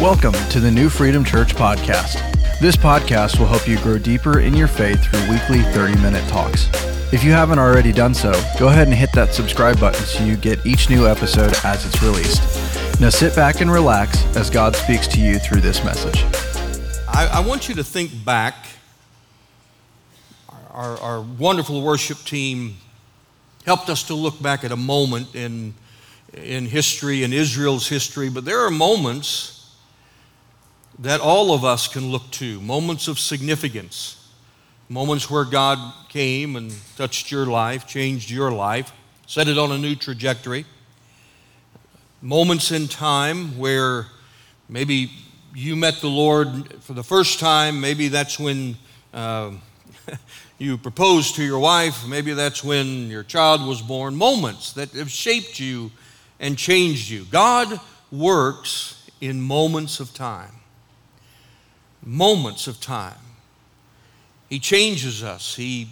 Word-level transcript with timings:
Welcome 0.00 0.34
to 0.50 0.60
the 0.60 0.70
New 0.70 0.88
Freedom 0.88 1.24
Church 1.24 1.56
podcast. 1.56 2.20
This 2.60 2.76
podcast 2.76 3.40
will 3.40 3.48
help 3.48 3.66
you 3.66 3.76
grow 3.78 3.98
deeper 3.98 4.38
in 4.38 4.54
your 4.54 4.68
faith 4.68 5.02
through 5.02 5.28
weekly 5.28 5.60
30 5.72 6.00
minute 6.00 6.22
talks. 6.28 6.68
If 7.12 7.24
you 7.24 7.32
haven't 7.32 7.58
already 7.58 7.90
done 7.90 8.14
so, 8.14 8.30
go 8.60 8.68
ahead 8.68 8.86
and 8.86 8.96
hit 8.96 9.10
that 9.14 9.34
subscribe 9.34 9.80
button 9.80 10.00
so 10.04 10.22
you 10.22 10.36
get 10.36 10.64
each 10.64 10.88
new 10.88 11.08
episode 11.08 11.52
as 11.64 11.84
it's 11.84 12.00
released. 12.00 13.00
Now 13.00 13.08
sit 13.08 13.34
back 13.34 13.60
and 13.60 13.68
relax 13.72 14.24
as 14.36 14.50
God 14.50 14.76
speaks 14.76 15.08
to 15.08 15.20
you 15.20 15.40
through 15.40 15.62
this 15.62 15.82
message. 15.82 16.22
I, 17.08 17.28
I 17.32 17.40
want 17.40 17.68
you 17.68 17.74
to 17.74 17.82
think 17.82 18.24
back. 18.24 18.54
Our, 20.70 20.96
our 20.98 21.20
wonderful 21.22 21.82
worship 21.82 22.18
team 22.18 22.76
helped 23.66 23.90
us 23.90 24.04
to 24.04 24.14
look 24.14 24.40
back 24.40 24.62
at 24.62 24.70
a 24.70 24.76
moment 24.76 25.34
in, 25.34 25.74
in 26.34 26.66
history, 26.66 27.24
in 27.24 27.32
Israel's 27.32 27.88
history, 27.88 28.28
but 28.30 28.44
there 28.44 28.60
are 28.60 28.70
moments 28.70 29.57
that 30.98 31.20
all 31.20 31.54
of 31.54 31.64
us 31.64 31.86
can 31.86 32.10
look 32.10 32.30
to, 32.32 32.60
moments 32.60 33.06
of 33.06 33.18
significance, 33.18 34.28
moments 34.88 35.30
where 35.30 35.44
God 35.44 35.78
came 36.08 36.56
and 36.56 36.74
touched 36.96 37.30
your 37.30 37.46
life, 37.46 37.86
changed 37.86 38.30
your 38.30 38.50
life, 38.50 38.92
set 39.26 39.46
it 39.48 39.58
on 39.58 39.70
a 39.70 39.78
new 39.78 39.94
trajectory, 39.94 40.64
moments 42.20 42.72
in 42.72 42.88
time 42.88 43.56
where 43.56 44.06
maybe 44.68 45.12
you 45.54 45.76
met 45.76 46.00
the 46.00 46.08
Lord 46.08 46.82
for 46.82 46.94
the 46.94 47.04
first 47.04 47.38
time, 47.38 47.80
maybe 47.80 48.08
that's 48.08 48.38
when. 48.38 48.76
Uh, 49.14 49.52
you 50.58 50.76
proposed 50.76 51.36
to 51.36 51.44
your 51.44 51.58
wife, 51.60 52.06
maybe 52.06 52.32
that's 52.32 52.64
when 52.64 53.08
your 53.08 53.22
child 53.22 53.64
was 53.64 53.80
born, 53.80 54.16
moments 54.16 54.72
that 54.72 54.90
have 54.90 55.10
shaped 55.10 55.60
you 55.60 55.90
and 56.40 56.58
changed 56.58 57.08
you. 57.08 57.24
God 57.30 57.80
works 58.10 59.08
in 59.20 59.40
moments 59.40 60.00
of 60.00 60.12
time 60.12 60.57
moments 62.08 62.66
of 62.66 62.80
time. 62.80 63.18
He 64.48 64.58
changes 64.58 65.22
us, 65.22 65.56
He 65.56 65.90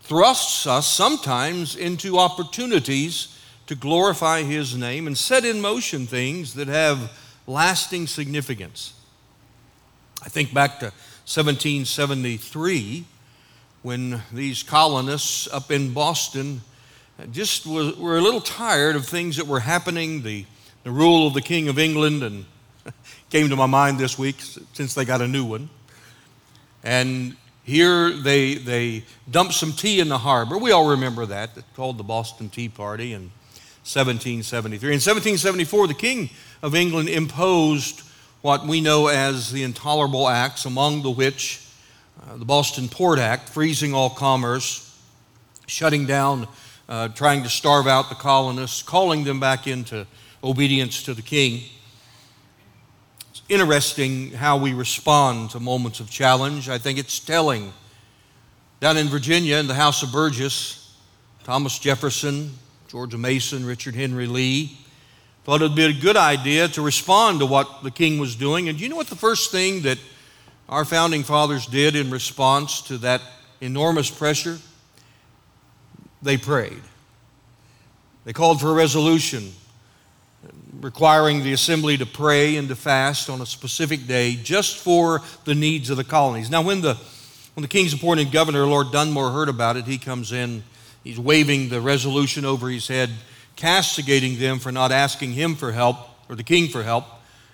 thrusts 0.00 0.66
us 0.66 0.88
sometimes 0.88 1.76
into 1.76 2.18
opportunities 2.18 3.38
to 3.68 3.76
glorify 3.76 4.42
His 4.42 4.76
name 4.76 5.06
and 5.06 5.16
set 5.16 5.44
in 5.44 5.60
motion 5.60 6.06
things 6.06 6.54
that 6.54 6.66
have 6.66 7.12
lasting 7.46 8.08
significance. 8.08 8.94
I 10.24 10.28
think 10.28 10.52
back 10.52 10.80
to 10.80 10.86
1773 11.26 13.04
when 13.82 14.22
these 14.32 14.64
colonists 14.64 15.46
up 15.52 15.70
in 15.70 15.92
Boston 15.92 16.60
just 17.30 17.66
were 17.66 18.16
a 18.16 18.20
little 18.20 18.40
tired 18.40 18.96
of 18.96 19.06
things 19.06 19.36
that 19.36 19.46
were 19.46 19.60
happening, 19.60 20.22
the, 20.22 20.44
the 20.82 20.90
rule 20.90 21.28
of 21.28 21.34
the 21.34 21.40
King 21.40 21.68
of 21.68 21.78
England 21.78 22.24
and 22.24 22.46
came 23.32 23.48
to 23.48 23.56
my 23.56 23.64
mind 23.64 23.98
this 23.98 24.18
week 24.18 24.36
since 24.74 24.92
they 24.92 25.06
got 25.06 25.22
a 25.22 25.26
new 25.26 25.42
one. 25.42 25.70
And 26.84 27.34
here 27.64 28.10
they, 28.10 28.56
they 28.56 29.04
dumped 29.30 29.54
some 29.54 29.72
tea 29.72 30.00
in 30.00 30.10
the 30.10 30.18
harbor. 30.18 30.58
We 30.58 30.70
all 30.70 30.90
remember 30.90 31.24
that. 31.24 31.56
It's 31.56 31.64
called 31.74 31.96
the 31.96 32.04
Boston 32.04 32.50
Tea 32.50 32.68
Party 32.68 33.14
in 33.14 33.30
1773. 33.88 34.86
In 34.86 34.96
1774, 34.96 35.86
the 35.86 35.94
King 35.94 36.28
of 36.62 36.74
England 36.74 37.08
imposed 37.08 38.02
what 38.42 38.66
we 38.66 38.82
know 38.82 39.06
as 39.06 39.50
the 39.50 39.62
Intolerable 39.62 40.28
Acts, 40.28 40.66
among 40.66 41.00
the 41.00 41.10
which 41.10 41.66
uh, 42.28 42.36
the 42.36 42.44
Boston 42.44 42.86
Port 42.86 43.18
Act, 43.18 43.48
freezing 43.48 43.94
all 43.94 44.10
commerce, 44.10 44.94
shutting 45.66 46.04
down, 46.04 46.46
uh, 46.86 47.08
trying 47.08 47.42
to 47.44 47.48
starve 47.48 47.86
out 47.86 48.10
the 48.10 48.14
colonists, 48.14 48.82
calling 48.82 49.24
them 49.24 49.40
back 49.40 49.66
into 49.66 50.06
obedience 50.44 51.02
to 51.04 51.14
the 51.14 51.22
king 51.22 51.62
interesting 53.48 54.32
how 54.32 54.56
we 54.56 54.72
respond 54.72 55.50
to 55.50 55.60
moments 55.60 56.00
of 56.00 56.10
challenge. 56.10 56.68
I 56.68 56.78
think 56.78 56.98
it's 56.98 57.18
telling. 57.18 57.72
Down 58.80 58.96
in 58.96 59.08
Virginia, 59.08 59.56
in 59.56 59.66
the 59.66 59.74
House 59.74 60.02
of 60.02 60.12
Burgess, 60.12 60.96
Thomas 61.44 61.78
Jefferson, 61.78 62.52
George 62.88 63.14
Mason, 63.16 63.64
Richard 63.64 63.94
Henry 63.94 64.26
Lee 64.26 64.78
thought 65.44 65.60
it 65.60 65.64
would 65.64 65.76
be 65.76 65.84
a 65.84 65.92
good 65.92 66.16
idea 66.16 66.68
to 66.68 66.82
respond 66.82 67.40
to 67.40 67.46
what 67.46 67.82
the 67.82 67.90
king 67.90 68.18
was 68.18 68.36
doing. 68.36 68.68
And 68.68 68.78
do 68.78 68.84
you 68.84 68.90
know 68.90 68.96
what 68.96 69.08
the 69.08 69.16
first 69.16 69.50
thing 69.50 69.82
that 69.82 69.98
our 70.68 70.84
founding 70.84 71.24
fathers 71.24 71.66
did 71.66 71.96
in 71.96 72.10
response 72.10 72.80
to 72.82 72.98
that 72.98 73.20
enormous 73.60 74.08
pressure? 74.08 74.58
They 76.22 76.36
prayed. 76.36 76.82
They 78.24 78.32
called 78.32 78.60
for 78.60 78.70
a 78.70 78.74
resolution 78.74 79.52
requiring 80.80 81.42
the 81.42 81.52
assembly 81.52 81.96
to 81.98 82.06
pray 82.06 82.56
and 82.56 82.68
to 82.68 82.76
fast 82.76 83.28
on 83.28 83.40
a 83.40 83.46
specific 83.46 84.06
day 84.06 84.36
just 84.36 84.78
for 84.78 85.20
the 85.44 85.54
needs 85.54 85.90
of 85.90 85.96
the 85.96 86.04
colonies. 86.04 86.50
Now, 86.50 86.62
when 86.62 86.80
the, 86.80 86.94
when 87.54 87.62
the 87.62 87.68
king's 87.68 87.92
appointed 87.92 88.32
governor, 88.32 88.64
Lord 88.66 88.90
Dunmore, 88.90 89.30
heard 89.30 89.48
about 89.48 89.76
it, 89.76 89.84
he 89.84 89.98
comes 89.98 90.32
in, 90.32 90.62
he's 91.04 91.18
waving 91.18 91.68
the 91.68 91.80
resolution 91.80 92.44
over 92.44 92.68
his 92.68 92.88
head, 92.88 93.10
castigating 93.56 94.38
them 94.38 94.58
for 94.58 94.72
not 94.72 94.92
asking 94.92 95.32
him 95.32 95.54
for 95.54 95.72
help, 95.72 95.96
or 96.28 96.36
the 96.36 96.42
king 96.42 96.68
for 96.68 96.82
help, 96.82 97.04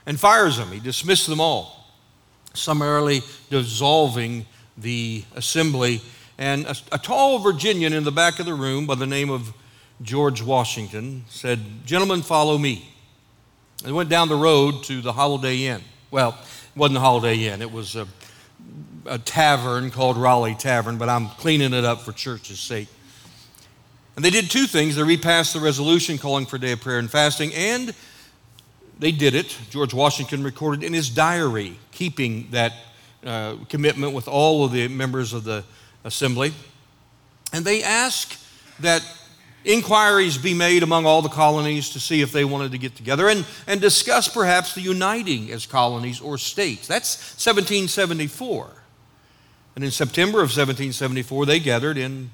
and 0.07 0.19
fires 0.19 0.57
them. 0.57 0.71
He 0.71 0.79
dismissed 0.79 1.27
them 1.27 1.41
all, 1.41 1.87
summarily 2.55 3.23
dissolving 3.51 4.47
the 4.77 5.25
assembly. 5.35 6.01
And 6.39 6.67
a, 6.67 6.77
a 6.93 6.99
tall 6.99 7.41
Virginian 7.41 7.93
in 7.93 8.05
the 8.05 8.13
back 8.13 8.39
of 8.39 8.47
the 8.47 8.55
room 8.55 8.87
by 8.87 8.95
the 8.95 9.07
name 9.07 9.29
of 9.29 9.53
George 10.01 10.41
Washington 10.41 11.25
said, 11.29 11.59
Gentlemen, 11.85 12.23
follow 12.23 12.57
me. 12.57 12.95
They 13.83 13.93
went 13.93 14.09
down 14.09 14.29
the 14.29 14.37
road 14.37 14.83
to 14.85 15.01
the 15.01 15.13
Holiday 15.13 15.67
Inn. 15.67 15.83
Well, 16.11 16.31
it 16.31 16.77
wasn't 16.77 16.95
the 16.95 17.01
Holiday 17.01 17.45
Inn, 17.45 17.63
it 17.63 17.71
was 17.71 17.97
a, 17.97 18.07
a 19.07 19.19
tavern 19.19 19.91
called 19.91 20.17
Raleigh 20.17 20.57
Tavern, 20.57 20.99
but 20.99 21.09
I'm 21.09 21.29
cleaning 21.29 21.73
it 21.73 21.85
up 21.85 22.03
for 22.03 22.13
church's 22.13 22.61
sake. 22.61 22.89
And 24.17 24.25
they 24.25 24.31
did 24.31 24.51
two 24.51 24.67
things. 24.67 24.97
They 24.97 25.05
repassed 25.05 25.55
the 25.55 25.61
resolution 25.61 26.19
calling 26.19 26.45
for 26.45 26.57
a 26.57 26.59
day 26.59 26.73
of 26.73 26.81
prayer 26.81 26.99
and 26.99 27.09
fasting, 27.09 27.55
and 27.55 27.95
they 28.99 29.13
did 29.13 29.35
it. 29.35 29.57
George 29.71 29.95
Washington 29.95 30.43
recorded 30.43 30.83
in 30.83 30.93
his 30.93 31.09
diary, 31.09 31.79
keeping 31.93 32.49
that 32.51 32.73
uh, 33.25 33.57
commitment 33.69 34.15
with 34.15 34.27
all 34.27 34.65
of 34.65 34.73
the 34.73 34.89
members 34.89 35.33
of 35.33 35.45
the 35.45 35.63
assembly. 36.03 36.53
And 37.53 37.65
they 37.65 37.83
asked 37.83 38.45
that 38.81 39.03
inquiries 39.69 40.39
be 40.39 40.55
made 40.55 40.83
among 40.83 41.05
all 41.05 41.21
the 41.21 41.29
colonies 41.29 41.91
to 41.91 42.01
see 42.01 42.23
if 42.23 42.33
they 42.33 42.45
wanted 42.45 42.73
to 42.73 42.79
get 42.79 42.97
together 42.97 43.29
and, 43.29 43.45
and 43.67 43.81
discuss 43.81 44.27
perhaps 44.27 44.75
the 44.75 44.81
uniting 44.81 45.53
as 45.53 45.67
colonies 45.67 46.21
or 46.21 46.39
states. 46.39 46.89
That's 46.89 47.17
1774. 47.45 48.71
And 49.77 49.85
in 49.85 49.91
September 49.91 50.39
of 50.39 50.49
1774, 50.49 51.47
they 51.47 51.61
gathered 51.61 51.99
in 51.99 52.31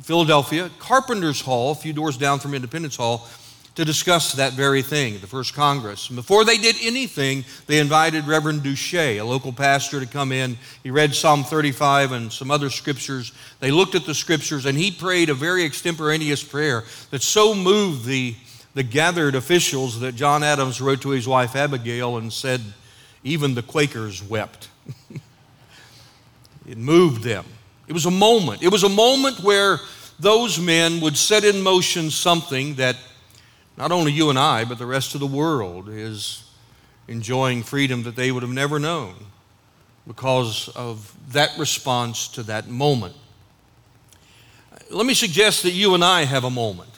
Philadelphia, 0.00 0.70
Carpenter's 0.78 1.42
Hall, 1.42 1.72
a 1.72 1.74
few 1.74 1.92
doors 1.92 2.16
down 2.16 2.38
from 2.38 2.54
Independence 2.54 2.96
Hall, 2.96 3.28
to 3.74 3.84
discuss 3.84 4.32
that 4.32 4.52
very 4.52 4.82
thing, 4.82 5.18
the 5.18 5.26
first 5.26 5.52
Congress. 5.52 6.08
And 6.08 6.16
before 6.16 6.44
they 6.44 6.58
did 6.58 6.76
anything, 6.80 7.44
they 7.66 7.80
invited 7.80 8.26
Reverend 8.26 8.62
Duché, 8.62 9.18
a 9.18 9.24
local 9.24 9.52
pastor, 9.52 9.98
to 9.98 10.06
come 10.06 10.30
in. 10.30 10.56
He 10.84 10.90
read 10.90 11.14
Psalm 11.14 11.42
35 11.42 12.12
and 12.12 12.32
some 12.32 12.52
other 12.52 12.70
scriptures. 12.70 13.32
They 13.58 13.72
looked 13.72 13.96
at 13.96 14.06
the 14.06 14.14
scriptures, 14.14 14.66
and 14.66 14.78
he 14.78 14.92
prayed 14.92 15.28
a 15.28 15.34
very 15.34 15.64
extemporaneous 15.64 16.42
prayer 16.42 16.84
that 17.10 17.22
so 17.22 17.52
moved 17.52 18.04
the, 18.04 18.36
the 18.74 18.84
gathered 18.84 19.34
officials 19.34 19.98
that 20.00 20.14
John 20.14 20.44
Adams 20.44 20.80
wrote 20.80 21.02
to 21.02 21.10
his 21.10 21.26
wife 21.26 21.56
Abigail 21.56 22.16
and 22.16 22.32
said, 22.32 22.60
Even 23.24 23.56
the 23.56 23.62
Quakers 23.62 24.22
wept. 24.22 24.68
it 26.68 26.78
moved 26.78 27.24
them. 27.24 27.44
It 27.88 27.92
was 27.92 28.06
a 28.06 28.10
moment. 28.10 28.62
It 28.62 28.70
was 28.70 28.84
a 28.84 28.88
moment 28.88 29.40
where 29.40 29.80
those 30.20 30.60
men 30.60 31.00
would 31.00 31.16
set 31.16 31.42
in 31.42 31.60
motion 31.60 32.08
something 32.08 32.76
that 32.76 32.96
not 33.76 33.92
only 33.92 34.12
you 34.12 34.30
and 34.30 34.38
I, 34.38 34.64
but 34.64 34.78
the 34.78 34.86
rest 34.86 35.14
of 35.14 35.20
the 35.20 35.26
world 35.26 35.88
is 35.88 36.48
enjoying 37.08 37.62
freedom 37.62 38.02
that 38.04 38.16
they 38.16 38.30
would 38.30 38.42
have 38.42 38.52
never 38.52 38.78
known 38.78 39.14
because 40.06 40.68
of 40.70 41.14
that 41.32 41.56
response 41.58 42.28
to 42.28 42.42
that 42.44 42.68
moment. 42.68 43.14
Let 44.90 45.06
me 45.06 45.14
suggest 45.14 45.62
that 45.62 45.72
you 45.72 45.94
and 45.94 46.04
I 46.04 46.24
have 46.24 46.44
a 46.44 46.50
moment 46.50 46.90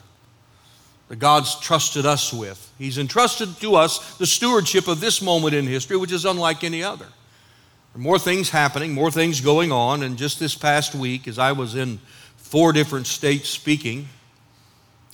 that 1.09 1.17
God's 1.17 1.59
trusted 1.61 2.05
us 2.05 2.33
with. 2.33 2.73
He's 2.79 2.99
entrusted 2.99 3.57
to 3.61 3.77
us 3.77 4.17
the 4.17 4.27
stewardship 4.27 4.89
of 4.89 5.01
this 5.01 5.23
moment 5.23 5.55
in 5.55 5.67
history, 5.67 5.97
which 5.97 6.13
is 6.13 6.25
unlike 6.25 6.65
any 6.65 6.83
other. 6.83 7.07
There 7.07 8.01
are 8.01 8.03
more 8.03 8.19
things 8.19 8.51
happening, 8.51 8.93
more 8.93 9.11
things 9.11 9.41
going 9.41 9.71
on, 9.71 10.03
and 10.03 10.19
just 10.19 10.41
this 10.41 10.55
past 10.55 10.95
week, 10.95 11.29
as 11.29 11.39
I 11.39 11.53
was 11.53 11.75
in 11.77 11.99
four 12.37 12.73
different 12.73 13.07
states 13.07 13.49
speaking, 13.49 14.09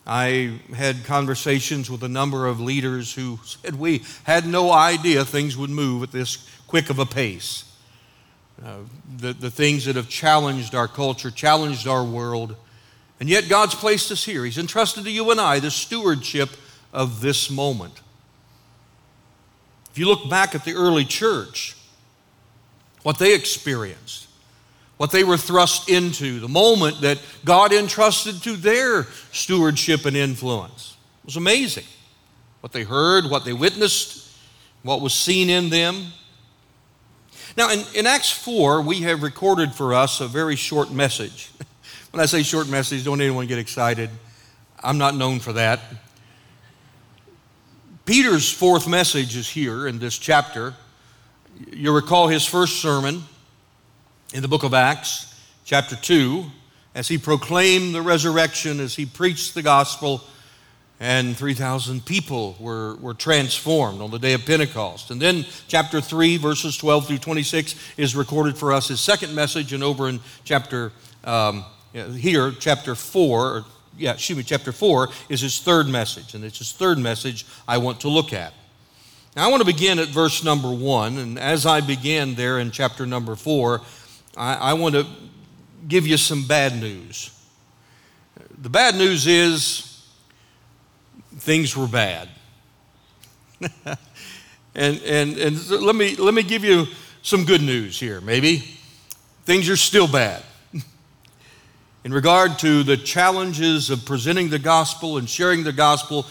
I 0.06 0.58
had 0.75 1.04
conversations 1.04 1.90
with 1.90 2.02
a 2.02 2.08
number 2.08 2.46
of 2.46 2.60
leaders 2.60 3.14
who 3.14 3.38
said 3.44 3.76
we 3.76 4.02
had 4.25 4.46
no 4.46 4.72
idea 4.72 5.25
things 5.25 5.56
would 5.56 5.70
move 5.70 6.02
at 6.02 6.10
this 6.10 6.49
quick 6.66 6.90
of 6.90 6.99
a 6.99 7.06
pace. 7.06 7.64
Uh, 8.64 8.78
the, 9.16 9.32
the 9.32 9.50
things 9.50 9.84
that 9.84 9.96
have 9.96 10.08
challenged 10.08 10.75
our 10.75 10.88
culture, 10.88 11.31
challenged 11.31 11.87
our 11.87 12.04
world, 12.04 12.56
and 13.20 13.28
yet 13.28 13.49
God's 13.49 13.75
placed 13.75 14.10
us 14.10 14.25
here. 14.25 14.44
He's 14.44 14.58
entrusted 14.58 15.04
to 15.04 15.10
you 15.10 15.31
and 15.31 15.40
I 15.40 15.60
the 15.60 15.70
stewardship 15.70 16.50
of 16.93 17.20
this 17.20 17.50
moment. 17.50 18.00
If 19.90 19.98
you 19.98 20.06
look 20.06 20.28
back 20.28 20.55
at 20.55 20.64
the 20.64 20.75
early 20.75 21.05
church, 21.05 21.76
what 23.02 23.19
they 23.19 23.34
experienced, 23.34 24.28
what 25.02 25.10
they 25.10 25.25
were 25.25 25.37
thrust 25.37 25.88
into, 25.88 26.38
the 26.38 26.49
moment 26.49 27.00
that 27.00 27.19
God 27.44 27.72
entrusted 27.72 28.40
to 28.44 28.54
their 28.54 29.08
stewardship 29.32 30.06
and 30.06 30.16
influence. 30.16 30.96
It 31.25 31.26
was 31.26 31.37
amazing. 31.37 31.87
What 32.60 32.70
they 32.70 32.84
heard, 32.84 33.28
what 33.28 33.44
they 33.44 33.52
witnessed, 33.52 34.31
what 34.84 35.00
was 35.00 35.12
seen 35.12 35.50
in 35.50 35.70
them. 35.70 36.04
Now, 37.56 37.72
in, 37.72 37.81
in 37.96 38.06
Acts 38.06 38.31
4, 38.31 38.82
we 38.82 39.00
have 39.00 39.25
recorded 39.25 39.72
for 39.72 39.93
us 39.93 40.20
a 40.20 40.28
very 40.28 40.54
short 40.54 40.93
message. 40.93 41.50
when 42.12 42.20
I 42.20 42.26
say 42.26 42.44
short 42.44 42.69
message, 42.69 43.05
don't 43.05 43.20
anyone 43.20 43.48
get 43.48 43.58
excited. 43.58 44.08
I'm 44.84 44.98
not 44.98 45.16
known 45.16 45.40
for 45.40 45.52
that. 45.55 45.81
Peter's 48.05 48.48
fourth 48.48 48.87
message 48.87 49.37
is 49.37 49.48
here 49.48 49.88
in 49.88 49.98
this 49.98 50.16
chapter. 50.16 50.76
You'll 51.72 51.96
recall 51.96 52.28
his 52.28 52.46
first 52.46 52.81
sermon 52.81 53.25
in 54.32 54.40
the 54.40 54.49
book 54.49 54.62
of 54.62 54.73
Acts, 54.73 55.38
chapter 55.64 55.94
2, 55.94 56.44
as 56.94 57.08
he 57.08 57.19
proclaimed 57.19 57.94
the 57.94 58.00
resurrection, 58.00 58.81
as 58.81 58.94
he 58.94 59.05
preached 59.05 59.55
the 59.55 59.62
gospel, 59.62 60.23
and 61.00 61.37
3,000 61.37 62.05
people 62.06 62.56
were, 62.58 62.96
were 62.96 63.12
transformed 63.12 64.00
on 64.00 64.11
the 64.11 64.19
day 64.19 64.32
of 64.32 64.46
Pentecost. 64.46 65.11
And 65.11 65.20
then 65.20 65.44
chapter 65.69 66.00
3, 66.00 66.38
verses 66.38 66.76
12 66.76 67.08
through 67.08 67.19
26, 67.19 67.75
is 67.99 68.17
recorded 68.17 68.56
for 68.56 68.73
us 68.73 68.88
his 68.88 69.00
second 69.00 69.34
message, 69.34 69.73
and 69.73 69.82
over 69.82 70.08
in 70.08 70.20
chapter, 70.44 70.93
um, 71.25 71.64
here, 71.93 72.52
chapter 72.52 72.94
4, 72.94 73.46
or, 73.46 73.64
yeah, 73.99 74.12
excuse 74.12 74.38
me, 74.38 74.44
chapter 74.44 74.73
4 74.73 75.08
is 75.29 75.43
his 75.43 75.61
third 75.61 75.88
message, 75.88 76.34
and 76.34 76.43
it's 76.43 76.58
his 76.58 76.73
third 76.73 76.99
message 76.99 77.44
I 77.69 77.79
want 77.79 78.00
to 78.00 78.08
look 78.08 78.32
at. 78.32 78.55
Now, 79.34 79.46
I 79.46 79.50
want 79.50 79.61
to 79.61 79.67
begin 79.67 79.99
at 79.99 80.08
verse 80.08 80.44
number 80.44 80.70
1, 80.70 81.19
and 81.19 81.38
as 81.38 81.67
I 81.67 81.81
begin 81.81 82.34
there 82.34 82.58
in 82.58 82.70
chapter 82.70 83.06
number 83.06 83.34
4, 83.34 83.81
I, 84.37 84.55
I 84.55 84.73
want 84.75 84.94
to 84.94 85.06
give 85.88 86.06
you 86.06 86.17
some 86.17 86.46
bad 86.46 86.81
news. 86.81 87.31
The 88.61 88.70
bad 88.70 88.94
news 88.94 89.26
is 89.26 90.06
things 91.38 91.76
were 91.76 91.88
bad. 91.88 92.29
and 94.75 95.02
and, 95.02 95.37
and 95.37 95.70
let, 95.70 95.96
me, 95.96 96.17
let 96.17 96.34
me 96.34 96.43
give 96.43 96.64
you 96.64 96.87
some 97.23 97.44
good 97.44 97.62
news 97.62 97.99
here, 97.99 98.20
maybe. 98.20 98.79
Things 99.44 99.69
are 99.69 99.76
still 99.76 100.06
bad 100.06 100.43
in 102.05 102.12
regard 102.12 102.58
to 102.61 102.82
the 102.82 102.96
challenges 102.96 103.90
of 103.90 104.05
presenting 104.05 104.50
the 104.50 104.58
gospel 104.58 105.19
and 105.19 105.29
sharing 105.29 105.64
the 105.64 105.73
gospel, 105.73 106.26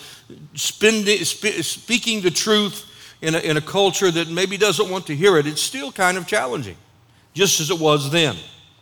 spending, 0.53 1.23
sp- 1.27 1.63
speaking 1.63 2.21
the 2.21 2.31
truth 2.31 2.87
in 3.21 3.35
a, 3.35 3.39
in 3.39 3.57
a 3.57 3.61
culture 3.61 4.11
that 4.11 4.29
maybe 4.29 4.57
doesn't 4.57 4.89
want 4.89 5.07
to 5.07 5.15
hear 5.15 5.37
it, 5.37 5.45
it's 5.45 5.61
still 5.61 5.91
kind 5.91 6.17
of 6.17 6.25
challenging, 6.25 6.77
just 7.33 7.59
as 7.59 7.69
it 7.69 7.79
was 7.79 8.11
then. 8.11 8.35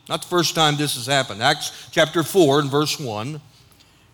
Not 0.07 0.23
the 0.23 0.27
first 0.27 0.55
time 0.55 0.75
this 0.75 0.95
has 0.95 1.05
happened. 1.05 1.41
Acts 1.43 1.89
chapter 1.91 2.23
4 2.23 2.61
and 2.61 2.71
verse 2.71 2.99
1. 2.99 3.39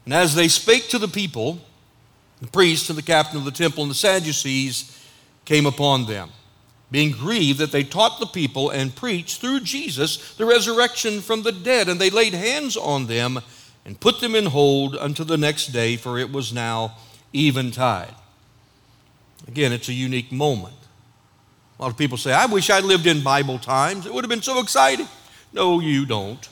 And 0.05 0.13
as 0.13 0.35
they 0.35 0.47
spake 0.47 0.89
to 0.89 0.99
the 0.99 1.07
people, 1.07 1.59
the 2.41 2.47
priests 2.47 2.89
and 2.89 2.97
the 2.97 3.03
captain 3.03 3.37
of 3.37 3.45
the 3.45 3.51
temple 3.51 3.83
and 3.83 3.91
the 3.91 3.95
Sadducees 3.95 4.99
came 5.45 5.65
upon 5.65 6.05
them 6.05 6.29
being 6.91 7.11
grieved 7.11 7.59
that 7.59 7.71
they 7.71 7.83
taught 7.83 8.19
the 8.19 8.25
people 8.25 8.69
and 8.69 8.95
preached 8.95 9.41
through 9.41 9.59
Jesus 9.59 10.35
the 10.35 10.45
resurrection 10.45 11.21
from 11.21 11.43
the 11.43 11.51
dead. 11.51 11.89
And 11.89 11.99
they 11.99 12.09
laid 12.09 12.33
hands 12.33 12.77
on 12.77 13.07
them 13.07 13.39
and 13.83 13.99
put 13.99 14.19
them 14.19 14.35
in 14.35 14.45
hold 14.45 14.95
until 14.95 15.25
the 15.25 15.37
next 15.37 15.67
day, 15.67 15.97
for 15.97 16.17
it 16.17 16.31
was 16.31 16.53
now 16.53 16.95
eventide. 17.33 18.13
Again, 19.47 19.73
it's 19.73 19.89
a 19.89 19.93
unique 19.93 20.31
moment. 20.31 20.75
A 21.77 21.81
lot 21.81 21.91
of 21.91 21.97
people 21.97 22.17
say, 22.17 22.31
I 22.31 22.45
wish 22.45 22.69
I 22.69 22.79
lived 22.79 23.05
in 23.05 23.21
Bible 23.21 23.59
times. 23.59 24.05
It 24.05 24.13
would 24.13 24.23
have 24.23 24.29
been 24.29 24.41
so 24.41 24.59
exciting. 24.59 25.07
No, 25.51 25.79
you 25.81 26.05
don't. 26.05 26.47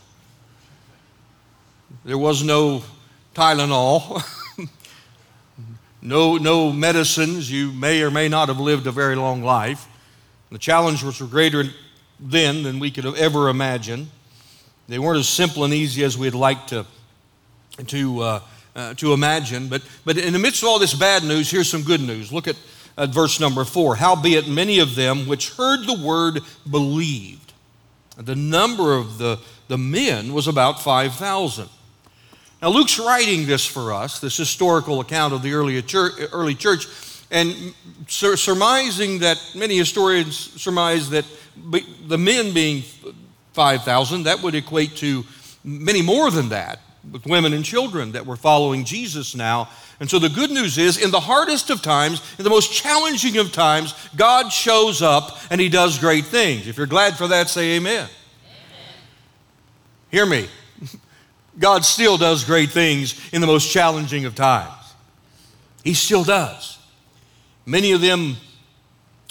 There 2.04 2.18
was 2.18 2.44
no 2.44 2.84
Tylenol, 3.34 4.22
no, 6.02 6.38
no 6.38 6.72
medicines. 6.72 7.50
You 7.50 7.72
may 7.72 8.02
or 8.02 8.12
may 8.12 8.28
not 8.28 8.50
have 8.50 8.60
lived 8.60 8.86
a 8.86 8.92
very 8.92 9.16
long 9.16 9.44
life. 9.44 9.88
The 10.52 10.58
challenges 10.58 11.20
were 11.20 11.28
greater 11.28 11.64
then 12.20 12.64
than 12.64 12.80
we 12.80 12.92
could 12.92 13.06
have 13.06 13.16
ever 13.16 13.50
imagined. 13.50 14.10
They 14.90 15.00
weren't 15.00 15.20
as 15.20 15.30
simple 15.30 15.64
and 15.64 15.74
easy 15.74 16.04
as 16.04 16.18
we'd 16.18 16.34
like 16.34 16.68
to, 16.68 16.86
to, 17.88 18.20
uh, 18.20 18.40
uh, 18.76 18.94
to 18.96 19.14
imagine. 19.14 19.70
But, 19.70 19.82
but 20.04 20.18
in 20.18 20.34
the 20.34 20.40
midst 20.40 20.62
of 20.62 20.68
all 20.68 20.80
this 20.80 20.94
bad 20.94 21.24
news, 21.24 21.50
here's 21.50 21.70
some 21.70 21.84
good 21.84 22.02
news. 22.02 22.32
Look 22.32 22.48
at, 22.48 22.58
at 22.98 23.10
verse 23.10 23.40
number 23.40 23.64
four. 23.64 23.96
Howbeit, 23.96 24.48
many 24.48 24.80
of 24.80 24.96
them 24.96 25.28
which 25.28 25.52
heard 25.52 25.86
the 25.86 26.00
word 26.00 26.42
believed. 26.70 27.54
The 28.18 28.36
number 28.36 28.96
of 28.96 29.18
the, 29.18 29.40
the 29.68 29.78
men 29.78 30.34
was 30.34 30.48
about 30.48 30.82
5,000. 30.82 31.68
Now, 32.62 32.70
Luke's 32.70 33.00
writing 33.00 33.46
this 33.46 33.66
for 33.66 33.92
us, 33.92 34.20
this 34.20 34.38
historical 34.38 35.00
account 35.02 35.34
of 35.34 35.42
the 35.42 35.54
early 35.54 35.82
church, 35.82 36.14
early 36.32 36.56
church 36.56 36.86
and 37.34 37.74
sur- 38.08 38.38
surmising 38.38 39.20
that 39.20 39.42
many 39.56 39.76
historians 39.76 40.38
surmise 40.62 41.10
that 41.10 41.26
the 42.08 42.18
men 42.18 42.54
being 42.54 42.84
5,000, 43.54 44.24
that 44.24 44.42
would 44.44 44.56
equate 44.56 44.96
to 44.98 45.26
many 45.64 46.02
more 46.02 46.30
than 46.32 46.50
that, 46.50 46.80
with 47.12 47.26
women 47.26 47.52
and 47.54 47.66
children 47.66 48.14
that 48.14 48.26
were 48.26 48.36
following 48.36 48.86
Jesus 48.86 49.36
now. 49.36 49.68
And 50.00 50.10
so 50.10 50.20
the 50.20 50.30
good 50.30 50.52
news 50.52 50.78
is, 50.78 50.98
in 50.98 51.12
the 51.12 51.20
hardest 51.20 51.70
of 51.70 51.82
times, 51.82 52.22
in 52.38 52.44
the 52.44 52.50
most 52.50 52.74
challenging 52.74 53.38
of 53.38 53.52
times, 53.52 53.94
God 54.16 54.50
shows 54.50 55.02
up 55.02 55.38
and 55.50 55.62
he 55.62 55.70
does 55.70 56.00
great 56.00 56.26
things. 56.26 56.68
If 56.68 56.78
you're 56.78 56.88
glad 56.88 57.16
for 57.16 57.28
that, 57.28 57.50
say 57.50 57.76
amen. 57.76 58.10
amen. 58.10 58.10
Hear 60.12 60.26
me. 60.26 60.48
God 61.60 61.86
still 61.86 62.18
does 62.18 62.44
great 62.44 62.72
things 62.72 63.20
in 63.32 63.42
the 63.42 63.48
most 63.48 63.72
challenging 63.72 64.26
of 64.26 64.36
times. 64.36 64.74
He 65.84 65.94
still 65.94 66.24
does. 66.24 66.80
Many 67.66 67.92
of 67.92 68.02
them 68.02 68.38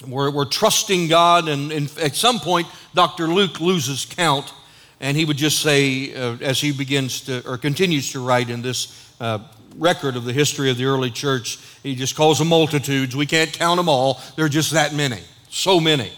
were, 0.07 0.31
were 0.31 0.45
trusting 0.45 1.07
God, 1.07 1.47
and, 1.47 1.71
and, 1.71 1.91
at 1.99 2.15
some 2.15 2.39
point, 2.39 2.67
Dr. 2.93 3.27
Luke 3.27 3.59
loses 3.59 4.05
count, 4.05 4.53
and 4.99 5.17
he 5.17 5.25
would 5.25 5.37
just 5.37 5.59
say, 5.61 6.13
uh, 6.13 6.37
as 6.41 6.59
he 6.61 6.71
begins 6.71 7.21
to, 7.21 7.47
or 7.47 7.57
continues 7.57 8.11
to 8.11 8.19
write 8.19 8.49
in 8.49 8.61
this 8.61 9.13
uh, 9.19 9.39
record 9.77 10.15
of 10.15 10.25
the 10.25 10.33
history 10.33 10.69
of 10.69 10.77
the 10.77 10.85
early 10.85 11.11
church, 11.11 11.59
he 11.81 11.95
just 11.95 12.15
calls 12.15 12.39
them 12.39 12.49
multitudes. 12.49 13.15
We 13.15 13.25
can't 13.25 13.51
count 13.51 13.77
them 13.77 13.89
all, 13.89 14.21
they're 14.35 14.49
just 14.49 14.71
that 14.71 14.93
many, 14.93 15.21
so 15.49 15.79
many. 15.79 16.11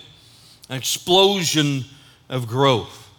An 0.70 0.78
explosion 0.78 1.86
of 2.30 2.48
growth. 2.48 3.10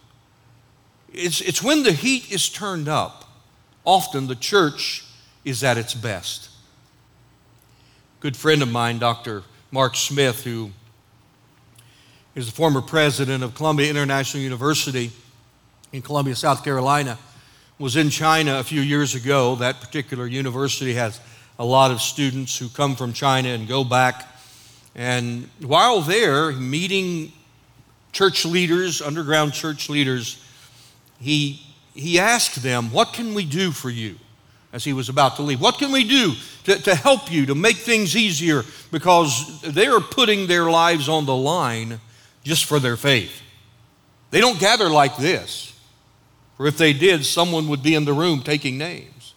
It's, 1.13 1.41
it's 1.41 1.63
when 1.63 1.83
the 1.83 1.93
heat 1.93 2.31
is 2.31 2.49
turned 2.49 2.87
up, 2.87 3.25
often 3.85 4.27
the 4.27 4.35
church 4.35 5.05
is 5.45 5.63
at 5.63 5.77
its 5.77 5.93
best 5.93 6.49
good 8.19 8.35
friend 8.35 8.61
of 8.63 8.71
mine, 8.71 8.97
Dr. 8.97 9.43
Mark 9.71 9.95
Smith, 9.95 10.43
who 10.43 10.71
is 12.35 12.47
the 12.47 12.51
former 12.51 12.81
president 12.81 13.43
of 13.43 13.53
Columbia 13.53 13.89
International 13.89 14.41
University 14.41 15.11
in 15.91 16.01
Columbia, 16.01 16.35
South 16.35 16.63
Carolina, 16.63 17.17
was 17.79 17.95
in 17.95 18.09
China 18.09 18.59
a 18.59 18.63
few 18.63 18.81
years 18.81 19.15
ago. 19.15 19.55
That 19.55 19.79
particular 19.79 20.25
university 20.25 20.93
has 20.93 21.19
a 21.59 21.65
lot 21.65 21.91
of 21.91 22.01
students 22.01 22.57
who 22.57 22.69
come 22.69 22.95
from 22.95 23.13
China 23.13 23.49
and 23.49 23.67
go 23.67 23.83
back. 23.83 24.27
And 24.95 25.49
while 25.61 26.01
there, 26.01 26.51
meeting 26.51 27.31
church 28.11 28.45
leaders, 28.45 29.01
underground 29.01 29.53
church 29.53 29.89
leaders, 29.89 30.43
he, 31.19 31.61
he 31.93 32.19
asked 32.19 32.63
them, 32.63 32.91
What 32.91 33.13
can 33.13 33.33
we 33.33 33.45
do 33.45 33.71
for 33.71 33.89
you? 33.89 34.15
as 34.73 34.83
he 34.83 34.93
was 34.93 35.09
about 35.09 35.37
to 35.37 35.41
leave. 35.41 35.61
What 35.61 35.77
can 35.77 35.91
we 35.91 36.03
do 36.03 36.33
to, 36.65 36.75
to 36.83 36.93
help 36.93 37.31
you, 37.31 37.45
to 37.47 37.55
make 37.55 37.77
things 37.77 38.15
easier? 38.15 38.63
Because 38.91 39.61
they 39.61 39.87
are 39.87 40.01
putting 40.01 40.47
their 40.47 40.69
lives 40.69 41.07
on 41.09 41.25
the 41.25 41.35
line 41.35 41.99
just 42.43 42.65
for 42.65 42.79
their 42.79 42.97
faith. 42.97 43.41
They 44.29 44.41
don't 44.41 44.59
gather 44.59 44.89
like 44.89 45.17
this. 45.17 45.76
For 46.57 46.65
if 46.65 46.77
they 46.77 46.91
did, 46.91 47.25
someone 47.25 47.67
would 47.67 47.83
be 47.83 47.93
in 47.95 48.05
the 48.05 48.13
room 48.13 48.41
taking 48.41 48.77
names, 48.77 49.35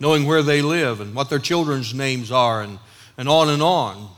knowing 0.00 0.26
where 0.26 0.42
they 0.42 0.62
live 0.62 1.00
and 1.00 1.14
what 1.14 1.28
their 1.28 1.38
children's 1.38 1.92
names 1.92 2.32
are, 2.32 2.62
and, 2.62 2.78
and 3.16 3.28
on 3.28 3.50
and 3.50 3.62
on. 3.62 4.08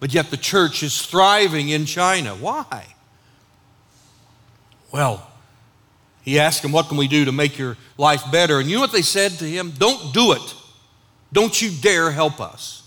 But 0.00 0.12
yet 0.12 0.30
the 0.30 0.36
church 0.36 0.82
is 0.82 1.00
thriving 1.00 1.68
in 1.68 1.86
China. 1.86 2.34
Why? 2.34 2.86
Well, 4.92 5.28
he 6.22 6.38
asked 6.38 6.64
him, 6.64 6.72
What 6.72 6.88
can 6.88 6.96
we 6.96 7.08
do 7.08 7.24
to 7.24 7.32
make 7.32 7.56
your 7.56 7.76
life 7.96 8.22
better? 8.30 8.58
And 8.58 8.68
you 8.68 8.76
know 8.76 8.82
what 8.82 8.92
they 8.92 9.02
said 9.02 9.32
to 9.32 9.44
him? 9.44 9.70
Don't 9.70 10.12
do 10.12 10.32
it. 10.32 10.54
Don't 11.32 11.60
you 11.60 11.70
dare 11.70 12.10
help 12.10 12.40
us. 12.40 12.82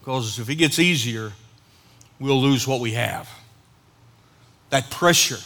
Because 0.00 0.38
if 0.38 0.48
it 0.48 0.56
gets 0.56 0.78
easier, 0.78 1.32
we'll 2.18 2.40
lose 2.40 2.66
what 2.66 2.80
we 2.80 2.92
have. 2.92 3.28
That 4.70 4.90
pressure, 4.90 5.38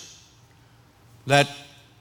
that, 1.26 1.48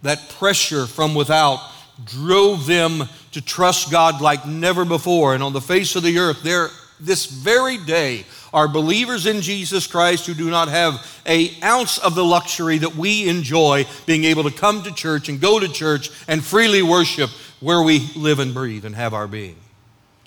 that 0.01 0.29
pressure 0.29 0.87
from 0.87 1.15
without 1.15 1.59
drove 2.05 2.65
them 2.65 3.03
to 3.31 3.41
trust 3.41 3.91
God 3.91 4.21
like 4.21 4.45
never 4.47 4.85
before. 4.85 5.33
And 5.33 5.43
on 5.43 5.53
the 5.53 5.61
face 5.61 5.95
of 5.95 6.03
the 6.03 6.17
earth, 6.17 6.43
there, 6.43 6.69
this 6.99 7.25
very 7.25 7.77
day 7.77 8.25
are 8.53 8.67
believers 8.67 9.25
in 9.25 9.41
Jesus 9.41 9.87
Christ 9.87 10.25
who 10.25 10.33
do 10.33 10.49
not 10.49 10.67
have 10.67 11.21
a 11.25 11.51
ounce 11.63 11.97
of 11.97 12.15
the 12.15 12.23
luxury 12.23 12.77
that 12.79 12.95
we 12.95 13.29
enjoy 13.29 13.85
being 14.05 14.25
able 14.25 14.43
to 14.43 14.51
come 14.51 14.83
to 14.83 14.93
church 14.93 15.29
and 15.29 15.39
go 15.39 15.59
to 15.59 15.69
church 15.69 16.09
and 16.27 16.43
freely 16.43 16.81
worship 16.81 17.29
where 17.59 17.81
we 17.81 18.09
live 18.15 18.39
and 18.39 18.53
breathe 18.53 18.85
and 18.85 18.95
have 18.95 19.13
our 19.13 19.27
being. 19.27 19.55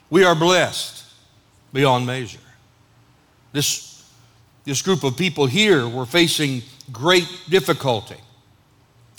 We 0.09 0.25
are 0.25 0.35
blessed 0.35 1.05
beyond 1.73 2.07
measure. 2.07 2.39
This, 3.53 4.09
this 4.65 4.81
group 4.81 5.05
of 5.05 5.17
people 5.17 5.47
here 5.47 5.87
were 5.87 6.07
facing 6.07 6.63
great 6.93 7.29
difficulty. 7.49 8.17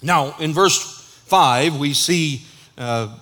Now, 0.04 0.36
in 0.40 0.54
verse 0.54 0.82
5, 1.28 1.78
we 1.78 1.94
see 1.94 2.44
uh, 2.78 3.16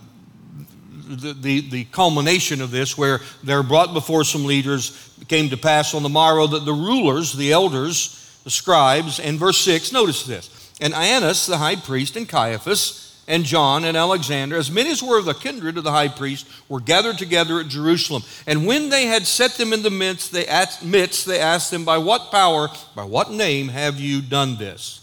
the, 1.08 1.34
the, 1.34 1.70
the, 1.70 1.84
culmination 1.86 2.62
of 2.62 2.72
this 2.72 2.98
where 2.98 3.20
they're 3.44 3.64
brought 3.64 3.94
before 3.94 4.24
some 4.24 4.46
leaders. 4.46 5.16
It 5.22 5.28
came 5.28 5.50
to 5.50 5.58
pass 5.58 5.94
on 5.94 6.04
the 6.04 6.10
morrow 6.10 6.48
that 6.48 6.66
the 6.66 6.74
rulers, 6.74 7.34
the 7.34 7.52
elders, 7.52 8.40
the 8.44 8.50
scribes, 8.50 9.20
and 9.20 9.40
verse 9.40 9.58
6, 9.60 9.92
notice 9.92 10.24
this. 10.24 10.72
And 10.82 10.94
Annas, 10.94 11.46
the 11.46 11.58
high 11.58 11.76
priest, 11.76 12.16
and 12.16 12.28
Caiaphas, 12.28 13.04
and 13.28 13.46
John 13.46 13.86
and 13.86 13.96
Alexander, 13.96 14.58
as 14.58 14.70
many 14.70 14.92
as 14.92 15.02
were 15.02 15.20
of 15.20 15.26
the 15.26 15.34
kindred 15.34 15.78
of 15.78 15.84
the 15.84 15.92
high 15.92 16.10
priest, 16.10 16.48
were 16.68 16.82
gathered 16.82 17.18
together 17.18 17.60
at 17.60 17.68
Jerusalem. 17.68 18.24
And 18.46 18.66
when 18.66 18.90
they 18.90 19.06
had 19.06 19.26
set 19.26 19.52
them 19.52 19.72
in 19.72 19.82
the 19.82 19.90
midst, 19.90 20.32
they 20.32 20.46
asked, 20.46 20.84
midst, 20.84 21.26
they 21.26 21.40
asked 21.40 21.72
them, 21.72 21.86
By 21.86 22.00
what 22.00 22.32
power, 22.32 22.70
by 22.96 23.06
what 23.06 23.32
name 23.32 23.70
have 23.70 24.00
you 24.00 24.22
done 24.22 24.58
this? 24.58 25.03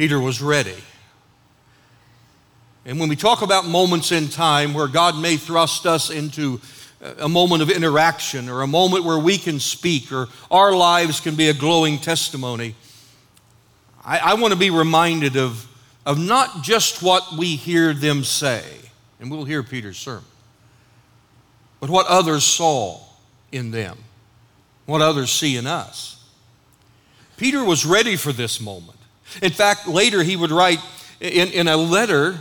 Peter 0.00 0.18
was 0.18 0.40
ready. 0.40 0.82
And 2.86 2.98
when 2.98 3.10
we 3.10 3.16
talk 3.16 3.42
about 3.42 3.66
moments 3.66 4.12
in 4.12 4.28
time 4.28 4.72
where 4.72 4.88
God 4.88 5.14
may 5.14 5.36
thrust 5.36 5.84
us 5.84 6.08
into 6.08 6.58
a 7.18 7.28
moment 7.28 7.60
of 7.60 7.68
interaction 7.68 8.48
or 8.48 8.62
a 8.62 8.66
moment 8.66 9.04
where 9.04 9.18
we 9.18 9.36
can 9.36 9.60
speak 9.60 10.10
or 10.10 10.28
our 10.50 10.72
lives 10.74 11.20
can 11.20 11.34
be 11.34 11.50
a 11.50 11.52
glowing 11.52 11.98
testimony, 11.98 12.76
I, 14.02 14.20
I 14.20 14.34
want 14.36 14.54
to 14.54 14.58
be 14.58 14.70
reminded 14.70 15.36
of, 15.36 15.68
of 16.06 16.18
not 16.18 16.62
just 16.62 17.02
what 17.02 17.36
we 17.36 17.56
hear 17.56 17.92
them 17.92 18.24
say, 18.24 18.64
and 19.20 19.30
we'll 19.30 19.44
hear 19.44 19.62
Peter's 19.62 19.98
sermon, 19.98 20.24
but 21.78 21.90
what 21.90 22.06
others 22.06 22.42
saw 22.42 23.00
in 23.52 23.70
them, 23.70 23.98
what 24.86 25.02
others 25.02 25.30
see 25.30 25.58
in 25.58 25.66
us. 25.66 26.24
Peter 27.36 27.62
was 27.62 27.84
ready 27.84 28.16
for 28.16 28.32
this 28.32 28.62
moment. 28.62 28.96
In 29.42 29.52
fact, 29.52 29.86
later 29.88 30.22
he 30.22 30.36
would 30.36 30.50
write 30.50 30.80
in, 31.20 31.48
in 31.48 31.68
a 31.68 31.76
letter 31.76 32.38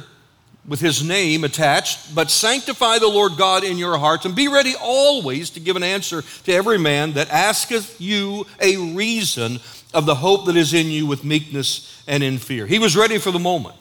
with 0.68 0.80
his 0.80 1.04
name 1.04 1.44
attached, 1.44 2.14
but 2.14 2.30
sanctify 2.30 3.00
the 3.00 3.08
Lord 3.08 3.38
God 3.38 3.64
in 3.64 3.78
your 3.78 3.98
hearts, 3.98 4.26
and 4.26 4.36
be 4.36 4.48
ready 4.48 4.76
always 4.80 5.50
to 5.52 5.60
give 5.60 5.76
an 5.76 5.84
answer 5.84 6.22
to 6.44 6.54
every 6.54 6.78
man 6.78 7.14
that 7.14 7.30
asketh 7.30 8.00
you 8.00 8.46
a 8.62 8.78
reason 8.94 9.60
of 9.94 10.06
the 10.06 10.16
hope 10.16 10.46
that 10.46 10.56
is 10.56 10.74
in 10.74 10.88
you 10.88 11.08
with 11.08 11.24
meekness 11.24 12.04
and 12.08 12.22
in 12.22 12.38
fear. 12.38 12.68
He 12.68 12.78
was 12.78 12.96
ready 12.96 13.18
for 13.18 13.32
the 13.32 13.40
moment, 13.40 13.76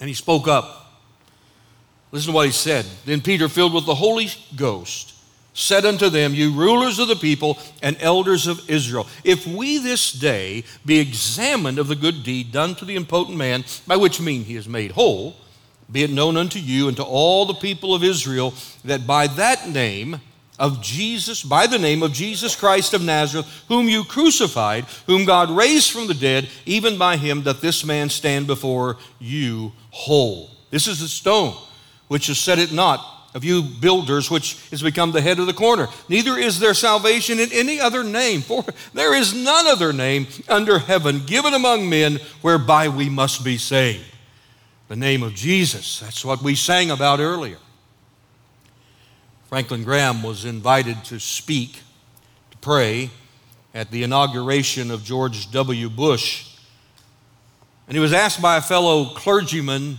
and 0.00 0.08
he 0.08 0.14
spoke 0.14 0.48
up. 0.48 0.86
Listen 2.10 2.32
to 2.32 2.34
what 2.34 2.46
he 2.46 2.52
said. 2.52 2.84
Then 3.04 3.20
Peter, 3.20 3.48
filled 3.48 3.74
with 3.74 3.86
the 3.86 3.94
Holy 3.94 4.28
Ghost, 4.56 5.14
said 5.58 5.84
unto 5.84 6.08
them, 6.08 6.34
You 6.34 6.52
rulers 6.52 6.98
of 6.98 7.08
the 7.08 7.16
people 7.16 7.58
and 7.82 7.96
elders 8.00 8.46
of 8.46 8.70
Israel, 8.70 9.08
if 9.24 9.46
we 9.46 9.78
this 9.78 10.12
day 10.12 10.64
be 10.86 11.00
examined 11.00 11.78
of 11.78 11.88
the 11.88 11.96
good 11.96 12.22
deed 12.22 12.52
done 12.52 12.74
to 12.76 12.84
the 12.84 12.96
impotent 12.96 13.36
man, 13.36 13.64
by 13.86 13.96
which 13.96 14.20
mean 14.20 14.44
he 14.44 14.56
is 14.56 14.68
made 14.68 14.92
whole, 14.92 15.36
be 15.90 16.04
it 16.04 16.10
known 16.10 16.36
unto 16.36 16.58
you 16.58 16.86
and 16.86 16.96
to 16.96 17.02
all 17.02 17.44
the 17.44 17.54
people 17.54 17.94
of 17.94 18.04
Israel 18.04 18.54
that 18.84 19.06
by 19.06 19.26
that 19.26 19.68
name 19.68 20.20
of 20.58 20.82
Jesus, 20.82 21.42
by 21.42 21.66
the 21.66 21.78
name 21.78 22.02
of 22.02 22.12
Jesus 22.12 22.54
Christ 22.54 22.94
of 22.94 23.02
Nazareth, 23.02 23.46
whom 23.68 23.88
you 23.88 24.04
crucified, 24.04 24.84
whom 25.06 25.24
God 25.24 25.50
raised 25.50 25.90
from 25.90 26.06
the 26.06 26.14
dead, 26.14 26.48
even 26.66 26.98
by 26.98 27.16
him 27.16 27.42
that 27.44 27.60
this 27.60 27.84
man 27.84 28.10
stand 28.10 28.46
before 28.46 28.96
you 29.18 29.72
whole. 29.90 30.50
This 30.70 30.86
is 30.86 31.00
the 31.00 31.08
stone 31.08 31.56
which 32.08 32.28
is 32.28 32.38
set 32.38 32.58
at 32.58 32.72
naught 32.72 33.17
of 33.34 33.44
you 33.44 33.62
builders, 33.62 34.30
which 34.30 34.58
is 34.72 34.82
become 34.82 35.12
the 35.12 35.20
head 35.20 35.38
of 35.38 35.46
the 35.46 35.52
corner. 35.52 35.88
Neither 36.08 36.36
is 36.38 36.58
there 36.58 36.74
salvation 36.74 37.38
in 37.38 37.52
any 37.52 37.78
other 37.78 38.02
name, 38.02 38.40
for 38.40 38.64
there 38.94 39.14
is 39.14 39.34
none 39.34 39.66
other 39.66 39.92
name 39.92 40.26
under 40.48 40.78
heaven 40.78 41.24
given 41.26 41.54
among 41.54 41.88
men 41.88 42.18
whereby 42.40 42.88
we 42.88 43.08
must 43.08 43.44
be 43.44 43.58
saved. 43.58 44.04
The 44.88 44.96
name 44.96 45.22
of 45.22 45.34
Jesus. 45.34 46.00
That's 46.00 46.24
what 46.24 46.42
we 46.42 46.54
sang 46.54 46.90
about 46.90 47.20
earlier. 47.20 47.58
Franklin 49.48 49.84
Graham 49.84 50.22
was 50.22 50.44
invited 50.44 51.04
to 51.04 51.18
speak, 51.18 51.80
to 52.50 52.56
pray 52.58 53.10
at 53.74 53.90
the 53.90 54.02
inauguration 54.02 54.90
of 54.90 55.04
George 55.04 55.50
W. 55.50 55.90
Bush. 55.90 56.54
And 57.86 57.94
he 57.94 58.00
was 58.00 58.12
asked 58.12 58.42
by 58.42 58.56
a 58.56 58.62
fellow 58.62 59.06
clergyman, 59.14 59.98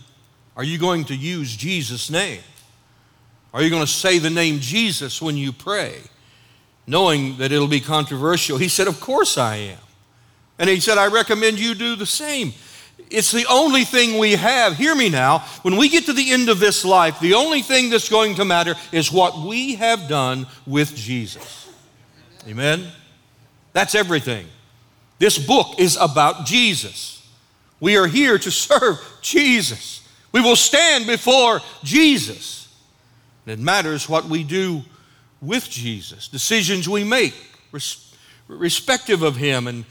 Are 0.56 0.64
you 0.64 0.78
going 0.78 1.06
to 1.06 1.16
use 1.16 1.56
Jesus' 1.56 2.10
name? 2.10 2.42
Are 3.54 3.62
you 3.62 3.70
going 3.70 3.86
to 3.86 3.92
say 3.92 4.20
the 4.20 4.30
name 4.30 4.60
Jesus 4.60 5.22
when 5.22 5.38
you 5.38 5.52
pray? 5.52 5.96
Knowing 6.86 7.38
that 7.38 7.52
it'll 7.52 7.68
be 7.68 7.80
controversial. 7.80 8.58
He 8.58 8.68
said, 8.68 8.88
Of 8.88 9.00
course 9.00 9.38
I 9.38 9.56
am. 9.56 9.80
And 10.58 10.70
he 10.70 10.80
said, 10.80 10.98
I 10.98 11.08
recommend 11.08 11.60
you 11.60 11.74
do 11.74 11.96
the 11.96 12.06
same. 12.06 12.54
It's 13.10 13.32
the 13.32 13.46
only 13.50 13.86
thing 13.86 14.20
we 14.20 14.34
have. 14.34 14.76
Hear 14.76 14.94
me 14.94 15.10
now. 15.10 15.40
When 15.64 15.78
we 15.78 15.90
get 15.90 16.06
to 16.06 16.14
the 16.14 16.32
end 16.32 16.50
of 16.50 16.60
this 16.60 16.86
life, 16.86 17.20
the 17.20 17.34
only 17.34 17.62
thing 17.62 17.90
that's 17.90 18.10
going 18.10 18.36
to 18.36 18.46
matter 18.46 18.76
is 18.92 19.12
what 19.12 19.40
we 19.40 19.76
have 19.76 20.08
done 20.08 20.46
with 20.68 20.96
Jesus. 20.96 21.70
Amen? 22.48 22.88
That's 23.74 23.96
everything. 23.96 24.48
This 25.18 25.38
book 25.38 25.80
is 25.80 25.98
about 26.00 26.46
Jesus. 26.46 27.28
We 27.80 27.98
are 27.98 28.08
here 28.08 28.38
to 28.38 28.52
serve 28.52 29.00
Jesus. 29.22 30.08
We 30.32 30.42
will 30.42 30.56
stand 30.56 31.08
before 31.08 31.62
Jesus. 31.84 32.69
It 33.50 33.60
matters 33.60 34.08
what 34.08 34.26
we 34.26 34.44
do 34.44 34.84
with 35.42 35.70
Jesus, 35.70 36.28
decisions 36.28 36.88
we 36.88 37.04
make, 37.04 37.34
res- 37.72 38.14
respective 38.48 39.22
of 39.22 39.36
Him, 39.36 39.68
and 39.68 39.86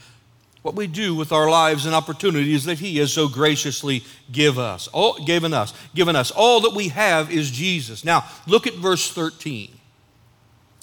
what 0.61 0.75
we 0.75 0.87
do 0.87 1.15
with 1.15 1.31
our 1.31 1.49
lives 1.49 1.85
and 1.85 1.95
opportunities 1.95 2.65
that 2.65 2.79
He 2.79 2.97
has 2.97 3.13
so 3.13 3.27
graciously 3.27 4.03
give 4.31 4.59
us, 4.59 4.87
all, 4.89 5.23
given 5.25 5.53
us, 5.53 5.73
given 5.95 6.15
us. 6.15 6.31
All 6.31 6.61
that 6.61 6.73
we 6.73 6.89
have 6.89 7.31
is 7.31 7.49
Jesus. 7.49 8.03
Now, 8.03 8.25
look 8.45 8.67
at 8.67 8.75
verse 8.75 9.11
13. 9.11 9.71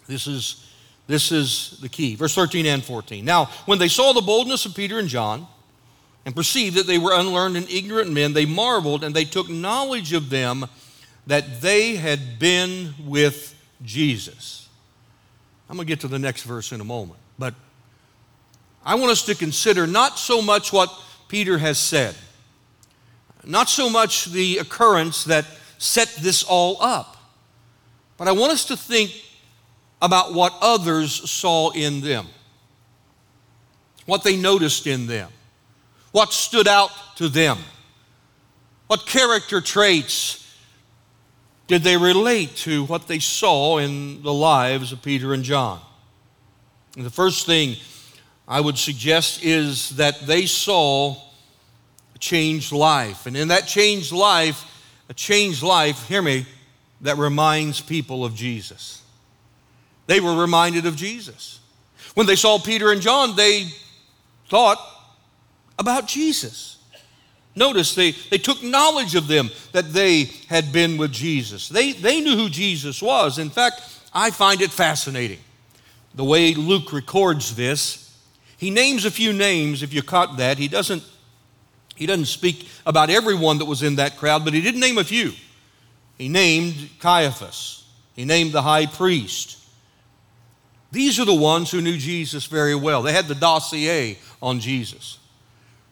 This 0.06 0.26
is, 0.26 0.66
this 1.06 1.30
is 1.30 1.78
the 1.80 1.88
key. 1.88 2.14
Verse 2.14 2.34
13 2.34 2.66
and 2.66 2.82
14. 2.82 3.24
Now, 3.24 3.46
when 3.66 3.78
they 3.78 3.88
saw 3.88 4.12
the 4.12 4.20
boldness 4.20 4.66
of 4.66 4.74
Peter 4.74 4.98
and 4.98 5.08
John, 5.08 5.46
and 6.24 6.34
perceived 6.34 6.76
that 6.76 6.88
they 6.88 6.98
were 6.98 7.14
unlearned 7.14 7.56
and 7.56 7.70
ignorant 7.70 8.12
men, 8.12 8.32
they 8.32 8.46
marveled 8.46 9.04
and 9.04 9.14
they 9.14 9.24
took 9.24 9.48
knowledge 9.48 10.12
of 10.12 10.28
them 10.28 10.66
that 11.26 11.60
they 11.60 11.96
had 11.96 12.38
been 12.38 12.94
with 13.04 13.54
Jesus. 13.82 14.68
I'm 15.68 15.76
going 15.76 15.86
to 15.86 15.90
get 15.90 16.00
to 16.00 16.08
the 16.08 16.18
next 16.18 16.42
verse 16.42 16.72
in 16.72 16.80
a 16.80 16.84
moment, 16.84 17.18
but 17.38 17.54
I 18.84 18.94
want 18.94 19.10
us 19.10 19.24
to 19.26 19.34
consider 19.34 19.86
not 19.86 20.18
so 20.18 20.40
much 20.40 20.72
what 20.72 20.92
Peter 21.28 21.58
has 21.58 21.78
said, 21.78 22.14
not 23.44 23.68
so 23.68 23.90
much 23.90 24.26
the 24.26 24.58
occurrence 24.58 25.24
that 25.24 25.44
set 25.78 26.08
this 26.20 26.44
all 26.44 26.80
up, 26.80 27.16
but 28.16 28.28
I 28.28 28.32
want 28.32 28.52
us 28.52 28.66
to 28.66 28.76
think 28.76 29.10
about 30.00 30.34
what 30.34 30.54
others 30.60 31.28
saw 31.28 31.70
in 31.70 32.00
them, 32.00 32.26
what 34.04 34.22
they 34.22 34.36
noticed 34.36 34.86
in 34.86 35.08
them, 35.08 35.30
what 36.12 36.32
stood 36.32 36.68
out 36.68 36.90
to 37.16 37.28
them, 37.28 37.58
what 38.86 39.04
character 39.04 39.60
traits 39.60 40.45
did 41.66 41.82
they 41.82 41.96
relate 41.96 42.54
to 42.56 42.84
what 42.84 43.08
they 43.08 43.18
saw 43.18 43.78
in 43.78 44.22
the 44.22 44.32
lives 44.32 44.92
of 44.92 45.02
Peter 45.02 45.34
and 45.34 45.42
John? 45.42 45.80
And 46.96 47.04
the 47.04 47.10
first 47.10 47.46
thing 47.46 47.76
I 48.46 48.60
would 48.60 48.78
suggest 48.78 49.44
is 49.44 49.90
that 49.96 50.20
they 50.26 50.46
saw 50.46 51.16
a 52.14 52.18
changed 52.18 52.72
life. 52.72 53.26
And 53.26 53.36
in 53.36 53.48
that 53.48 53.66
changed 53.66 54.12
life, 54.12 54.64
a 55.08 55.14
changed 55.14 55.62
life, 55.62 56.06
hear 56.06 56.22
me, 56.22 56.46
that 57.00 57.18
reminds 57.18 57.80
people 57.80 58.24
of 58.24 58.34
Jesus. 58.34 59.02
They 60.06 60.20
were 60.20 60.40
reminded 60.40 60.86
of 60.86 60.96
Jesus. 60.96 61.60
When 62.14 62.26
they 62.26 62.36
saw 62.36 62.58
Peter 62.58 62.92
and 62.92 63.02
John, 63.02 63.36
they 63.36 63.66
thought 64.48 64.78
about 65.78 66.06
Jesus. 66.06 66.75
Notice 67.56 67.94
they, 67.94 68.10
they 68.10 68.36
took 68.36 68.62
knowledge 68.62 69.14
of 69.14 69.28
them 69.28 69.50
that 69.72 69.94
they 69.94 70.24
had 70.48 70.72
been 70.72 70.98
with 70.98 71.10
Jesus. 71.10 71.70
They, 71.70 71.92
they 71.92 72.20
knew 72.20 72.36
who 72.36 72.50
Jesus 72.50 73.02
was. 73.02 73.38
In 73.38 73.48
fact, 73.48 73.80
I 74.12 74.30
find 74.30 74.60
it 74.60 74.70
fascinating 74.70 75.38
the 76.14 76.24
way 76.24 76.54
Luke 76.54 76.92
records 76.92 77.56
this. 77.56 78.14
He 78.58 78.70
names 78.70 79.06
a 79.06 79.10
few 79.10 79.32
names, 79.32 79.82
if 79.82 79.92
you 79.92 80.02
caught 80.02 80.36
that. 80.36 80.58
He 80.58 80.68
doesn't, 80.68 81.02
he 81.94 82.06
doesn't 82.06 82.26
speak 82.26 82.68
about 82.84 83.08
everyone 83.08 83.58
that 83.58 83.64
was 83.64 83.82
in 83.82 83.96
that 83.96 84.18
crowd, 84.18 84.44
but 84.44 84.52
he 84.52 84.60
did 84.60 84.76
name 84.76 84.98
a 84.98 85.04
few. 85.04 85.32
He 86.18 86.28
named 86.28 86.90
Caiaphas, 86.98 87.84
He 88.14 88.24
named 88.24 88.52
the 88.52 88.62
high 88.62 88.86
priest. 88.86 89.58
These 90.92 91.18
are 91.20 91.26
the 91.26 91.34
ones 91.34 91.70
who 91.70 91.80
knew 91.80 91.98
Jesus 91.98 92.46
very 92.46 92.74
well. 92.74 93.02
They 93.02 93.12
had 93.12 93.26
the 93.26 93.34
dossier 93.34 94.18
on 94.40 94.60
Jesus. 94.60 95.18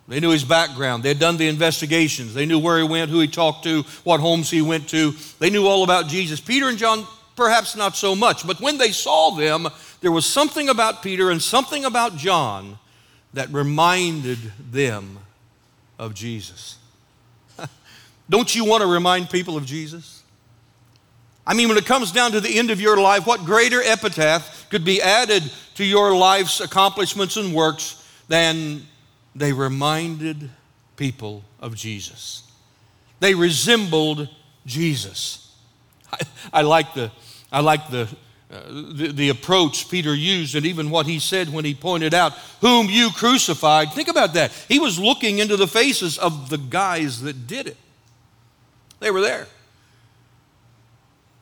They 0.06 0.20
knew 0.20 0.30
his 0.30 0.44
background. 0.44 1.02
They 1.02 1.08
had 1.08 1.18
done 1.18 1.38
the 1.38 1.48
investigations. 1.48 2.34
They 2.34 2.44
knew 2.44 2.58
where 2.58 2.78
he 2.78 2.84
went, 2.84 3.10
who 3.10 3.20
he 3.20 3.28
talked 3.28 3.64
to, 3.64 3.82
what 4.04 4.20
homes 4.20 4.50
he 4.50 4.60
went 4.60 4.88
to. 4.90 5.14
They 5.38 5.48
knew 5.48 5.66
all 5.66 5.82
about 5.82 6.08
Jesus. 6.08 6.40
Peter 6.40 6.68
and 6.68 6.76
John, 6.76 7.06
perhaps 7.36 7.74
not 7.74 7.96
so 7.96 8.14
much, 8.14 8.46
but 8.46 8.60
when 8.60 8.76
they 8.76 8.90
saw 8.90 9.30
them, 9.30 9.66
there 10.02 10.12
was 10.12 10.26
something 10.26 10.68
about 10.68 11.02
Peter 11.02 11.30
and 11.30 11.40
something 11.40 11.86
about 11.86 12.16
John 12.16 12.78
that 13.32 13.50
reminded 13.50 14.38
them 14.70 15.18
of 15.98 16.14
Jesus. 16.14 16.76
Don't 18.28 18.54
you 18.54 18.66
want 18.66 18.82
to 18.82 18.86
remind 18.86 19.30
people 19.30 19.56
of 19.56 19.64
Jesus? 19.64 20.22
I 21.46 21.54
mean, 21.54 21.68
when 21.68 21.78
it 21.78 21.86
comes 21.86 22.12
down 22.12 22.32
to 22.32 22.40
the 22.40 22.58
end 22.58 22.70
of 22.70 22.80
your 22.80 22.98
life, 22.98 23.26
what 23.26 23.44
greater 23.44 23.82
epitaph 23.82 24.68
could 24.70 24.84
be 24.84 25.00
added 25.00 25.42
to 25.76 25.84
your 25.84 26.14
life's 26.14 26.60
accomplishments 26.60 27.36
and 27.36 27.54
works 27.54 28.02
than 28.28 28.86
they 29.34 29.52
reminded 29.52 30.50
people 30.96 31.44
of 31.60 31.74
Jesus? 31.74 32.50
They 33.20 33.34
resembled 33.34 34.28
Jesus. 34.66 35.56
I, 36.12 36.18
I 36.52 36.62
like 36.62 36.94
the, 36.94 37.10
I 37.50 37.60
like 37.60 37.90
the, 37.90 38.08
uh, 38.52 38.60
the, 38.68 39.12
the 39.12 39.28
approach 39.30 39.90
Peter 39.90 40.14
used 40.14 40.54
and 40.54 40.66
even 40.66 40.90
what 40.90 41.06
he 41.06 41.18
said 41.18 41.48
when 41.48 41.64
he 41.64 41.74
pointed 41.74 42.14
out, 42.14 42.32
Whom 42.60 42.88
you 42.88 43.10
crucified. 43.10 43.92
Think 43.92 44.08
about 44.08 44.34
that. 44.34 44.52
He 44.68 44.78
was 44.78 44.98
looking 44.98 45.38
into 45.38 45.56
the 45.56 45.66
faces 45.66 46.18
of 46.18 46.50
the 46.50 46.58
guys 46.58 47.22
that 47.22 47.46
did 47.46 47.66
it. 47.66 47.76
They 49.00 49.10
were 49.10 49.20
there. 49.20 49.46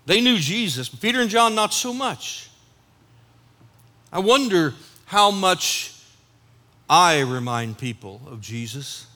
They 0.07 0.21
knew 0.21 0.39
Jesus, 0.39 0.89
but 0.89 1.01
Peter 1.01 1.21
and 1.21 1.31
John, 1.31 1.55
not 1.55 1.73
so 1.73 1.93
much. 1.93 2.49
I 4.13 4.19
wonder 4.19 4.75
how 5.07 5.31
much 5.31 5.92
I 6.89 7.21
remind 7.21 7.79
people 7.79 8.21
of 8.27 8.41
Jesus. 8.41 9.07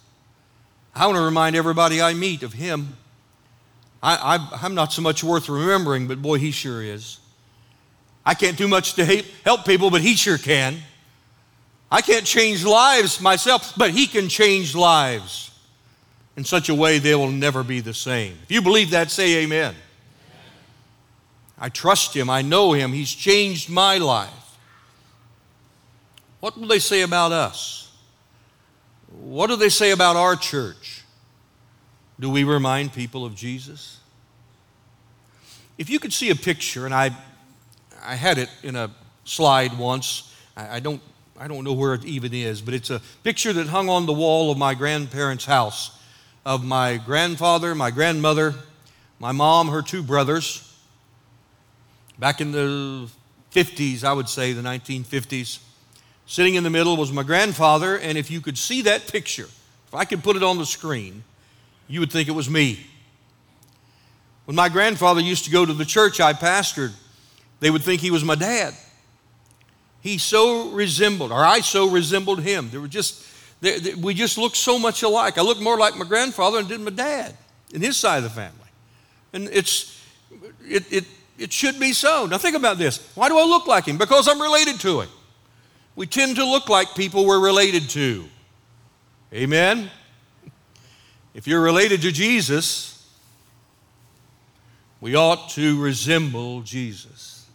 I 0.94 1.06
want 1.06 1.16
to 1.16 1.22
remind 1.22 1.56
everybody 1.56 2.00
I 2.00 2.14
meet 2.14 2.42
of 2.42 2.52
Him. 2.52 2.96
I, 4.02 4.38
am 4.62 4.74
not 4.74 4.92
so 4.92 5.02
much 5.02 5.24
worth 5.24 5.48
remembering, 5.48 6.06
but 6.06 6.22
boy, 6.22 6.38
He 6.38 6.50
sure 6.50 6.82
is. 6.82 7.18
I 8.24 8.34
can't 8.34 8.56
do 8.56 8.68
much 8.68 8.94
to 8.94 9.04
help 9.44 9.64
people, 9.64 9.90
but 9.90 10.00
He 10.00 10.14
sure 10.14 10.38
can. 10.38 10.76
I 11.90 12.00
can't 12.00 12.24
change 12.24 12.64
lives 12.64 13.20
myself, 13.20 13.74
but 13.76 13.90
He 13.90 14.06
can 14.06 14.28
change 14.28 14.74
lives 14.74 15.50
in 16.36 16.44
such 16.44 16.68
a 16.68 16.74
way 16.74 16.98
they 16.98 17.14
will 17.14 17.30
never 17.30 17.62
be 17.62 17.80
the 17.80 17.94
same. 17.94 18.36
If 18.44 18.50
you 18.50 18.62
believe 18.62 18.90
that, 18.90 19.10
say 19.10 19.42
amen. 19.44 19.74
I 21.58 21.68
trust 21.70 22.14
him. 22.14 22.28
I 22.28 22.42
know 22.42 22.72
him. 22.72 22.92
He's 22.92 23.12
changed 23.12 23.70
my 23.70 23.98
life. 23.98 24.30
What 26.46 26.56
will 26.56 26.68
they 26.68 26.78
say 26.78 27.00
about 27.00 27.32
us? 27.32 27.90
What 29.08 29.48
do 29.48 29.56
they 29.56 29.68
say 29.68 29.90
about 29.90 30.14
our 30.14 30.36
church? 30.36 31.02
Do 32.20 32.30
we 32.30 32.44
remind 32.44 32.92
people 32.92 33.24
of 33.24 33.34
Jesus? 33.34 33.98
If 35.76 35.90
you 35.90 35.98
could 35.98 36.12
see 36.12 36.30
a 36.30 36.36
picture, 36.36 36.84
and 36.84 36.94
I, 36.94 37.10
I 38.00 38.14
had 38.14 38.38
it 38.38 38.48
in 38.62 38.76
a 38.76 38.92
slide 39.24 39.76
once, 39.76 40.32
I, 40.56 40.76
I, 40.76 40.78
don't, 40.78 41.02
I 41.36 41.48
don't 41.48 41.64
know 41.64 41.72
where 41.72 41.94
it 41.94 42.04
even 42.04 42.32
is, 42.32 42.60
but 42.60 42.74
it's 42.74 42.90
a 42.90 43.02
picture 43.24 43.52
that 43.52 43.66
hung 43.66 43.88
on 43.88 44.06
the 44.06 44.12
wall 44.12 44.52
of 44.52 44.56
my 44.56 44.74
grandparents' 44.74 45.46
house 45.46 45.98
of 46.44 46.64
my 46.64 46.96
grandfather, 46.96 47.74
my 47.74 47.90
grandmother, 47.90 48.54
my 49.18 49.32
mom, 49.32 49.66
her 49.70 49.82
two 49.82 50.04
brothers, 50.04 50.62
Back 52.20 52.40
in 52.40 52.52
the 52.52 53.08
50s, 53.52 54.04
I 54.04 54.12
would 54.12 54.28
say, 54.28 54.52
the 54.52 54.62
1950s, 54.62 55.58
sitting 56.26 56.54
in 56.54 56.64
the 56.64 56.70
middle 56.70 56.96
was 56.96 57.12
my 57.12 57.22
grandfather, 57.22 57.98
and 57.98 58.18
if 58.18 58.30
you 58.30 58.40
could 58.40 58.58
see 58.58 58.82
that 58.82 59.10
picture, 59.10 59.48
if 59.86 59.94
I 59.94 60.04
could 60.04 60.22
put 60.22 60.36
it 60.36 60.42
on 60.42 60.58
the 60.58 60.66
screen, 60.66 61.24
you 61.88 62.00
would 62.00 62.12
think 62.12 62.28
it 62.28 62.32
was 62.32 62.50
me. 62.50 62.86
When 64.44 64.56
my 64.56 64.68
grandfather 64.68 65.20
used 65.20 65.44
to 65.44 65.50
go 65.50 65.64
to 65.64 65.72
the 65.72 65.84
church 65.84 66.20
I 66.20 66.32
pastored, 66.32 66.92
they 67.60 67.70
would 67.70 67.82
think 67.82 68.00
he 68.00 68.10
was 68.10 68.24
my 68.24 68.34
dad. 68.34 68.74
He 70.00 70.18
so 70.18 70.70
resembled, 70.70 71.32
or 71.32 71.44
I 71.44 71.60
so 71.60 71.88
resembled 71.88 72.40
him. 72.40 72.70
There 72.70 72.80
were 72.80 72.88
just, 72.88 73.24
they, 73.60 73.78
they, 73.78 73.94
we 73.94 74.14
just 74.14 74.38
looked 74.38 74.56
so 74.56 74.78
much 74.78 75.02
alike. 75.02 75.38
I 75.38 75.42
looked 75.42 75.62
more 75.62 75.78
like 75.78 75.96
my 75.96 76.04
grandfather 76.04 76.58
than 76.58 76.68
did 76.68 76.80
my 76.80 76.90
dad 76.90 77.34
in 77.72 77.80
his 77.80 77.96
side 77.96 78.18
of 78.18 78.24
the 78.24 78.30
family. 78.30 78.52
And 79.32 79.48
it's, 79.52 80.00
it, 80.64 80.92
it 80.92 81.04
it 81.38 81.52
should 81.52 81.78
be 81.78 81.92
so. 81.92 82.26
Now, 82.26 82.38
think 82.38 82.56
about 82.56 82.78
this. 82.78 83.10
Why 83.14 83.28
do 83.28 83.38
I 83.38 83.44
look 83.44 83.66
like 83.66 83.86
him? 83.86 83.98
Because 83.98 84.28
I'm 84.28 84.40
related 84.40 84.80
to 84.80 85.02
him. 85.02 85.08
We 85.96 86.06
tend 86.06 86.36
to 86.36 86.44
look 86.44 86.68
like 86.68 86.94
people 86.94 87.26
we're 87.26 87.40
related 87.40 87.88
to. 87.90 88.24
Amen? 89.32 89.90
If 91.34 91.48
you're 91.48 91.60
related 91.60 92.02
to 92.02 92.12
Jesus, 92.12 93.10
we 95.00 95.16
ought 95.16 95.50
to 95.50 95.80
resemble 95.80 96.60
Jesus. 96.62 97.46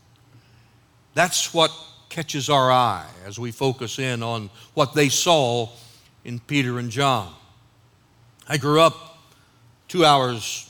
That's 1.14 1.54
what 1.54 1.72
catches 2.10 2.50
our 2.50 2.72
eye 2.72 3.08
as 3.26 3.40
we 3.40 3.52
focus 3.52 4.00
in 4.00 4.22
on 4.22 4.50
what 4.74 4.94
they 4.94 5.08
saw 5.08 5.70
in 6.26 6.40
Peter 6.40 6.78
and 6.80 6.90
John. 6.90 7.34
I 8.50 8.58
grew 8.58 8.82
up 8.82 9.20
two 9.88 10.04
hours 10.04 10.68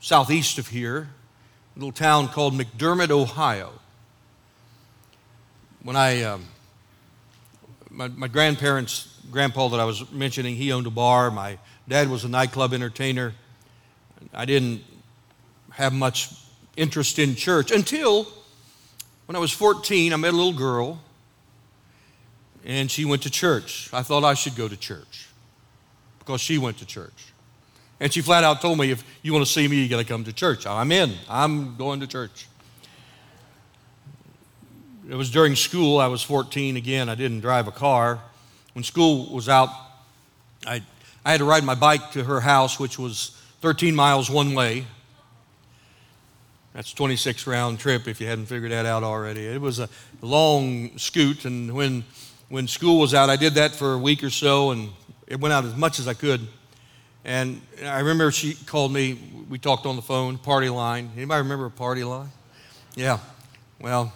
southeast 0.00 0.58
of 0.58 0.68
here 0.68 1.10
a 1.74 1.78
little 1.78 1.92
town 1.92 2.28
called 2.28 2.54
McDermott, 2.54 3.10
Ohio. 3.10 3.72
When 5.82 5.96
I, 5.96 6.22
um, 6.22 6.44
my, 7.92 8.08
my 8.08 8.28
grandparents, 8.28 9.18
grandpa 9.30 9.68
that 9.68 9.80
I 9.80 9.84
was 9.84 10.10
mentioning, 10.10 10.56
he 10.56 10.72
owned 10.72 10.86
a 10.86 10.90
bar. 10.90 11.30
My 11.30 11.58
dad 11.86 12.08
was 12.08 12.24
a 12.24 12.28
nightclub 12.28 12.72
entertainer. 12.72 13.34
I 14.32 14.44
didn't 14.44 14.82
have 15.72 15.92
much 15.92 16.30
interest 16.76 17.18
in 17.18 17.34
church 17.34 17.70
until 17.70 18.26
when 19.26 19.36
I 19.36 19.38
was 19.38 19.52
14, 19.52 20.12
I 20.12 20.16
met 20.16 20.32
a 20.32 20.36
little 20.36 20.52
girl 20.52 21.00
and 22.64 22.90
she 22.90 23.04
went 23.04 23.22
to 23.22 23.30
church. 23.30 23.90
I 23.92 24.02
thought 24.02 24.24
I 24.24 24.34
should 24.34 24.56
go 24.56 24.68
to 24.68 24.76
church 24.76 25.28
because 26.18 26.40
she 26.40 26.58
went 26.58 26.78
to 26.78 26.86
church. 26.86 27.32
And 28.00 28.12
she 28.12 28.20
flat 28.20 28.42
out 28.42 28.60
told 28.60 28.78
me, 28.78 28.90
if 28.90 29.04
you 29.22 29.32
want 29.32 29.46
to 29.46 29.52
see 29.52 29.68
me, 29.68 29.82
you 29.82 29.88
got 29.88 29.98
to 29.98 30.04
come 30.04 30.24
to 30.24 30.32
church. 30.32 30.66
I'm 30.66 30.90
in. 30.90 31.12
I'm 31.28 31.76
going 31.76 32.00
to 32.00 32.06
church. 32.06 32.46
It 35.08 35.16
was 35.16 35.30
during 35.30 35.56
school. 35.56 35.98
I 35.98 36.06
was 36.06 36.22
14 36.22 36.76
again. 36.76 37.08
I 37.08 37.16
didn't 37.16 37.40
drive 37.40 37.66
a 37.66 37.72
car. 37.72 38.20
When 38.72 38.84
school 38.84 39.34
was 39.34 39.48
out, 39.48 39.68
I, 40.64 40.82
I 41.24 41.32
had 41.32 41.38
to 41.38 41.44
ride 41.44 41.64
my 41.64 41.74
bike 41.74 42.12
to 42.12 42.24
her 42.24 42.40
house, 42.40 42.78
which 42.78 42.98
was 42.98 43.36
13 43.62 43.96
miles 43.96 44.30
one 44.30 44.54
way. 44.54 44.86
That's 46.72 46.92
26 46.92 47.46
round 47.46 47.80
trip 47.80 48.06
if 48.06 48.20
you 48.20 48.28
hadn't 48.28 48.46
figured 48.46 48.70
that 48.70 48.86
out 48.86 49.02
already. 49.02 49.44
It 49.44 49.60
was 49.60 49.80
a 49.80 49.88
long 50.20 50.96
scoot, 50.98 51.44
and 51.44 51.74
when, 51.74 52.04
when 52.48 52.68
school 52.68 53.00
was 53.00 53.12
out, 53.12 53.28
I 53.28 53.36
did 53.36 53.54
that 53.54 53.72
for 53.74 53.94
a 53.94 53.98
week 53.98 54.22
or 54.22 54.30
so, 54.30 54.70
and 54.70 54.90
it 55.26 55.40
went 55.40 55.52
out 55.52 55.64
as 55.64 55.76
much 55.76 55.98
as 55.98 56.06
I 56.06 56.14
could. 56.14 56.46
And 57.24 57.60
I 57.84 58.00
remember 58.00 58.30
she 58.30 58.54
called 58.54 58.92
me, 58.92 59.18
we 59.50 59.58
talked 59.58 59.84
on 59.84 59.96
the 59.96 60.02
phone, 60.02 60.38
party 60.38 60.68
line. 60.68 61.10
Anybody 61.16 61.42
remember 61.42 61.66
a 61.66 61.70
party 61.70 62.04
line? 62.04 62.30
Yeah. 62.94 63.18
Well, 63.80 64.12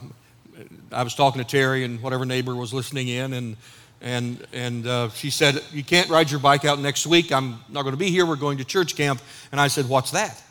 I 0.93 1.03
was 1.03 1.15
talking 1.15 1.43
to 1.43 1.49
Terry 1.49 1.85
and 1.85 2.01
whatever 2.01 2.25
neighbor 2.25 2.55
was 2.55 2.73
listening 2.73 3.09
in, 3.09 3.33
and, 3.33 3.57
and, 4.01 4.47
and 4.53 4.87
uh, 4.87 5.09
she 5.11 5.31
said, 5.31 5.63
You 5.73 5.83
can't 5.83 6.09
ride 6.09 6.31
your 6.31 6.41
bike 6.41 6.65
out 6.65 6.79
next 6.79 7.07
week. 7.07 7.33
I'm 7.33 7.61
not 7.69 7.83
going 7.83 7.95
to 7.95 7.99
be 7.99 8.11
here. 8.11 8.27
We're 8.27 8.37
going 8.37 8.59
to 8.59 8.65
church 8.65 8.97
camp. 8.97 9.21
And 9.53 9.61
I 9.61 9.69
said, 9.69 9.89
What's 9.89 10.13
that? 10.13 10.43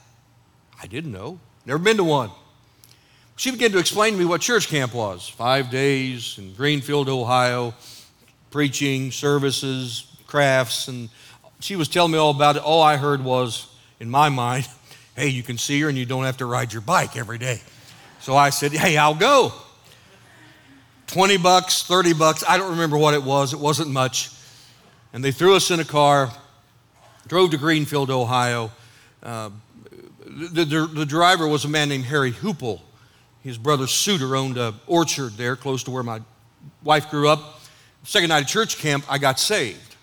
I 0.82 0.88
didn't 0.88 1.12
know. 1.12 1.40
Never 1.66 1.80
been 1.80 1.98
to 1.98 2.04
one. 2.04 2.32
She 3.38 3.52
began 3.52 3.72
to 3.72 3.80
explain 3.80 4.14
to 4.14 4.20
me 4.20 4.26
what 4.26 4.42
church 4.42 4.70
camp 4.70 4.94
was 4.94 5.28
five 5.28 5.70
days 5.70 6.38
in 6.38 6.54
Greenfield, 6.54 7.10
Ohio, 7.10 7.74
preaching, 8.50 9.12
services, 9.12 10.08
crafts, 10.26 10.88
and 10.88 11.10
she 11.60 11.76
was 11.76 11.88
telling 11.88 12.12
me 12.12 12.18
all 12.18 12.32
about 12.32 12.56
it. 12.56 12.64
All 12.64 12.82
I 12.82 12.98
heard 12.98 13.24
was, 13.24 13.68
in 14.00 14.10
my 14.10 14.30
mind, 14.30 14.68
hey, 15.16 15.30
you 15.30 15.44
can 15.44 15.58
see 15.58 15.82
her 15.82 15.90
and 15.90 15.98
you 15.98 16.06
don't 16.06 16.24
have 16.24 16.38
to 16.38 16.46
ride 16.46 16.72
your 16.72 16.82
bike 16.82 17.18
every 17.18 17.38
day. 17.38 17.62
So 18.22 18.36
I 18.36 18.50
said, 18.50 18.72
hey, 18.72 18.98
I'll 18.98 19.16
go. 19.16 19.54
20 21.08 21.38
bucks, 21.38 21.84
30 21.84 22.14
bucks, 22.14 22.44
I 22.48 22.58
don't 22.58 22.72
remember 22.72 22.98
what 22.98 23.14
it 23.14 23.24
was. 23.24 23.54
It 23.54 23.60
wasn't 23.60 23.90
much. 23.90 24.32
And 25.14 25.24
they 25.24 25.32
threw 25.32 25.56
us 25.56 25.72
in 25.72 25.80
a 25.80 25.86
car, 25.86 26.32
drove 27.28 27.52
to 27.52 27.58
Greenfield, 27.58 28.10
Ohio. 28.10 28.72
Uh, 29.24 29.50
the, 30.26 30.66
the, 30.66 30.88
the, 30.88 31.06
driver 31.06 31.48
was 31.48 31.64
a 31.64 31.70
man 31.70 31.90
named 31.90 32.06
Harry 32.06 32.32
Hoople. 32.32 32.82
His 33.44 33.58
brother 33.58 33.88
Suter 33.88 34.36
owned 34.36 34.58
an 34.58 34.74
orchard 34.88 35.34
there 35.34 35.56
close 35.56 35.84
to 35.84 35.92
where 35.92 36.04
my 36.04 36.20
wife 36.84 37.10
grew 37.10 37.30
up. 37.30 37.62
Second 38.04 38.30
night 38.30 38.42
of 38.42 38.48
church 38.48 38.78
camp, 38.78 39.06
I 39.10 39.18
got 39.18 39.40
saved. 39.40 39.96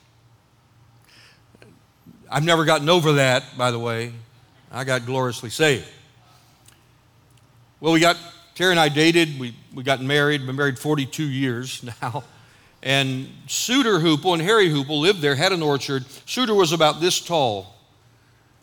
I've 2.31 2.45
never 2.45 2.65
gotten 2.65 2.88
over 2.88 3.12
that, 3.15 3.59
by 3.59 3.71
the 3.71 3.79
way. 3.79 4.12
I 4.71 4.85
got 4.85 5.05
gloriously 5.05 5.51
saved. 5.51 5.87
Well, 7.79 7.93
we 7.93 8.01
got, 8.01 8.17
Terry 8.55 8.73
and 8.73 8.81
I 8.81 8.88
dated, 8.88 9.38
we, 9.38 9.55
we 9.75 9.83
got 9.83 10.03
married, 10.03 10.47
been 10.47 10.57
married 10.57 10.79
42 10.79 11.25
years 11.25 11.83
now. 12.03 12.25
And 12.83 13.29
Suter 13.47 14.01
Hoople 14.01 14.35
and 14.35 14.43
Harry 14.43 14.69
Hoople 14.69 15.01
lived 15.01 15.21
there, 15.21 15.37
had 15.37 15.53
an 15.53 15.62
orchard. 15.62 16.05
Suter 16.27 16.55
was 16.55 16.73
about 16.73 17.01
this 17.01 17.21
tall. 17.21 17.75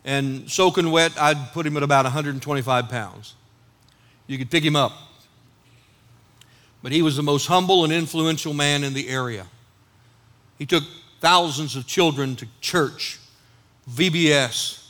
And 0.04 0.50
soaking 0.50 0.90
wet, 0.90 1.12
I'd 1.20 1.52
put 1.52 1.66
him 1.66 1.76
at 1.76 1.82
about 1.82 2.04
125 2.04 2.88
pounds. 2.88 3.34
You 4.26 4.38
could 4.38 4.50
pick 4.50 4.64
him 4.64 4.76
up. 4.76 4.92
But 6.82 6.92
he 6.92 7.02
was 7.02 7.16
the 7.16 7.22
most 7.22 7.46
humble 7.46 7.84
and 7.84 7.92
influential 7.92 8.54
man 8.54 8.84
in 8.84 8.94
the 8.94 9.08
area. 9.08 9.46
He 10.58 10.66
took 10.66 10.84
thousands 11.20 11.76
of 11.76 11.86
children 11.86 12.36
to 12.36 12.46
church, 12.60 13.18
VBS. 13.90 14.86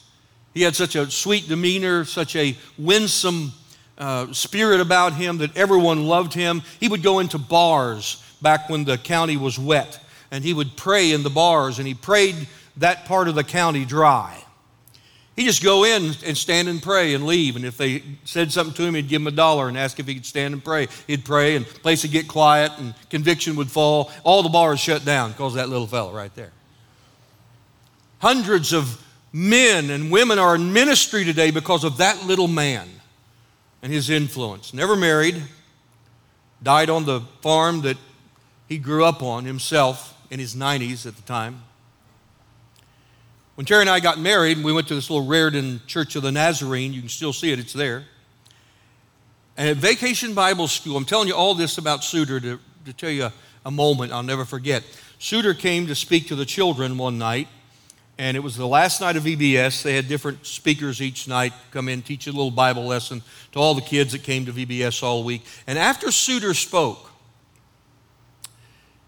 He 0.55 0.63
had 0.63 0.77
such 0.77 0.95
a 0.95 1.11
sweet 1.11 1.49
demeanor, 1.49 2.05
such 2.05 2.37
a 2.37 2.57
winsome 2.79 3.53
uh, 4.01 4.33
spirit 4.33 4.81
about 4.81 5.13
him 5.13 5.39
that 5.39 5.57
everyone 5.57 6.07
loved 6.07 6.33
him. 6.33 6.63
He 6.81 6.89
would 6.89 7.03
go 7.03 7.19
into 7.19 7.39
bars 7.39 8.25
back 8.41 8.69
when 8.71 8.85
the 8.85 8.99
county 8.99 9.37
was 9.37 9.59
wet, 9.59 10.01
and 10.31 10.43
he 10.43 10.55
would 10.55 10.77
pray 10.77 11.13
in 11.13 11.23
the 11.23 11.31
bars, 11.31 11.79
and 11.79 11.87
he 11.87 11.95
prayed 11.95 12.49
that 12.79 13.05
part 13.05 13.29
of 13.29 13.35
the 13.35 13.45
county 13.45 13.85
dry. 13.85 14.43
He'd 15.37 15.45
just 15.45 15.63
go 15.63 15.85
in 15.85 16.13
and 16.27 16.37
stand 16.37 16.69
and 16.69 16.83
pray 16.83 17.15
and 17.15 17.25
leave. 17.25 17.57
And 17.57 17.65
if 17.65 17.77
they 17.77 18.03
said 18.25 18.53
something 18.53 18.75
to 18.75 18.83
him, 18.83 18.95
he'd 18.95 19.09
give 19.09 19.23
him 19.23 19.27
a 19.27 19.33
dollar 19.33 19.69
and 19.69 19.79
ask 19.79 19.99
if 19.99 20.07
he 20.07 20.15
could 20.15 20.27
stand 20.27 20.55
and 20.55 20.65
pray. 20.65 20.89
He'd 21.07 21.25
pray, 21.25 21.57
and 21.57 21.67
place 21.67 22.03
would 22.03 22.13
get 22.13 22.27
quiet, 22.27 22.73
and 22.79 22.95
conviction 23.11 23.57
would 23.57 23.71
fall. 23.71 24.11
All 24.25 24.43
the 24.43 24.49
bars 24.49 24.81
shut 24.81 25.05
down 25.05 25.33
because 25.33 25.55
that 25.55 25.69
little 25.69 25.87
fellow 25.87 26.13
right 26.13 26.35
there. 26.35 26.53
Hundreds 28.19 28.73
of 28.73 29.03
men 29.33 29.91
and 29.91 30.11
women 30.11 30.39
are 30.39 30.57
in 30.57 30.73
ministry 30.73 31.25
today 31.25 31.51
because 31.51 31.85
of 31.85 31.99
that 31.99 32.25
little 32.27 32.49
man 32.49 33.00
and 33.83 33.93
his 33.93 34.11
influence. 34.11 34.75
Never 34.75 34.97
married, 34.97 35.43
died 36.63 36.91
on 36.91 37.05
the 37.05 37.21
farm 37.41 37.83
that 37.83 37.97
he 38.69 38.79
grew 38.79 39.05
up 39.05 39.23
on 39.23 39.45
himself 39.45 40.17
in 40.31 40.39
his 40.39 40.55
90s 40.55 41.07
at 41.07 41.17
the 41.17 41.23
time. 41.23 41.63
When 43.55 43.67
Terry 43.67 43.83
and 43.83 43.91
I 43.91 44.01
got 44.01 44.19
married, 44.19 44.63
we 44.63 44.73
went 44.73 44.89
to 44.89 44.95
this 44.95 45.11
little 45.11 45.27
Raritan 45.27 45.83
Church 45.87 46.17
of 46.17 46.23
the 46.23 46.33
Nazarene. 46.33 46.93
You 46.93 47.01
can 47.01 47.09
still 47.09 47.33
see 47.33 47.53
it, 47.53 47.59
it's 47.59 47.73
there. 47.73 48.05
And 49.57 49.69
at 49.69 49.77
Vacation 49.77 50.33
Bible 50.33 50.69
School, 50.69 50.97
I'm 50.97 51.05
telling 51.05 51.29
you 51.29 51.35
all 51.35 51.55
this 51.55 51.77
about 51.77 52.03
Suter 52.03 52.41
to, 52.41 52.59
to 52.87 52.93
tell 52.93 53.11
you 53.11 53.25
a, 53.25 53.33
a 53.67 53.71
moment 53.71 54.13
I'll 54.13 54.23
never 54.23 54.45
forget. 54.45 54.83
Suter 55.19 55.53
came 55.53 55.87
to 55.89 55.95
speak 55.95 56.29
to 56.29 56.37
the 56.37 56.47
children 56.47 56.97
one 56.97 57.19
night, 57.19 57.49
and 58.21 58.37
it 58.37 58.41
was 58.41 58.55
the 58.55 58.67
last 58.67 59.01
night 59.01 59.17
of 59.17 59.23
VBS. 59.23 59.83
They 59.83 59.97
had 59.97 60.07
different 60.07 60.45
speakers 60.45 61.01
each 61.01 61.27
night 61.27 61.55
come 61.71 61.89
in, 61.89 62.03
teach 62.03 62.27
a 62.27 62.31
little 62.31 62.51
Bible 62.51 62.85
lesson 62.85 63.23
to 63.53 63.59
all 63.59 63.75
the 63.75 63.81
kids 63.81 64.13
that 64.13 64.23
came 64.23 64.45
to 64.45 64.53
VBS 64.53 65.03
all 65.03 65.25
week. 65.25 65.43
And 65.67 65.79
after 65.79 66.13
Suter 66.13 66.53
spoke, 66.53 67.11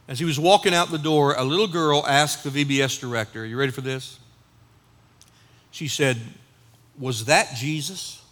as 0.09 0.19
he 0.19 0.25
was 0.25 0.41
walking 0.41 0.73
out 0.73 0.91
the 0.91 0.97
door, 0.97 1.35
a 1.35 1.45
little 1.45 1.69
girl 1.69 2.07
asked 2.07 2.43
the 2.43 2.49
VBS 2.49 2.99
director, 3.01 3.43
Are 3.43 3.45
You 3.45 3.59
ready 3.59 3.71
for 3.71 3.83
this? 3.83 4.19
She 5.73 5.89
said, 5.89 6.17
Was 6.99 7.27
that 7.27 7.55
Jesus? 7.55 8.23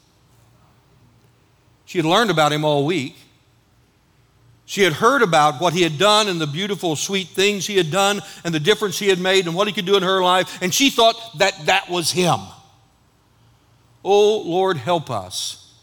She 1.84 1.98
had 1.98 2.06
learned 2.06 2.30
about 2.30 2.54
him 2.54 2.64
all 2.64 2.86
week. 2.86 3.16
She 4.70 4.82
had 4.82 4.92
heard 4.92 5.22
about 5.22 5.60
what 5.60 5.72
he 5.72 5.82
had 5.82 5.98
done 5.98 6.28
and 6.28 6.40
the 6.40 6.46
beautiful, 6.46 6.94
sweet 6.94 7.26
things 7.26 7.66
he 7.66 7.76
had 7.76 7.90
done 7.90 8.20
and 8.44 8.54
the 8.54 8.60
difference 8.60 9.00
he 9.00 9.08
had 9.08 9.18
made 9.18 9.46
and 9.46 9.56
what 9.56 9.66
he 9.66 9.72
could 9.72 9.84
do 9.84 9.96
in 9.96 10.04
her 10.04 10.22
life, 10.22 10.62
and 10.62 10.72
she 10.72 10.90
thought 10.90 11.16
that 11.38 11.66
that 11.66 11.90
was 11.90 12.12
him. 12.12 12.38
Oh, 14.04 14.42
Lord, 14.42 14.76
help 14.76 15.10
us 15.10 15.74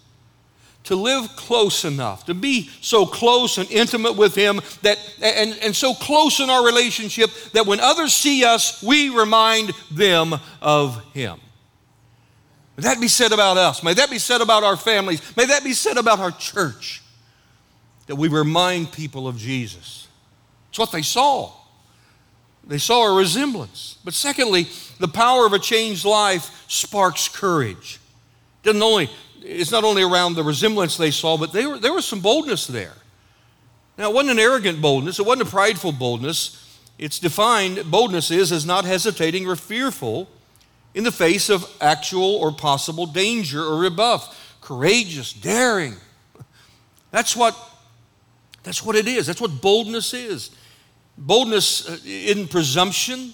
to 0.85 0.95
live 0.95 1.27
close 1.35 1.83
enough, 1.83 2.27
to 2.27 2.33
be 2.33 2.69
so 2.79 3.05
close 3.05 3.57
and 3.57 3.69
intimate 3.69 4.15
with 4.15 4.35
him 4.35 4.61
that 4.83 4.97
and, 5.21 5.59
and 5.61 5.75
so 5.75 5.93
close 5.93 6.39
in 6.39 6.49
our 6.49 6.65
relationship 6.65 7.29
that 7.51 7.65
when 7.65 7.81
others 7.81 8.13
see 8.13 8.45
us, 8.45 8.81
we 8.81 9.09
remind 9.09 9.71
them 9.91 10.33
of 10.61 11.03
him. 11.13 11.41
May 12.77 12.83
that 12.83 13.01
be 13.01 13.09
said 13.09 13.33
about 13.33 13.57
us. 13.57 13.83
May 13.83 13.95
that 13.95 14.09
be 14.09 14.17
said 14.17 14.39
about 14.39 14.63
our 14.63 14.77
families. 14.77 15.21
May 15.35 15.43
that 15.43 15.65
be 15.65 15.73
said 15.73 15.97
about 15.97 16.19
our 16.19 16.31
church 16.31 17.01
that 18.07 18.15
we 18.15 18.27
remind 18.27 18.91
people 18.91 19.27
of 19.27 19.37
Jesus. 19.37 20.07
It's 20.69 20.79
what 20.79 20.91
they 20.91 21.01
saw. 21.01 21.51
They 22.65 22.77
saw 22.77 23.13
a 23.13 23.17
resemblance. 23.17 23.97
But 24.03 24.13
secondly, 24.13 24.67
the 24.99 25.07
power 25.07 25.45
of 25.45 25.53
a 25.53 25.59
changed 25.59 26.03
life 26.03 26.65
sparks 26.67 27.29
courage. 27.29 27.99
Doesn't 28.63 28.81
only, 28.81 29.09
it's 29.41 29.71
not 29.71 29.83
only 29.83 30.03
around 30.03 30.35
the 30.35 30.43
resemblance 30.43 30.97
they 30.97 31.11
saw, 31.11 31.37
but 31.37 31.53
were, 31.53 31.77
there 31.77 31.93
was 31.93 32.05
some 32.05 32.19
boldness 32.19 32.67
there. 32.67 32.93
Now, 33.97 34.09
it 34.09 34.13
wasn't 34.13 34.31
an 34.31 34.39
arrogant 34.39 34.81
boldness, 34.81 35.19
it 35.19 35.25
wasn't 35.25 35.47
a 35.47 35.51
prideful 35.51 35.91
boldness. 35.91 36.63
It's 36.97 37.19
defined, 37.19 37.89
boldness 37.91 38.31
is, 38.31 38.51
as 38.51 38.65
not 38.65 38.83
hesitating 38.83 39.47
or 39.47 39.55
fearful 39.55 40.27
in 40.95 41.03
the 41.03 41.11
face 41.11 41.49
of 41.49 41.65
actual 41.79 42.35
or 42.35 42.51
possible 42.51 43.05
danger 43.05 43.61
or 43.61 43.77
rebuff. 43.77 44.55
Courageous, 44.61 45.31
daring. 45.31 45.95
That's 47.11 47.35
what 47.35 47.55
that's 48.67 48.83
what 48.83 48.97
it 48.97 49.07
is. 49.07 49.25
That's 49.25 49.39
what 49.39 49.61
boldness 49.61 50.13
is. 50.13 50.51
Boldness 51.17 51.89
uh, 51.89 51.97
in 52.05 52.49
presumption. 52.49 53.33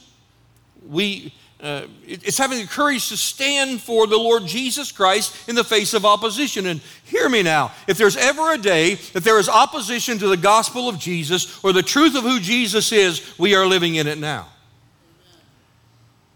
We, 0.87 1.33
uh, 1.59 1.87
it's 2.05 2.37
having 2.37 2.59
the 2.59 2.67
courage 2.67 3.09
to 3.09 3.17
stand 3.17 3.81
for 3.81 4.05
the 4.05 4.15
Lord 4.15 4.45
Jesus 4.45 4.91
Christ 4.91 5.49
in 5.49 5.55
the 5.55 5.63
face 5.63 5.95
of 5.95 6.05
opposition. 6.05 6.67
And 6.67 6.81
hear 7.05 7.29
me 7.29 7.41
now 7.41 7.71
if 7.87 7.97
there's 7.97 8.15
ever 8.15 8.53
a 8.53 8.59
day 8.59 8.93
that 9.13 9.23
there 9.23 9.39
is 9.39 9.49
opposition 9.49 10.19
to 10.19 10.27
the 10.27 10.37
gospel 10.37 10.87
of 10.87 10.99
Jesus 10.99 11.63
or 11.63 11.73
the 11.73 11.81
truth 11.81 12.15
of 12.15 12.23
who 12.23 12.39
Jesus 12.39 12.91
is, 12.91 13.33
we 13.39 13.55
are 13.55 13.65
living 13.65 13.95
in 13.95 14.05
it 14.05 14.19
now. 14.19 14.45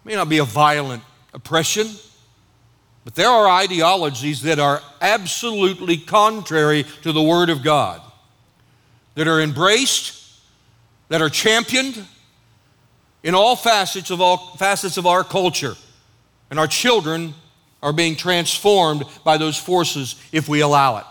It 0.03 0.07
may 0.07 0.15
not 0.15 0.27
be 0.27 0.39
a 0.39 0.43
violent 0.43 1.03
oppression, 1.35 1.87
but 3.05 3.13
there 3.13 3.29
are 3.29 3.47
ideologies 3.47 4.41
that 4.41 4.57
are 4.57 4.81
absolutely 5.01 5.97
contrary 5.97 6.83
to 7.03 7.11
the 7.11 7.21
Word 7.21 7.51
of 7.51 7.61
God 7.61 8.01
that 9.17 9.27
are 9.27 9.41
embraced, 9.41 10.13
that 11.09 11.23
are 11.23 11.29
championed 11.29 12.05
in 13.23 13.33
all 13.33 13.55
facets 13.55 14.11
of 14.11 14.21
all 14.21 14.55
facets 14.57 14.95
of 14.97 15.07
our 15.07 15.23
culture. 15.23 15.73
And 16.51 16.59
our 16.59 16.67
children 16.67 17.33
are 17.81 17.91
being 17.91 18.15
transformed 18.15 19.05
by 19.23 19.37
those 19.37 19.57
forces 19.57 20.21
if 20.31 20.47
we 20.47 20.61
allow 20.61 20.97
it. 20.97 21.05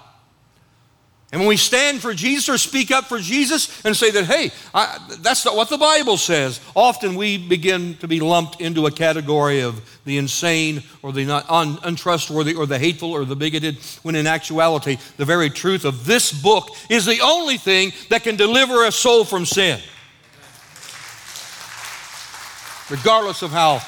And 1.32 1.40
when 1.40 1.48
we 1.48 1.56
stand 1.56 2.00
for 2.00 2.14
Jesus 2.14 2.48
or 2.48 2.56
speak 2.56 2.92
up 2.92 3.06
for 3.06 3.18
Jesus 3.18 3.84
and 3.84 3.96
say 3.96 4.12
that, 4.12 4.26
hey, 4.26 4.52
I, 4.72 4.98
that's 5.20 5.44
not 5.44 5.56
what 5.56 5.68
the 5.68 5.76
Bible 5.76 6.16
says, 6.16 6.60
often 6.76 7.16
we 7.16 7.36
begin 7.36 7.96
to 7.96 8.06
be 8.06 8.20
lumped 8.20 8.60
into 8.60 8.86
a 8.86 8.92
category 8.92 9.60
of 9.60 9.80
the 10.04 10.18
insane 10.18 10.84
or 11.02 11.12
the 11.12 11.24
not 11.24 11.50
un, 11.50 11.78
untrustworthy 11.82 12.54
or 12.54 12.64
the 12.64 12.78
hateful 12.78 13.10
or 13.10 13.24
the 13.24 13.34
bigoted, 13.34 13.78
when 14.02 14.14
in 14.14 14.28
actuality, 14.28 14.98
the 15.16 15.24
very 15.24 15.50
truth 15.50 15.84
of 15.84 16.06
this 16.06 16.30
book 16.30 16.68
is 16.88 17.04
the 17.04 17.20
only 17.20 17.58
thing 17.58 17.92
that 18.08 18.22
can 18.22 18.36
deliver 18.36 18.84
a 18.84 18.92
soul 18.92 19.24
from 19.24 19.44
sin. 19.44 19.80
Regardless 22.88 23.42
of 23.42 23.50
how 23.50 23.82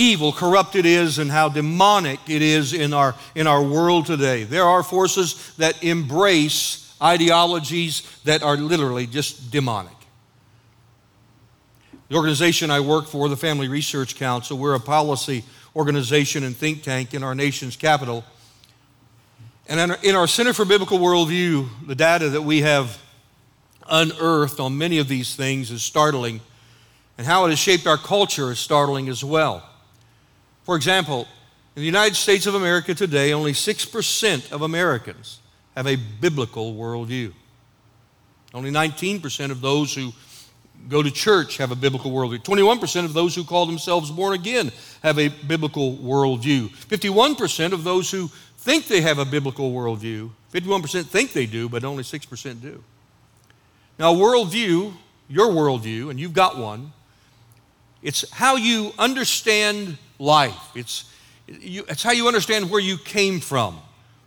evil, 0.00 0.32
corrupt 0.32 0.74
it 0.76 0.86
is, 0.86 1.18
and 1.18 1.30
how 1.30 1.48
demonic 1.48 2.18
it 2.28 2.40
is 2.40 2.72
in 2.72 2.94
our, 2.94 3.14
in 3.34 3.46
our 3.46 3.62
world 3.62 4.06
today. 4.06 4.44
There 4.44 4.64
are 4.64 4.82
forces 4.82 5.54
that 5.58 5.84
embrace 5.84 6.94
ideologies 7.02 8.02
that 8.24 8.42
are 8.42 8.56
literally 8.56 9.06
just 9.06 9.50
demonic. 9.50 9.92
The 12.08 12.16
organization 12.16 12.70
I 12.70 12.80
work 12.80 13.06
for, 13.06 13.28
the 13.28 13.36
Family 13.36 13.68
Research 13.68 14.16
Council, 14.16 14.58
we're 14.58 14.74
a 14.74 14.80
policy 14.80 15.44
organization 15.76 16.44
and 16.44 16.56
think 16.56 16.82
tank 16.82 17.14
in 17.14 17.22
our 17.22 17.34
nation's 17.34 17.76
capital. 17.76 18.24
And 19.68 19.96
in 20.02 20.16
our 20.16 20.26
Center 20.26 20.52
for 20.52 20.64
Biblical 20.64 20.98
Worldview, 20.98 21.86
the 21.86 21.94
data 21.94 22.30
that 22.30 22.42
we 22.42 22.62
have 22.62 22.98
unearthed 23.88 24.58
on 24.58 24.76
many 24.76 24.98
of 24.98 25.08
these 25.08 25.36
things 25.36 25.70
is 25.70 25.82
startling, 25.82 26.40
and 27.18 27.26
how 27.26 27.44
it 27.44 27.50
has 27.50 27.58
shaped 27.58 27.86
our 27.86 27.98
culture 27.98 28.50
is 28.50 28.58
startling 28.58 29.08
as 29.08 29.22
well. 29.22 29.69
For 30.64 30.76
example, 30.76 31.26
in 31.76 31.82
the 31.82 31.86
United 31.86 32.16
States 32.16 32.46
of 32.46 32.54
America 32.54 32.94
today, 32.94 33.32
only 33.32 33.52
6% 33.52 34.52
of 34.52 34.62
Americans 34.62 35.40
have 35.76 35.86
a 35.86 35.96
biblical 35.96 36.74
worldview. 36.74 37.32
Only 38.52 38.70
19% 38.70 39.50
of 39.50 39.60
those 39.60 39.94
who 39.94 40.12
go 40.88 41.02
to 41.02 41.10
church 41.10 41.58
have 41.58 41.70
a 41.70 41.76
biblical 41.76 42.10
worldview. 42.10 42.42
21% 42.42 43.04
of 43.04 43.12
those 43.12 43.34
who 43.34 43.44
call 43.44 43.66
themselves 43.66 44.10
born 44.10 44.34
again 44.34 44.72
have 45.02 45.18
a 45.18 45.28
biblical 45.28 45.96
worldview. 45.96 46.68
51% 46.70 47.72
of 47.72 47.84
those 47.84 48.10
who 48.10 48.30
think 48.58 48.86
they 48.86 49.00
have 49.00 49.18
a 49.18 49.24
biblical 49.24 49.72
worldview, 49.72 50.30
51% 50.52 51.06
think 51.06 51.32
they 51.32 51.46
do, 51.46 51.68
but 51.68 51.84
only 51.84 52.02
6% 52.02 52.60
do. 52.60 52.82
Now, 53.98 54.14
worldview, 54.14 54.94
your 55.28 55.48
worldview, 55.48 56.10
and 56.10 56.18
you've 56.18 56.32
got 56.32 56.58
one, 56.58 56.92
it's 58.02 58.28
how 58.30 58.56
you 58.56 58.92
understand 58.98 59.98
life. 60.20 60.70
It's, 60.76 61.12
you, 61.48 61.84
it's 61.88 62.04
how 62.04 62.12
you 62.12 62.28
understand 62.28 62.70
where 62.70 62.80
you 62.80 62.98
came 62.98 63.40
from, 63.40 63.78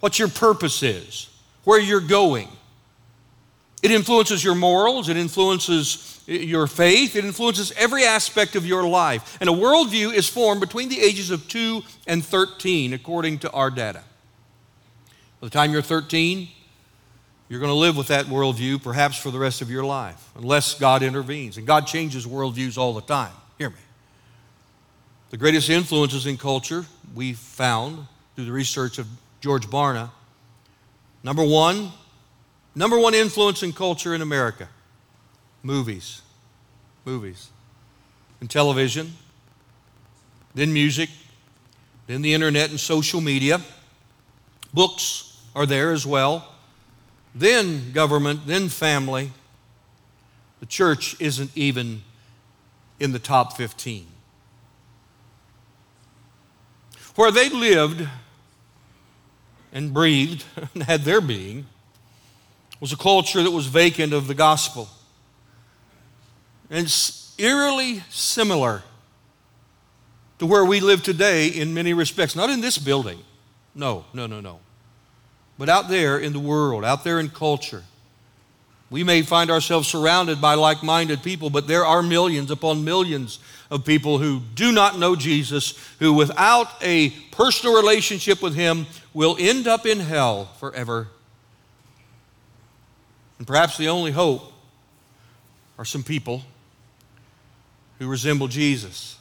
what 0.01 0.19
your 0.19 0.27
purpose 0.27 0.83
is 0.83 1.29
where 1.63 1.79
you're 1.79 2.01
going. 2.01 2.49
It 3.81 3.91
influences 3.91 4.43
your 4.43 4.55
morals, 4.55 5.09
it 5.09 5.17
influences 5.17 6.21
your 6.25 6.67
faith, 6.67 7.17
it 7.17 7.25
influences 7.25 7.73
every 7.73 8.05
aspect 8.05 8.55
of 8.55 8.65
your 8.65 8.87
life. 8.87 9.37
And 9.41 9.49
a 9.49 9.53
worldview 9.53 10.13
is 10.13 10.29
formed 10.29 10.61
between 10.61 10.87
the 10.87 11.01
ages 11.01 11.31
of 11.31 11.47
2 11.49 11.81
and 12.07 12.23
13, 12.23 12.93
according 12.93 13.39
to 13.39 13.51
our 13.51 13.69
data. 13.69 14.03
By 15.41 15.47
the 15.47 15.49
time 15.49 15.73
you're 15.73 15.81
13, 15.81 16.47
you're 17.49 17.59
going 17.59 17.71
to 17.71 17.77
live 17.77 17.97
with 17.97 18.07
that 18.07 18.27
worldview 18.27 18.81
perhaps 18.81 19.17
for 19.17 19.31
the 19.31 19.39
rest 19.39 19.61
of 19.61 19.69
your 19.69 19.83
life, 19.83 20.31
unless 20.37 20.79
God 20.79 21.03
intervenes. 21.03 21.57
And 21.57 21.67
God 21.67 21.85
changes 21.85 22.25
worldviews 22.25 22.77
all 22.77 22.93
the 22.93 23.01
time. 23.01 23.33
The 25.33 25.39
greatest 25.39 25.67
influences 25.71 26.27
in 26.27 26.37
culture 26.37 26.85
we 27.15 27.33
found 27.33 28.05
through 28.35 28.45
the 28.45 28.51
research 28.51 28.99
of 28.99 29.07
George 29.41 29.65
Barna. 29.65 30.11
Number 31.23 31.43
one, 31.43 31.91
number 32.75 32.99
one 32.99 33.15
influence 33.15 33.63
in 33.63 33.73
culture 33.73 34.13
in 34.13 34.21
America 34.21 34.69
movies. 35.63 36.21
Movies. 37.03 37.49
And 38.41 38.47
television, 38.47 39.13
then 40.53 40.71
music, 40.71 41.09
then 42.05 42.21
the 42.21 42.35
internet 42.35 42.69
and 42.69 42.79
social 42.79 43.19
media. 43.19 43.59
Books 44.71 45.41
are 45.55 45.65
there 45.65 45.93
as 45.93 46.05
well. 46.05 46.47
Then 47.33 47.91
government, 47.91 48.45
then 48.45 48.69
family. 48.69 49.31
The 50.59 50.67
church 50.67 51.19
isn't 51.19 51.49
even 51.55 52.03
in 52.99 53.13
the 53.13 53.19
top 53.19 53.57
15. 53.57 54.12
Where 57.15 57.31
they 57.31 57.49
lived 57.49 58.07
and 59.71 59.93
breathed 59.93 60.45
and 60.73 60.83
had 60.83 61.01
their 61.01 61.21
being 61.21 61.65
was 62.79 62.91
a 62.91 62.97
culture 62.97 63.41
that 63.41 63.51
was 63.51 63.67
vacant 63.67 64.13
of 64.13 64.27
the 64.27 64.33
gospel. 64.33 64.89
And 66.69 66.85
it's 66.85 67.33
eerily 67.37 68.03
similar 68.09 68.83
to 70.39 70.45
where 70.45 70.65
we 70.65 70.79
live 70.79 71.03
today 71.03 71.47
in 71.47 71.73
many 71.73 71.93
respects. 71.93 72.35
Not 72.35 72.49
in 72.49 72.61
this 72.61 72.77
building. 72.77 73.19
No, 73.75 74.05
no, 74.13 74.27
no, 74.27 74.41
no. 74.41 74.59
But 75.57 75.69
out 75.69 75.87
there 75.87 76.17
in 76.17 76.33
the 76.33 76.39
world, 76.39 76.83
out 76.83 77.03
there 77.03 77.19
in 77.19 77.29
culture. 77.29 77.83
We 78.89 79.03
may 79.03 79.21
find 79.21 79.49
ourselves 79.49 79.87
surrounded 79.87 80.41
by 80.41 80.55
like 80.55 80.83
minded 80.83 81.23
people, 81.23 81.49
but 81.49 81.67
there 81.67 81.85
are 81.85 82.03
millions 82.03 82.51
upon 82.51 82.83
millions 82.83 83.39
of 83.73 83.83
people 83.83 84.19
who 84.19 84.39
do 84.53 84.71
not 84.71 84.99
know 84.99 85.15
Jesus, 85.15 85.73
who 85.97 86.13
without 86.13 86.67
a 86.83 87.09
personal 87.31 87.75
relationship 87.75 88.39
with 88.39 88.53
Him 88.53 88.85
will 89.15 89.35
end 89.39 89.67
up 89.67 89.87
in 89.87 89.99
hell 89.99 90.45
forever. 90.59 91.07
And 93.39 93.47
perhaps 93.47 93.75
the 93.75 93.89
only 93.89 94.11
hope 94.11 94.53
are 95.79 95.85
some 95.85 96.03
people 96.03 96.43
who 97.97 98.07
resemble 98.07 98.47
Jesus, 98.47 99.17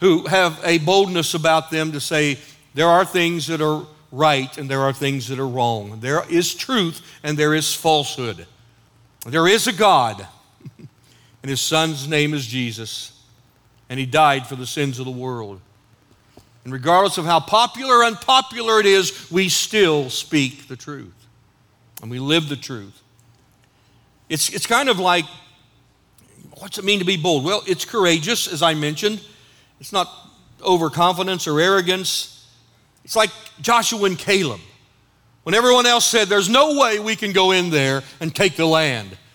who 0.00 0.26
have 0.26 0.58
a 0.64 0.78
boldness 0.78 1.34
about 1.34 1.70
them 1.70 1.92
to 1.92 2.00
say, 2.00 2.38
there 2.72 2.88
are 2.88 3.04
things 3.04 3.46
that 3.48 3.60
are 3.60 3.84
right 4.10 4.56
and 4.56 4.70
there 4.70 4.80
are 4.80 4.92
things 4.94 5.28
that 5.28 5.38
are 5.38 5.46
wrong. 5.46 6.00
There 6.00 6.24
is 6.30 6.54
truth 6.54 7.02
and 7.22 7.36
there 7.36 7.52
is 7.52 7.74
falsehood. 7.74 8.46
There 9.26 9.46
is 9.46 9.66
a 9.66 9.72
God, 9.72 10.26
and 11.44 11.50
his 11.50 11.60
son's 11.60 12.08
name 12.08 12.32
is 12.32 12.46
Jesus, 12.46 13.22
and 13.90 14.00
he 14.00 14.06
died 14.06 14.46
for 14.46 14.56
the 14.56 14.64
sins 14.64 14.98
of 14.98 15.04
the 15.04 15.10
world. 15.10 15.60
And 16.64 16.72
regardless 16.72 17.18
of 17.18 17.26
how 17.26 17.38
popular 17.38 17.98
or 17.98 18.04
unpopular 18.06 18.80
it 18.80 18.86
is, 18.86 19.30
we 19.30 19.50
still 19.50 20.08
speak 20.08 20.68
the 20.68 20.76
truth 20.76 21.12
and 22.00 22.10
we 22.10 22.18
live 22.18 22.48
the 22.48 22.56
truth. 22.56 22.98
It's, 24.30 24.48
it's 24.48 24.66
kind 24.66 24.88
of 24.88 24.98
like 24.98 25.26
what's 26.60 26.78
it 26.78 26.84
mean 26.86 27.00
to 27.00 27.04
be 27.04 27.18
bold? 27.18 27.44
Well, 27.44 27.62
it's 27.66 27.84
courageous, 27.84 28.50
as 28.50 28.62
I 28.62 28.72
mentioned. 28.72 29.22
It's 29.80 29.92
not 29.92 30.10
overconfidence 30.62 31.46
or 31.46 31.60
arrogance. 31.60 32.48
It's 33.04 33.16
like 33.16 33.28
Joshua 33.60 34.04
and 34.04 34.18
Caleb. 34.18 34.60
When 35.42 35.54
everyone 35.54 35.84
else 35.84 36.06
said, 36.06 36.28
There's 36.28 36.48
no 36.48 36.80
way 36.80 37.00
we 37.00 37.16
can 37.16 37.32
go 37.32 37.50
in 37.50 37.68
there 37.68 38.02
and 38.18 38.34
take 38.34 38.56
the 38.56 38.64
land. 38.64 39.18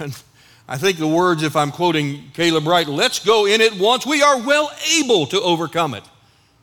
And 0.00 0.20
I 0.66 0.78
think 0.78 0.98
the 0.98 1.06
words, 1.06 1.42
if 1.42 1.56
I'm 1.56 1.70
quoting 1.70 2.30
Caleb 2.32 2.66
right, 2.66 2.86
let's 2.86 3.18
go 3.18 3.46
in 3.46 3.60
it 3.60 3.78
once. 3.78 4.06
We 4.06 4.22
are 4.22 4.40
well 4.40 4.70
able 4.98 5.26
to 5.26 5.40
overcome 5.40 5.94
it. 5.94 6.04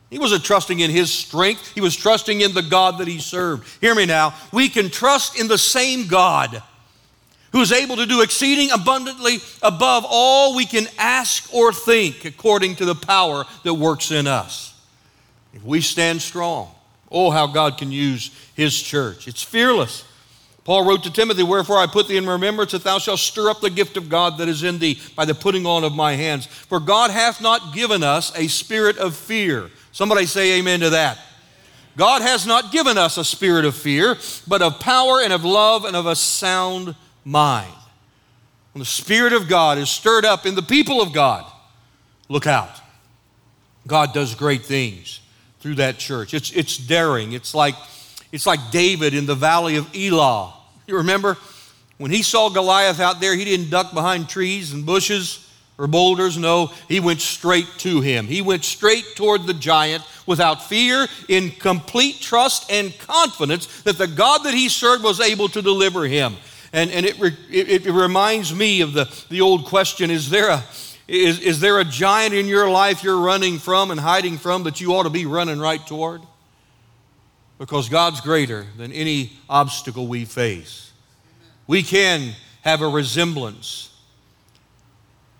He 0.10 0.20
wasn't 0.20 0.44
trusting 0.44 0.80
in 0.80 0.92
his 0.92 1.12
strength, 1.12 1.72
he 1.74 1.82
was 1.82 1.96
trusting 1.96 2.42
in 2.42 2.54
the 2.54 2.62
God 2.62 2.98
that 2.98 3.08
he 3.08 3.20
served. 3.20 3.68
Hear 3.80 3.96
me 3.96 4.06
now. 4.06 4.34
We 4.52 4.68
can 4.68 4.90
trust 4.90 5.40
in 5.40 5.48
the 5.48 5.58
same 5.58 6.08
God 6.08 6.62
who 7.52 7.62
is 7.62 7.72
able 7.72 7.98
to 7.98 8.06
do 8.06 8.22
exceeding 8.22 8.72
abundantly 8.72 9.40
above 9.62 10.06
all 10.08 10.56
we 10.56 10.66
can 10.66 10.88
ask 10.98 11.54
or 11.54 11.72
think 11.72 12.26
according 12.26 12.76
to 12.76 12.86
the 12.86 12.96
power 12.96 13.46
that 13.64 13.74
works 13.74 14.12
in 14.12 14.28
us. 14.28 14.74
If 15.54 15.64
we 15.64 15.82
stand 15.82 16.22
strong, 16.22 16.72
oh, 17.12 17.30
how 17.30 17.48
God 17.48 17.78
can 17.78 17.92
use 17.92 18.32
His 18.56 18.82
church. 18.82 19.28
It's 19.28 19.44
fearless. 19.44 20.06
Paul 20.64 20.86
wrote 20.86 21.04
to 21.04 21.12
Timothy, 21.12 21.44
Wherefore 21.44 21.78
I 21.78 21.88
put 21.88 22.08
thee 22.08 22.18
in 22.18 22.28
remembrance 22.28 22.72
that 22.74 22.84
thou 22.84 23.00
shalt 23.00 23.20
stir 23.20 23.50
up 23.50 23.62
the 23.62 23.70
gift 23.70 23.98
of 23.98 24.10
God 24.10 24.38
that 24.38 24.48
is 24.48 24.64
in 24.64 24.78
thee 24.78 25.00
by 25.16 25.26
the 25.26 25.34
putting 25.34 25.66
on 25.66 25.84
of 25.84 25.94
my 25.94 26.14
hands. 26.14 26.46
For 26.46 26.80
God 26.80 27.10
hath 27.10 27.42
not 27.42 27.74
given 27.74 28.04
us 28.04 28.32
a 28.38 28.48
spirit 28.48 28.98
of 28.98 29.16
fear. 29.16 29.72
Somebody 29.92 30.26
say 30.28 30.60
amen 30.60 30.82
to 30.82 30.92
that. 30.92 31.18
God 31.98 32.22
has 32.22 32.46
not 32.46 32.72
given 32.72 32.98
us 32.98 33.18
a 33.18 33.26
spirit 33.26 33.66
of 33.66 33.76
fear, 33.76 34.18
but 34.48 34.62
of 34.62 34.80
power 34.80 35.22
and 35.22 35.34
of 35.34 35.44
love 35.44 35.84
and 35.84 35.96
of 35.96 36.06
a 36.06 36.16
sound 36.16 36.96
mind. 37.26 37.74
When 38.74 38.80
the 38.80 38.86
Spirit 38.86 39.34
of 39.34 39.50
God 39.50 39.78
is 39.78 39.90
stirred 39.90 40.24
up 40.24 40.46
in 40.46 40.56
the 40.56 40.62
people 40.62 41.02
of 41.02 41.12
God, 41.12 41.46
look 42.30 42.48
out. 42.48 42.80
God 43.86 44.14
does 44.14 44.36
great 44.36 44.66
things 44.66 45.20
through 45.60 45.76
that 45.76 45.98
church. 45.98 46.34
It's, 46.34 46.52
it's 46.52 46.78
daring. 46.78 47.34
It's 47.34 47.54
like, 47.54 47.76
it's 48.32 48.46
like 48.46 48.72
David 48.72 49.14
in 49.14 49.26
the 49.26 49.36
valley 49.36 49.76
of 49.76 49.94
Elah. 49.96 50.54
You 50.88 50.98
remember? 50.98 51.38
When 51.98 52.12
he 52.12 52.24
saw 52.24 52.50
Goliath 52.50 53.00
out 53.00 53.20
there, 53.20 53.36
he 53.36 53.46
didn't 53.46 53.70
duck 53.70 53.94
behind 53.94 54.28
trees 54.28 54.74
and 54.74 54.86
bushes 54.86 55.48
or 55.78 55.88
boulders. 55.88 56.38
No, 56.38 56.72
he 56.88 57.00
went 57.00 57.22
straight 57.22 57.68
to 57.80 58.02
him. 58.02 58.26
He 58.26 58.42
went 58.42 58.64
straight 58.64 59.06
toward 59.16 59.46
the 59.46 59.54
giant 59.54 60.04
without 60.26 60.64
fear, 60.64 61.08
in 61.28 61.52
complete 61.52 62.20
trust 62.20 62.72
and 62.72 62.98
confidence 63.00 63.82
that 63.84 63.98
the 63.98 64.08
God 64.08 64.44
that 64.44 64.54
he 64.54 64.70
served 64.70 65.04
was 65.04 65.20
able 65.20 65.48
to 65.50 65.62
deliver 65.62 66.06
him. 66.06 66.36
And, 66.74 66.90
and 66.92 67.06
it, 67.06 67.20
it, 67.50 67.86
it 67.86 67.92
reminds 67.92 68.54
me 68.54 68.82
of 68.82 68.94
the, 68.94 69.14
the 69.30 69.42
old 69.42 69.66
question 69.66 70.10
is 70.10 70.30
there 70.30 70.50
a 70.50 70.64
is, 71.08 71.40
is 71.42 71.60
there 71.60 71.80
a 71.80 71.84
giant 71.84 72.34
in 72.34 72.48
your 72.48 72.70
life 72.70 73.04
you're 73.04 73.20
running 73.20 73.60
from 73.60 73.92
and 73.92 74.00
hiding 74.00 74.38
from 74.38 74.64
that 74.64 74.80
you 74.80 74.96
ought 74.96 75.04
to 75.04 75.10
be 75.10 75.26
running 75.26 75.60
right 75.60 75.86
toward? 75.86 76.22
Because 77.62 77.90
God's 77.90 78.22
greater 78.22 78.66
than 78.76 78.92
any 78.92 79.34
obstacle 79.48 80.08
we 80.08 80.26
face. 80.26 80.92
We 81.68 81.84
can 81.84 82.34
have 82.64 82.82
a 82.82 82.88
resemblance 82.88 83.96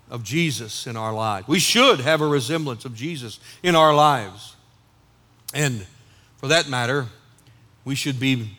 of 0.08 0.22
Jesus 0.22 0.86
in 0.86 0.96
our 0.96 1.12
lives. 1.12 1.48
We 1.48 1.58
should 1.58 1.98
have 1.98 2.20
a 2.20 2.26
resemblance 2.26 2.84
of 2.84 2.94
Jesus 2.94 3.40
in 3.64 3.74
our 3.74 3.92
lives. 3.92 4.54
And 5.52 5.84
for 6.36 6.46
that 6.46 6.68
matter, 6.68 7.06
we 7.84 7.96
should 7.96 8.20
be, 8.20 8.56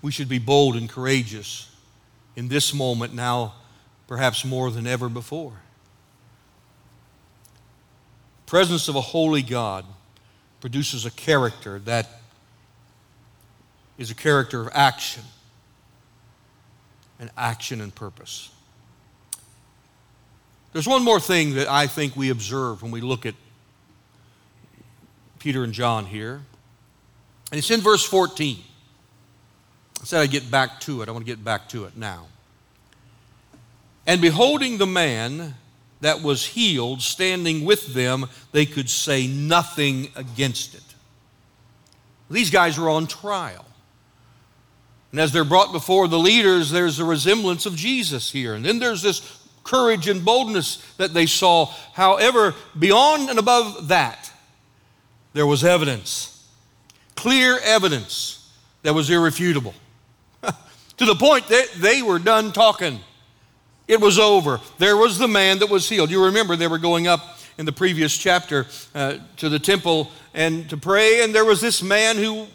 we 0.00 0.12
should 0.12 0.28
be 0.28 0.38
bold 0.38 0.76
and 0.76 0.88
courageous 0.88 1.74
in 2.36 2.46
this 2.46 2.72
moment 2.72 3.12
now, 3.12 3.54
perhaps 4.06 4.44
more 4.44 4.70
than 4.70 4.86
ever 4.86 5.08
before 5.08 5.54
presence 8.48 8.88
of 8.88 8.96
a 8.96 9.00
holy 9.00 9.42
God 9.42 9.84
produces 10.60 11.04
a 11.04 11.10
character 11.10 11.78
that 11.80 12.17
is 13.98 14.10
a 14.10 14.14
character 14.14 14.60
of 14.60 14.70
action 14.72 15.24
and 17.20 17.30
action 17.36 17.80
and 17.80 17.94
purpose. 17.94 18.50
There's 20.72 20.86
one 20.86 21.02
more 21.02 21.18
thing 21.18 21.54
that 21.54 21.68
I 21.68 21.86
think 21.86 22.14
we 22.14 22.30
observe 22.30 22.82
when 22.82 22.92
we 22.92 23.00
look 23.00 23.26
at 23.26 23.34
Peter 25.38 25.64
and 25.64 25.72
John 25.72 26.06
here, 26.06 26.42
and 27.50 27.58
it's 27.58 27.70
in 27.70 27.80
verse 27.80 28.04
14. 28.04 28.58
I 30.00 30.04
said 30.04 30.20
I'd 30.20 30.30
get 30.30 30.50
back 30.50 30.80
to 30.80 31.02
it. 31.02 31.08
I 31.08 31.12
want 31.12 31.24
to 31.24 31.30
get 31.30 31.42
back 31.42 31.68
to 31.70 31.84
it 31.84 31.96
now. 31.96 32.26
And 34.06 34.20
beholding 34.20 34.78
the 34.78 34.86
man 34.86 35.54
that 36.00 36.22
was 36.22 36.44
healed 36.46 37.02
standing 37.02 37.64
with 37.64 37.94
them, 37.94 38.26
they 38.52 38.64
could 38.64 38.88
say 38.88 39.26
nothing 39.26 40.10
against 40.14 40.74
it. 40.74 40.82
These 42.30 42.50
guys 42.50 42.78
were 42.78 42.90
on 42.90 43.06
trial. 43.06 43.64
And 45.10 45.20
as 45.20 45.32
they're 45.32 45.44
brought 45.44 45.72
before 45.72 46.06
the 46.06 46.18
leaders, 46.18 46.70
there's 46.70 46.98
a 46.98 47.04
resemblance 47.04 47.66
of 47.66 47.74
Jesus 47.74 48.30
here. 48.30 48.54
And 48.54 48.64
then 48.64 48.78
there's 48.78 49.02
this 49.02 49.38
courage 49.64 50.08
and 50.08 50.24
boldness 50.24 50.76
that 50.96 51.14
they 51.14 51.26
saw. 51.26 51.72
However, 51.94 52.54
beyond 52.78 53.30
and 53.30 53.38
above 53.38 53.88
that, 53.88 54.30
there 55.32 55.46
was 55.46 55.64
evidence, 55.64 56.46
clear 57.14 57.58
evidence 57.62 58.52
that 58.82 58.94
was 58.94 59.10
irrefutable. 59.10 59.74
to 60.42 61.04
the 61.04 61.14
point 61.14 61.46
that 61.48 61.68
they 61.76 62.02
were 62.02 62.18
done 62.18 62.52
talking. 62.52 63.00
It 63.86 64.00
was 64.00 64.18
over. 64.18 64.60
There 64.78 64.96
was 64.96 65.18
the 65.18 65.28
man 65.28 65.60
that 65.60 65.70
was 65.70 65.88
healed. 65.88 66.10
You 66.10 66.26
remember 66.26 66.56
they 66.56 66.66
were 66.66 66.78
going 66.78 67.06
up 67.06 67.38
in 67.56 67.64
the 67.64 67.72
previous 67.72 68.16
chapter 68.16 68.66
uh, 68.94 69.18
to 69.38 69.48
the 69.48 69.58
temple 69.58 70.10
and 70.34 70.68
to 70.70 70.76
pray, 70.76 71.22
and 71.22 71.34
there 71.34 71.44
was 71.44 71.60
this 71.60 71.82
man 71.82 72.16
who 72.16 72.46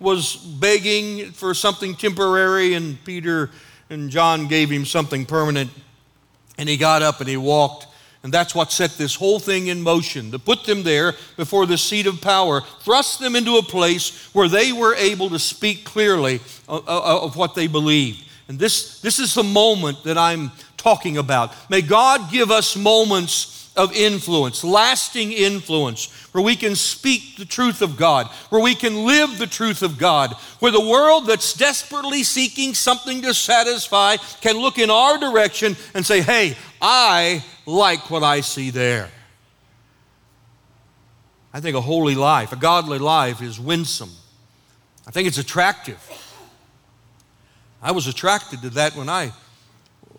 was 0.00 0.36
begging 0.36 1.30
for 1.32 1.54
something 1.54 1.94
temporary, 1.94 2.74
and 2.74 3.02
Peter 3.04 3.50
and 3.88 4.10
John 4.10 4.48
gave 4.48 4.70
him 4.70 4.84
something 4.84 5.26
permanent. 5.26 5.70
And 6.58 6.68
he 6.68 6.76
got 6.76 7.02
up 7.02 7.20
and 7.20 7.28
he 7.28 7.36
walked 7.36 7.86
and 8.22 8.32
that's 8.32 8.54
what 8.54 8.70
set 8.70 8.92
this 8.92 9.14
whole 9.14 9.38
thing 9.38 9.68
in 9.68 9.80
motion 9.80 10.30
to 10.32 10.38
put 10.38 10.64
them 10.64 10.82
there 10.82 11.14
before 11.36 11.64
the 11.64 11.78
seat 11.78 12.06
of 12.06 12.20
power, 12.20 12.60
thrust 12.80 13.18
them 13.18 13.34
into 13.34 13.56
a 13.56 13.62
place 13.62 14.28
where 14.34 14.48
they 14.48 14.72
were 14.72 14.94
able 14.94 15.30
to 15.30 15.38
speak 15.38 15.84
clearly 15.84 16.40
of, 16.68 16.86
of 16.86 17.36
what 17.36 17.54
they 17.54 17.66
believed. 17.66 18.22
And 18.48 18.58
this, 18.58 19.00
this 19.00 19.18
is 19.18 19.32
the 19.32 19.42
moment 19.42 20.04
that 20.04 20.18
I'm 20.18 20.50
talking 20.76 21.16
about. 21.16 21.54
May 21.70 21.80
God 21.80 22.30
give 22.30 22.50
us 22.50 22.76
moments 22.76 23.59
of 23.76 23.94
influence, 23.94 24.64
lasting 24.64 25.32
influence, 25.32 26.06
where 26.32 26.42
we 26.44 26.56
can 26.56 26.74
speak 26.74 27.36
the 27.36 27.44
truth 27.44 27.82
of 27.82 27.96
God, 27.96 28.26
where 28.50 28.62
we 28.62 28.74
can 28.74 29.06
live 29.06 29.38
the 29.38 29.46
truth 29.46 29.82
of 29.82 29.98
God, 29.98 30.34
where 30.58 30.72
the 30.72 30.80
world 30.80 31.26
that's 31.26 31.54
desperately 31.54 32.22
seeking 32.22 32.74
something 32.74 33.22
to 33.22 33.32
satisfy 33.32 34.16
can 34.40 34.56
look 34.56 34.78
in 34.78 34.90
our 34.90 35.18
direction 35.18 35.76
and 35.94 36.04
say, 36.04 36.20
Hey, 36.20 36.56
I 36.80 37.44
like 37.66 38.10
what 38.10 38.22
I 38.22 38.40
see 38.40 38.70
there. 38.70 39.10
I 41.52 41.60
think 41.60 41.76
a 41.76 41.80
holy 41.80 42.14
life, 42.14 42.52
a 42.52 42.56
godly 42.56 42.98
life, 42.98 43.42
is 43.42 43.58
winsome. 43.58 44.10
I 45.06 45.10
think 45.10 45.26
it's 45.26 45.38
attractive. 45.38 45.98
I 47.82 47.92
was 47.92 48.06
attracted 48.06 48.62
to 48.62 48.70
that 48.70 48.94
when 48.94 49.08
I 49.08 49.32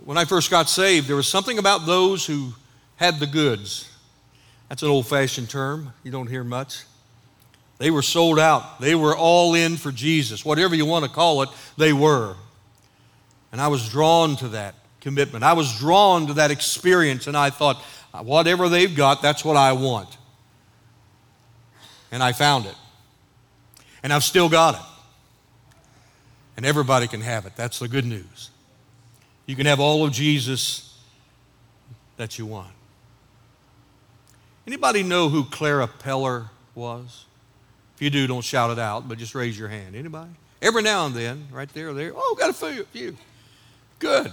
when 0.04 0.18
I 0.18 0.26
first 0.26 0.50
got 0.50 0.68
saved. 0.68 1.08
There 1.08 1.16
was 1.16 1.28
something 1.28 1.60
about 1.60 1.86
those 1.86 2.26
who 2.26 2.54
had 3.02 3.20
the 3.20 3.26
goods. 3.26 3.90
That's 4.70 4.84
an 4.84 4.90
old 4.90 5.08
fashioned 5.08 5.50
term, 5.50 5.92
you 6.04 6.12
don't 6.12 6.28
hear 6.28 6.44
much. 6.44 6.84
They 7.80 7.90
were 7.90 8.04
sold 8.04 8.38
out, 8.38 8.80
they 8.80 8.94
were 8.94 9.18
all 9.18 9.56
in 9.56 9.76
for 9.76 9.92
Jesus. 9.92 10.46
Whatever 10.46 10.76
you 10.76 10.86
want 10.86 11.04
to 11.04 11.10
call 11.10 11.42
it, 11.42 11.50
they 11.78 11.94
were. 11.94 12.36
And 13.52 13.60
I 13.60 13.70
was 13.70 13.90
drawn 13.90 14.36
to 14.36 14.50
that 14.50 14.76
commitment. 15.00 15.44
I 15.44 15.54
was 15.54 15.80
drawn 15.80 16.28
to 16.28 16.34
that 16.34 16.52
experience, 16.52 17.26
and 17.26 17.36
I 17.36 17.50
thought, 17.50 17.82
whatever 18.22 18.70
they've 18.70 18.96
got, 18.96 19.24
that's 19.24 19.44
what 19.44 19.58
I 19.58 19.74
want. 19.74 20.16
And 22.12 22.22
I 22.22 22.34
found 22.34 22.68
it. 22.68 22.76
And 24.04 24.14
I've 24.14 24.24
still 24.24 24.48
got 24.48 24.76
it. 24.76 24.82
And 26.56 26.68
everybody 26.68 27.08
can 27.08 27.22
have 27.22 27.48
it. 27.48 27.56
That's 27.56 27.80
the 27.80 27.88
good 27.88 28.06
news. 28.06 28.52
You 29.48 29.56
can 29.56 29.66
have 29.66 29.80
all 29.80 30.06
of 30.06 30.12
Jesus 30.12 31.00
that 32.18 32.38
you 32.38 32.46
want. 32.46 32.72
Anybody 34.68 35.04
know 35.04 35.30
who 35.30 35.44
Clara 35.46 35.88
Peller 35.88 36.50
was? 36.76 37.26
If 37.96 38.02
you 38.02 38.10
do, 38.10 38.28
don't 38.28 38.44
shout 38.44 38.72
it 38.72 38.80
out, 38.80 39.08
but 39.08 39.18
just 39.18 39.36
raise 39.36 39.58
your 39.58 39.70
hand. 39.70 39.96
Anybody? 39.96 40.32
Every 40.62 40.84
now 40.84 41.08
and 41.08 41.16
then, 41.16 41.48
right 41.52 41.72
there 41.74 41.94
there. 41.94 42.12
Oh, 42.16 42.36
got 42.38 42.50
a 42.50 42.84
few. 42.86 43.18
Good. 44.00 44.32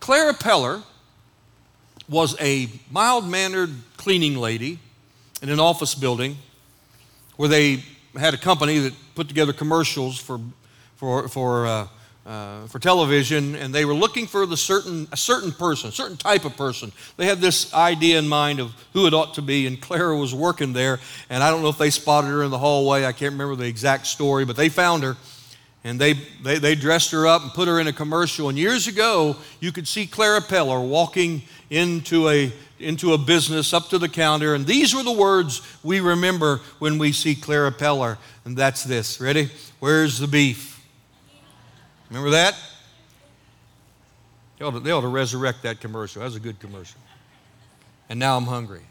Clara 0.00 0.32
Peller 0.32 0.82
was 2.08 2.34
a 2.40 2.68
mild 2.90 3.28
mannered 3.28 3.70
cleaning 3.96 4.36
lady 4.36 4.78
in 5.42 5.48
an 5.48 5.60
office 5.60 5.94
building 5.94 6.36
where 7.36 7.48
they 7.48 7.84
had 8.18 8.34
a 8.34 8.38
company 8.38 8.78
that 8.78 8.94
put 9.14 9.28
together 9.28 9.52
commercials 9.52 10.18
for, 10.18 10.40
for, 10.96 11.28
for 11.28 11.66
uh, 11.66 11.86
uh, 12.30 12.64
for 12.68 12.78
television, 12.78 13.56
and 13.56 13.74
they 13.74 13.84
were 13.84 13.94
looking 13.94 14.24
for 14.24 14.46
the 14.46 14.56
certain, 14.56 15.08
a 15.10 15.16
certain 15.16 15.50
person, 15.50 15.88
a 15.88 15.92
certain 15.92 16.16
type 16.16 16.44
of 16.44 16.56
person. 16.56 16.92
They 17.16 17.26
had 17.26 17.40
this 17.40 17.74
idea 17.74 18.20
in 18.20 18.28
mind 18.28 18.60
of 18.60 18.72
who 18.92 19.08
it 19.08 19.14
ought 19.14 19.34
to 19.34 19.42
be, 19.42 19.66
and 19.66 19.80
Clara 19.80 20.16
was 20.16 20.32
working 20.32 20.72
there. 20.72 21.00
And 21.28 21.42
I 21.42 21.50
don't 21.50 21.60
know 21.60 21.70
if 21.70 21.78
they 21.78 21.90
spotted 21.90 22.28
her 22.28 22.44
in 22.44 22.52
the 22.52 22.58
hallway. 22.58 23.04
I 23.04 23.10
can't 23.10 23.32
remember 23.32 23.56
the 23.56 23.66
exact 23.66 24.06
story, 24.06 24.44
but 24.44 24.54
they 24.54 24.68
found 24.68 25.02
her, 25.02 25.16
and 25.82 26.00
they, 26.00 26.12
they, 26.44 26.60
they 26.60 26.76
dressed 26.76 27.10
her 27.10 27.26
up 27.26 27.42
and 27.42 27.50
put 27.50 27.66
her 27.66 27.80
in 27.80 27.88
a 27.88 27.92
commercial. 27.92 28.48
And 28.48 28.56
years 28.56 28.86
ago, 28.86 29.34
you 29.58 29.72
could 29.72 29.88
see 29.88 30.06
Clara 30.06 30.40
Peller 30.40 30.88
walking 30.88 31.42
into 31.68 32.28
a, 32.28 32.52
into 32.78 33.12
a 33.12 33.18
business 33.18 33.74
up 33.74 33.88
to 33.88 33.98
the 33.98 34.08
counter, 34.08 34.54
and 34.54 34.64
these 34.64 34.94
were 34.94 35.02
the 35.02 35.10
words 35.10 35.62
we 35.82 35.98
remember 35.98 36.60
when 36.78 36.96
we 36.96 37.10
see 37.10 37.34
Clara 37.34 37.72
Peller, 37.72 38.18
and 38.44 38.56
that's 38.56 38.84
this. 38.84 39.20
Ready? 39.20 39.50
Where's 39.80 40.20
the 40.20 40.28
beef? 40.28 40.69
Remember 42.10 42.30
that? 42.30 42.54
They 44.58 44.64
ought, 44.66 44.72
to, 44.72 44.80
they 44.80 44.90
ought 44.90 45.00
to 45.00 45.08
resurrect 45.08 45.62
that 45.62 45.80
commercial. 45.80 46.20
That 46.20 46.26
was 46.26 46.36
a 46.36 46.40
good 46.40 46.60
commercial. 46.60 47.00
And 48.10 48.18
now 48.18 48.36
I'm 48.36 48.44
hungry. 48.44 48.82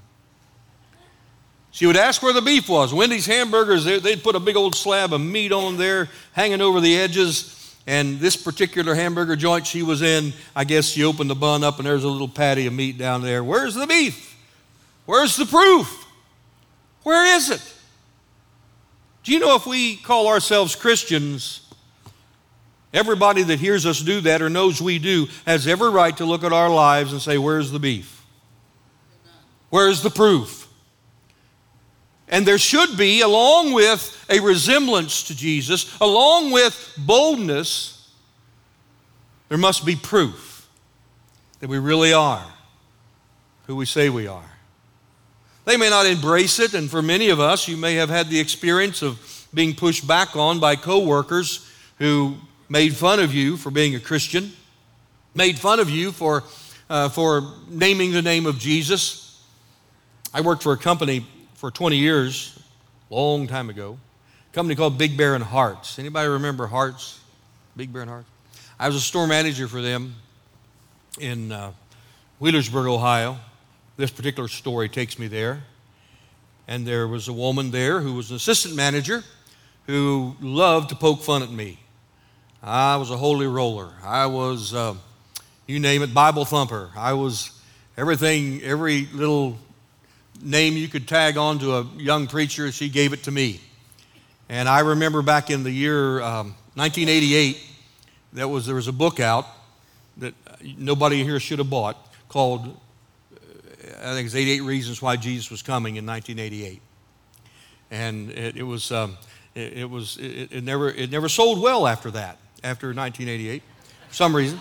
She 1.72 1.86
would 1.86 1.98
ask 1.98 2.24
where 2.24 2.34
the 2.34 2.42
beef 2.42 2.68
was. 2.68 2.94
Wendy's 2.94 3.28
hamburgers, 3.28 3.86
they'd 3.86 4.24
put 4.24 4.36
a 4.36 4.40
big 4.40 4.56
old 4.56 4.74
slab 4.74 5.14
of 5.14 5.22
meat 5.22 5.52
on 5.52 5.78
there, 5.78 6.10
hanging 6.34 6.62
over 6.62 6.82
the 6.82 6.98
edges. 6.98 7.56
And 7.86 8.20
this 8.20 8.36
particular 8.36 8.96
hamburger 8.96 9.36
joint 9.36 9.68
she 9.68 9.84
was 9.84 10.02
in, 10.02 10.34
I 10.56 10.64
guess 10.64 10.86
she 10.86 11.04
opened 11.04 11.30
the 11.30 11.36
bun 11.36 11.64
up 11.64 11.78
and 11.78 11.88
there's 11.88 12.04
a 12.04 12.10
little 12.10 12.28
patty 12.28 12.66
of 12.66 12.74
meat 12.74 12.98
down 12.98 13.22
there. 13.22 13.44
Where's 13.44 13.76
the 13.76 13.88
beef? 13.88 14.36
Where's 15.06 15.36
the 15.36 15.46
proof? 15.46 16.06
Where 17.04 17.36
is 17.36 17.50
it? 17.50 17.74
Do 19.24 19.34
you 19.34 19.40
know 19.40 19.56
if 19.56 19.66
we 19.66 19.98
call 19.98 20.28
ourselves 20.28 20.76
Christians, 20.76 21.62
Everybody 22.94 23.44
that 23.44 23.60
hears 23.60 23.86
us 23.86 24.00
do 24.00 24.22
that 24.22 24.42
or 24.42 24.50
knows 24.50 24.82
we 24.82 24.98
do 24.98 25.28
has 25.46 25.68
every 25.68 25.92
right 25.92 26.16
to 26.18 26.26
look 26.26 26.44
at 26.44 26.52
our 26.52 26.70
lives 26.70 27.12
and 27.12 27.22
say, 27.22 27.38
Where's 27.38 27.72
the 27.72 27.80
beef? 27.80 28.26
Where's 29.70 30.02
the 30.02 30.10
proof? 30.10 30.68
And 32.28 32.46
there 32.46 32.58
should 32.58 32.98
be, 32.98 33.22
along 33.22 33.74
with 33.74 34.26
a 34.30 34.40
resemblance 34.40 35.24
to 35.24 35.36
Jesus, 35.36 35.96
along 36.00 36.52
with 36.52 36.94
boldness, 36.98 38.12
there 39.50 39.58
must 39.58 39.86
be 39.86 39.96
proof 39.96 40.68
that 41.60 41.70
we 41.70 41.80
really 41.80 42.14
are 42.14 42.46
who 43.66 43.76
we 43.76 43.86
say 43.86 44.10
we 44.10 44.28
are. 44.28 44.52
They 45.66 45.78
may 45.78 45.90
not 45.90 46.08
embrace 46.08 46.60
it, 46.60 46.74
and 46.74 46.90
for 46.90 47.02
many 47.02 47.30
of 47.30 47.40
us, 47.40 47.68
you 47.68 47.78
may 47.78 47.96
have 47.96 48.10
had 48.10 48.30
the 48.30 48.40
experience 48.40 49.04
of 49.04 49.48
being 49.54 49.76
pushed 49.76 50.08
back 50.08 50.36
on 50.36 50.60
by 50.60 50.76
coworkers 50.76 51.70
who 51.98 52.38
made 52.70 52.96
fun 52.96 53.20
of 53.20 53.34
you 53.34 53.58
for 53.58 53.72
being 53.72 53.96
a 53.96 54.00
Christian, 54.00 54.52
made 55.34 55.58
fun 55.58 55.80
of 55.80 55.90
you 55.90 56.12
for, 56.12 56.44
uh, 56.90 57.10
for 57.10 57.54
naming 57.68 58.12
the 58.12 58.22
name 58.22 58.46
of 58.46 58.60
Jesus. 58.60 59.44
I 60.34 60.42
worked 60.42 60.64
for 60.64 60.74
a 60.74 60.78
company 60.78 61.26
for 61.56 61.72
20 61.72 61.98
years, 61.98 62.58
long 63.10 63.48
time 63.48 63.70
ago, 63.70 63.98
a 64.52 64.56
company 64.56 64.76
called 64.76 64.98
Big 64.98 65.18
Bear 65.18 65.34
and 65.34 65.44
Harts. 65.44 65.98
Anybody 65.98 66.30
remember 66.30 66.68
Harts? 66.68 67.20
Big 67.76 67.92
Bear 67.92 68.04
and 68.04 68.12
Harts? 68.12 68.30
I 68.80 68.88
was 68.88 68.96
a 68.96 69.02
store 69.02 69.28
manager 69.28 69.68
for 69.68 69.82
them 69.82 70.16
in 71.20 71.52
uh, 71.52 71.72
Wheelersburg, 72.40 72.88
Ohio. 72.88 73.38
This 73.98 74.12
particular 74.12 74.48
story 74.48 74.88
takes 74.88 75.18
me 75.18 75.28
there. 75.28 75.64
And 76.68 76.86
there 76.86 77.08
was 77.08 77.28
a 77.28 77.34
woman 77.34 77.72
there 77.72 78.00
who 78.00 78.14
was 78.14 78.30
an 78.30 78.36
assistant 78.36 78.76
manager 78.76 79.24
who 79.88 80.36
loved 80.40 80.90
to 80.90 80.96
poke 80.96 81.24
fun 81.24 81.42
at 81.42 81.50
me. 81.50 81.79
I 82.62 82.98
was 82.98 83.10
a 83.10 83.16
holy 83.16 83.48
roller. 83.48 83.94
I 84.04 84.26
was, 84.26 84.74
uh, 84.74 84.96
you 85.66 85.80
name 85.80 86.02
it, 86.02 86.14
Bible 86.14 86.44
thumper. 86.44 86.90
I 86.96 87.14
was 87.14 87.52
everything, 87.98 88.62
every 88.64 89.06
little 89.14 89.58
name 90.42 90.76
you 90.76 90.90
could 90.90 91.08
tag 91.08 91.38
on 91.38 91.60
to 91.60 91.76
a 91.78 91.84
young 91.96 92.28
preacher, 92.28 92.70
she 92.74 92.90
gave 92.90 93.14
it 93.14 93.24
to 93.24 93.32
me. 93.32 93.62
And 94.50 94.68
I 94.68 94.80
remember 94.80 95.22
back 95.22 95.50
in 95.50 95.64
the 95.64 95.72
year 95.72 96.22
um, 96.22 96.54
1988, 96.76 97.66
that 98.34 98.50
was, 98.50 98.66
there 98.66 98.76
was 98.76 98.90
a 98.90 98.94
book 98.94 99.22
out 99.22 99.48
that 100.18 100.34
nobody 100.78 101.24
here 101.24 101.40
should 101.40 101.60
have 101.60 101.70
bought 101.70 102.14
called, 102.28 102.68
uh, 102.68 103.38
I 104.02 104.14
think 104.14 104.26
it's 104.26 104.36
88 104.36 104.62
Reasons 104.62 105.02
Why 105.02 105.16
Jesus 105.16 105.50
Was 105.50 105.62
Coming 105.62 105.96
in 105.96 106.06
1988. 106.06 106.82
And 107.92 108.32
it, 108.32 108.58
it 108.58 108.64
was, 108.64 108.92
um, 108.92 109.18
it, 109.56 109.74
it, 109.74 109.90
was 109.90 110.18
it, 110.18 110.52
it, 110.52 110.64
never, 110.66 110.90
it 110.90 111.10
never 111.10 111.30
sold 111.30 111.62
well 111.62 111.88
after 111.88 112.12
that 112.12 112.38
after 112.64 112.88
1988 112.88 113.64
for 114.08 114.14
some 114.14 114.36
reason. 114.36 114.60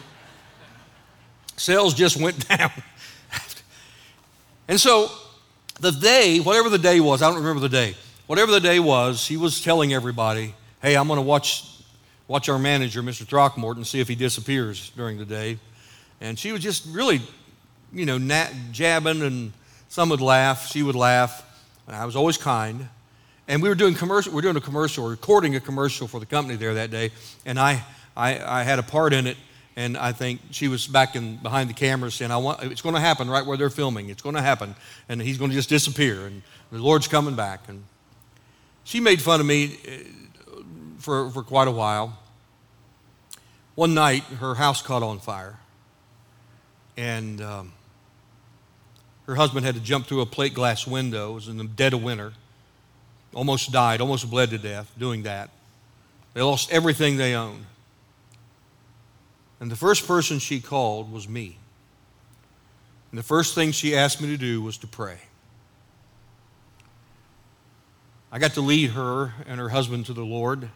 Sales 1.56 1.94
just 1.94 2.16
went 2.20 2.48
down. 2.56 2.70
and 4.68 4.78
so 4.80 5.10
the 5.80 5.90
day, 5.92 6.38
whatever 6.38 6.68
the 6.68 6.78
day 6.78 7.00
was, 7.00 7.22
I 7.22 7.28
don't 7.28 7.38
remember 7.38 7.60
the 7.60 7.68
day, 7.68 7.94
whatever 8.26 8.52
the 8.52 8.60
day 8.60 8.80
was, 8.80 9.26
he 9.26 9.36
was 9.36 9.60
telling 9.60 9.92
everybody, 9.92 10.54
hey, 10.82 10.96
I'm 10.96 11.08
going 11.08 11.18
to 11.18 11.22
watch, 11.22 11.64
watch 12.26 12.48
our 12.48 12.58
manager, 12.58 13.02
Mr. 13.02 13.26
Throckmorton, 13.26 13.84
see 13.84 14.00
if 14.00 14.08
he 14.08 14.14
disappears 14.14 14.90
during 14.90 15.18
the 15.18 15.24
day. 15.24 15.58
And 16.20 16.38
she 16.38 16.52
was 16.52 16.62
just 16.62 16.86
really, 16.88 17.20
you 17.92 18.06
know, 18.06 18.18
nat- 18.18 18.52
jabbing, 18.72 19.22
and 19.22 19.52
some 19.88 20.08
would 20.10 20.20
laugh, 20.20 20.66
she 20.66 20.82
would 20.82 20.96
laugh. 20.96 21.44
And 21.86 21.96
I 21.96 22.04
was 22.04 22.16
always 22.16 22.36
kind. 22.36 22.88
And 23.48 23.62
we 23.62 23.68
were 23.70 23.74
doing 23.74 23.94
commercial. 23.94 24.30
We 24.30 24.36
were 24.36 24.42
doing 24.42 24.56
a 24.56 24.60
commercial, 24.60 25.08
recording 25.08 25.56
a 25.56 25.60
commercial 25.60 26.06
for 26.06 26.20
the 26.20 26.26
company 26.26 26.56
there 26.56 26.74
that 26.74 26.90
day, 26.90 27.10
and 27.46 27.58
I, 27.58 27.82
I, 28.14 28.60
I 28.60 28.62
had 28.62 28.78
a 28.78 28.82
part 28.82 29.12
in 29.12 29.26
it. 29.26 29.36
And 29.74 29.96
I 29.96 30.10
think 30.10 30.40
she 30.50 30.66
was 30.66 30.88
back 30.88 31.14
in 31.14 31.36
behind 31.36 31.70
the 31.70 31.74
camera 31.74 32.10
saying, 32.10 32.32
"I 32.32 32.36
want 32.36 32.62
it's 32.64 32.82
going 32.82 32.96
to 32.96 33.00
happen 33.00 33.30
right 33.30 33.46
where 33.46 33.56
they're 33.56 33.70
filming. 33.70 34.10
It's 34.10 34.22
going 34.22 34.34
to 34.34 34.42
happen, 34.42 34.74
and 35.08 35.22
he's 35.22 35.38
going 35.38 35.50
to 35.50 35.56
just 35.56 35.68
disappear, 35.68 36.26
and 36.26 36.42
the 36.72 36.78
Lord's 36.78 37.06
coming 37.06 37.36
back." 37.36 37.68
And 37.68 37.84
she 38.82 38.98
made 38.98 39.22
fun 39.22 39.38
of 39.38 39.46
me 39.46 39.78
uh, 39.86 40.62
for 40.98 41.30
for 41.30 41.44
quite 41.44 41.68
a 41.68 41.70
while. 41.70 42.18
One 43.76 43.94
night, 43.94 44.24
her 44.40 44.56
house 44.56 44.82
caught 44.82 45.04
on 45.04 45.20
fire, 45.20 45.60
and 46.96 47.40
um, 47.40 47.72
her 49.26 49.36
husband 49.36 49.64
had 49.64 49.76
to 49.76 49.80
jump 49.80 50.08
through 50.08 50.22
a 50.22 50.26
plate 50.26 50.54
glass 50.54 50.88
window. 50.88 51.30
It 51.30 51.34
was 51.34 51.48
in 51.48 51.56
the 51.56 51.64
dead 51.64 51.94
of 51.94 52.02
winter 52.02 52.32
almost 53.34 53.72
died, 53.72 54.00
almost 54.00 54.28
bled 54.30 54.50
to 54.50 54.58
death 54.58 54.92
doing 54.98 55.22
that. 55.24 55.50
They 56.34 56.42
lost 56.42 56.70
everything 56.72 57.16
they 57.16 57.34
owned. 57.34 57.64
And 59.60 59.70
the 59.70 59.76
first 59.76 60.06
person 60.06 60.38
she 60.38 60.60
called 60.60 61.12
was 61.12 61.28
me. 61.28 61.58
And 63.10 63.18
the 63.18 63.24
first 63.24 63.54
thing 63.54 63.72
she 63.72 63.96
asked 63.96 64.20
me 64.20 64.28
to 64.28 64.36
do 64.36 64.62
was 64.62 64.78
to 64.78 64.86
pray. 64.86 65.18
I 68.30 68.38
got 68.38 68.52
to 68.54 68.60
lead 68.60 68.90
her 68.90 69.32
and 69.46 69.58
her 69.58 69.70
husband 69.70 70.06
to 70.06 70.12
the 70.12 70.24
Lord. 70.24 70.68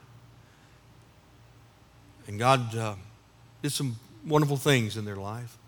And 2.27 2.39
God 2.39 2.75
uh, 2.75 2.95
did 3.63 3.73
some 3.73 3.97
wonderful 4.27 4.57
things 4.57 4.97
in 4.97 5.05
their 5.05 5.17
life. 5.17 5.59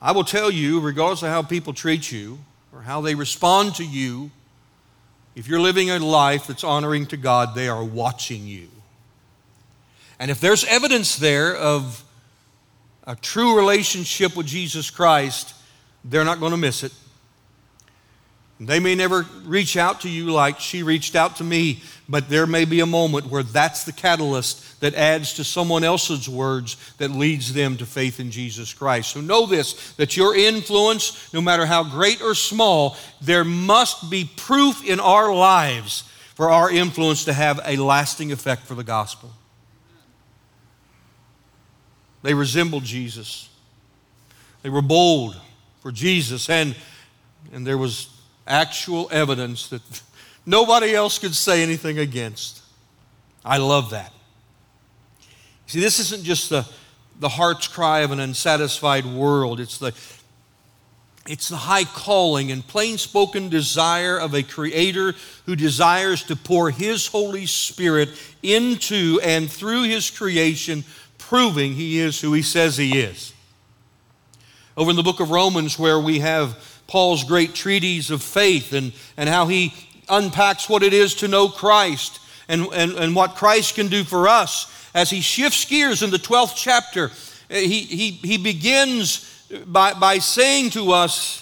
I 0.00 0.12
will 0.12 0.24
tell 0.24 0.50
you, 0.50 0.80
regardless 0.80 1.22
of 1.22 1.28
how 1.28 1.42
people 1.42 1.72
treat 1.72 2.10
you 2.10 2.38
or 2.72 2.82
how 2.82 3.00
they 3.00 3.14
respond 3.14 3.74
to 3.76 3.84
you, 3.84 4.30
if 5.34 5.48
you're 5.48 5.60
living 5.60 5.90
a 5.90 5.98
life 5.98 6.46
that's 6.46 6.64
honoring 6.64 7.06
to 7.06 7.16
God, 7.16 7.54
they 7.54 7.68
are 7.68 7.84
watching 7.84 8.46
you. 8.46 8.68
And 10.18 10.30
if 10.30 10.40
there's 10.40 10.64
evidence 10.64 11.16
there 11.16 11.56
of 11.56 12.04
a 13.06 13.16
true 13.16 13.56
relationship 13.56 14.36
with 14.36 14.46
Jesus 14.46 14.90
Christ, 14.90 15.54
they're 16.04 16.24
not 16.24 16.40
going 16.40 16.52
to 16.52 16.56
miss 16.56 16.82
it. 16.82 16.92
They 18.60 18.78
may 18.78 18.94
never 18.94 19.26
reach 19.44 19.76
out 19.76 20.02
to 20.02 20.08
you 20.08 20.30
like 20.30 20.60
she 20.60 20.84
reached 20.84 21.16
out 21.16 21.36
to 21.36 21.44
me, 21.44 21.82
but 22.08 22.28
there 22.28 22.46
may 22.46 22.64
be 22.64 22.80
a 22.80 22.86
moment 22.86 23.26
where 23.26 23.42
that's 23.42 23.84
the 23.84 23.92
catalyst 23.92 24.80
that 24.80 24.94
adds 24.94 25.34
to 25.34 25.44
someone 25.44 25.82
else's 25.82 26.28
words 26.28 26.76
that 26.98 27.10
leads 27.10 27.52
them 27.52 27.76
to 27.78 27.86
faith 27.86 28.20
in 28.20 28.30
Jesus 28.30 28.72
Christ. 28.72 29.10
So 29.10 29.20
know 29.20 29.46
this 29.46 29.94
that 29.94 30.16
your 30.16 30.36
influence, 30.36 31.32
no 31.34 31.40
matter 31.40 31.66
how 31.66 31.82
great 31.82 32.22
or 32.22 32.34
small, 32.34 32.96
there 33.20 33.44
must 33.44 34.08
be 34.08 34.30
proof 34.36 34.84
in 34.84 35.00
our 35.00 35.34
lives 35.34 36.04
for 36.36 36.50
our 36.50 36.70
influence 36.70 37.24
to 37.24 37.32
have 37.32 37.60
a 37.64 37.76
lasting 37.76 38.30
effect 38.30 38.62
for 38.62 38.74
the 38.74 38.84
gospel. 38.84 39.32
They 42.22 42.34
resembled 42.34 42.84
Jesus. 42.84 43.48
They 44.62 44.70
were 44.70 44.80
bold 44.80 45.38
for 45.80 45.90
Jesus, 45.92 46.48
and, 46.48 46.76
and 47.52 47.66
there 47.66 47.76
was 47.76 48.13
actual 48.46 49.08
evidence 49.10 49.68
that 49.68 49.82
nobody 50.46 50.94
else 50.94 51.18
could 51.18 51.34
say 51.34 51.62
anything 51.62 51.98
against. 51.98 52.62
I 53.44 53.58
love 53.58 53.90
that. 53.90 54.12
See, 55.66 55.80
this 55.80 55.98
isn't 55.98 56.24
just 56.24 56.50
the, 56.50 56.66
the 57.20 57.28
heart's 57.28 57.68
cry 57.68 58.00
of 58.00 58.10
an 58.10 58.20
unsatisfied 58.20 59.06
world, 59.06 59.60
it's 59.60 59.78
the, 59.78 59.94
it's 61.26 61.48
the 61.48 61.56
high 61.56 61.84
calling 61.84 62.52
and 62.52 62.66
plain 62.66 62.98
spoken 62.98 63.48
desire 63.48 64.18
of 64.18 64.34
a 64.34 64.42
creator 64.42 65.14
who 65.46 65.56
desires 65.56 66.22
to 66.24 66.36
pour 66.36 66.70
his 66.70 67.06
Holy 67.06 67.46
Spirit 67.46 68.10
into 68.42 69.18
and 69.22 69.50
through 69.50 69.84
his 69.84 70.10
creation, 70.10 70.84
proving 71.16 71.72
he 71.72 71.98
is 71.98 72.20
who 72.20 72.34
he 72.34 72.42
says 72.42 72.76
he 72.76 72.98
is. 73.00 73.32
Over 74.76 74.90
in 74.90 74.96
the 74.96 75.02
book 75.02 75.20
of 75.20 75.30
Romans, 75.30 75.78
where 75.78 75.98
we 75.98 76.18
have 76.18 76.73
Paul's 76.86 77.24
great 77.24 77.54
treatise 77.54 78.10
of 78.10 78.22
faith 78.22 78.72
and, 78.72 78.92
and 79.16 79.28
how 79.28 79.46
he 79.46 79.72
unpacks 80.08 80.68
what 80.68 80.82
it 80.82 80.92
is 80.92 81.14
to 81.16 81.28
know 81.28 81.48
Christ 81.48 82.20
and, 82.48 82.66
and, 82.72 82.92
and 82.92 83.16
what 83.16 83.36
Christ 83.36 83.74
can 83.74 83.88
do 83.88 84.04
for 84.04 84.28
us. 84.28 84.70
As 84.94 85.10
he 85.10 85.20
shifts 85.20 85.64
gears 85.64 86.02
in 86.02 86.10
the 86.10 86.18
12th 86.18 86.54
chapter, 86.56 87.10
eh, 87.50 87.60
he, 87.60 87.80
he, 87.80 88.10
he 88.10 88.38
begins 88.38 89.30
by, 89.66 89.94
by 89.94 90.18
saying 90.18 90.70
to 90.70 90.92
us, 90.92 91.40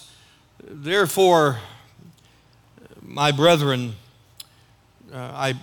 Therefore, 0.65 1.59
my 3.03 3.33
brethren, 3.33 3.95
uh, 5.13 5.17
I, 5.17 5.55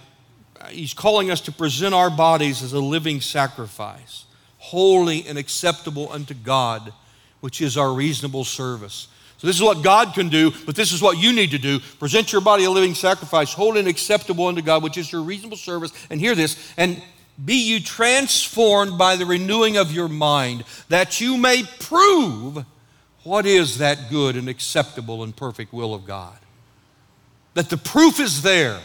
he's 0.70 0.94
calling 0.94 1.32
us 1.32 1.42
to 1.42 1.52
present 1.52 1.96
our 1.96 2.10
bodies 2.10 2.62
as 2.62 2.74
a 2.74 2.80
living 2.80 3.22
sacrifice, 3.22 4.26
holy 4.58 5.26
and 5.26 5.38
acceptable 5.38 6.12
unto 6.12 6.34
God, 6.34 6.94
which 7.40 7.62
is 7.62 7.78
our 7.78 7.94
reasonable 7.94 8.44
service. 8.44 9.08
So, 9.40 9.48
this 9.48 9.56
is 9.56 9.64
what 9.64 9.84
God 9.84 10.14
can 10.14 10.28
do, 10.28 10.52
but 10.66 10.76
this 10.76 10.92
is 10.92 11.02
what 11.02 11.18
you 11.18 11.32
need 11.32 11.52
to 11.52 11.58
do. 11.58 11.80
Present 11.98 12.34
your 12.34 12.42
body 12.42 12.66
a 12.66 12.70
living 12.70 12.94
sacrifice, 12.94 13.54
holy 13.54 13.80
and 13.80 13.88
acceptable 13.88 14.48
unto 14.48 14.62
God, 14.62 14.84
which 14.84 14.98
is 14.98 15.12
your 15.12 15.22
reasonable 15.22 15.56
service. 15.56 15.94
And 16.10 16.20
hear 16.20 16.36
this, 16.36 16.74
and 16.76 17.02
be 17.44 17.54
you 17.54 17.80
transformed 17.80 18.98
by 18.98 19.16
the 19.16 19.26
renewing 19.26 19.78
of 19.78 19.94
your 19.94 20.10
mind, 20.10 20.66
that 20.90 21.22
you 21.22 21.38
may 21.38 21.64
prove 21.80 22.66
what 23.24 23.46
is 23.46 23.78
that 23.78 24.10
good 24.10 24.36
and 24.36 24.50
acceptable 24.50 25.24
and 25.24 25.34
perfect 25.34 25.72
will 25.72 25.94
of 25.94 26.06
God. 26.06 26.38
That 27.54 27.70
the 27.70 27.78
proof 27.78 28.20
is 28.20 28.42
there 28.42 28.80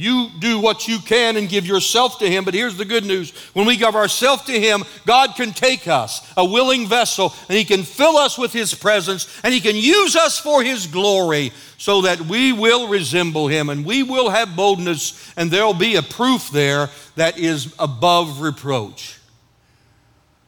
you 0.00 0.30
do 0.38 0.58
what 0.58 0.88
you 0.88 0.98
can 0.98 1.36
and 1.36 1.46
give 1.46 1.66
yourself 1.66 2.18
to 2.20 2.30
Him. 2.30 2.42
But 2.42 2.54
here's 2.54 2.78
the 2.78 2.86
good 2.86 3.04
news 3.04 3.32
when 3.52 3.66
we 3.66 3.76
give 3.76 3.94
ourselves 3.94 4.44
to 4.44 4.58
Him, 4.58 4.82
God 5.04 5.34
can 5.36 5.52
take 5.52 5.86
us, 5.86 6.26
a 6.38 6.44
willing 6.44 6.86
vessel, 6.86 7.34
and 7.50 7.58
He 7.58 7.66
can 7.66 7.82
fill 7.82 8.16
us 8.16 8.38
with 8.38 8.50
His 8.50 8.72
presence, 8.72 9.28
and 9.44 9.52
He 9.52 9.60
can 9.60 9.76
use 9.76 10.16
us 10.16 10.38
for 10.38 10.62
His 10.62 10.86
glory 10.86 11.52
so 11.76 12.00
that 12.00 12.18
we 12.22 12.50
will 12.50 12.88
resemble 12.88 13.48
Him 13.48 13.68
and 13.68 13.84
we 13.84 14.02
will 14.02 14.30
have 14.30 14.56
boldness, 14.56 15.34
and 15.36 15.50
there'll 15.50 15.74
be 15.74 15.96
a 15.96 16.02
proof 16.02 16.48
there 16.50 16.88
that 17.16 17.38
is 17.38 17.74
above 17.78 18.40
reproach, 18.40 19.18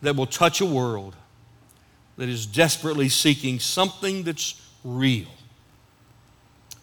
that 0.01 0.17
will 0.17 0.25
touch 0.25 0.63
a 0.63 0.67
world 0.67 1.15
that 2.17 2.31
is 2.31 2.47
desperately 2.47 3.11
seeking 3.11 3.61
something 3.61 4.23
that's 4.23 4.59
real. 4.83 5.29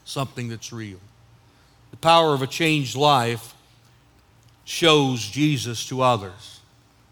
Something 0.05 0.49
that's 0.49 0.71
real. 0.71 0.99
Power 2.01 2.33
of 2.33 2.41
a 2.41 2.47
changed 2.47 2.95
life 2.95 3.53
shows 4.63 5.21
Jesus 5.21 5.85
to 5.87 6.01
others. 6.01 6.59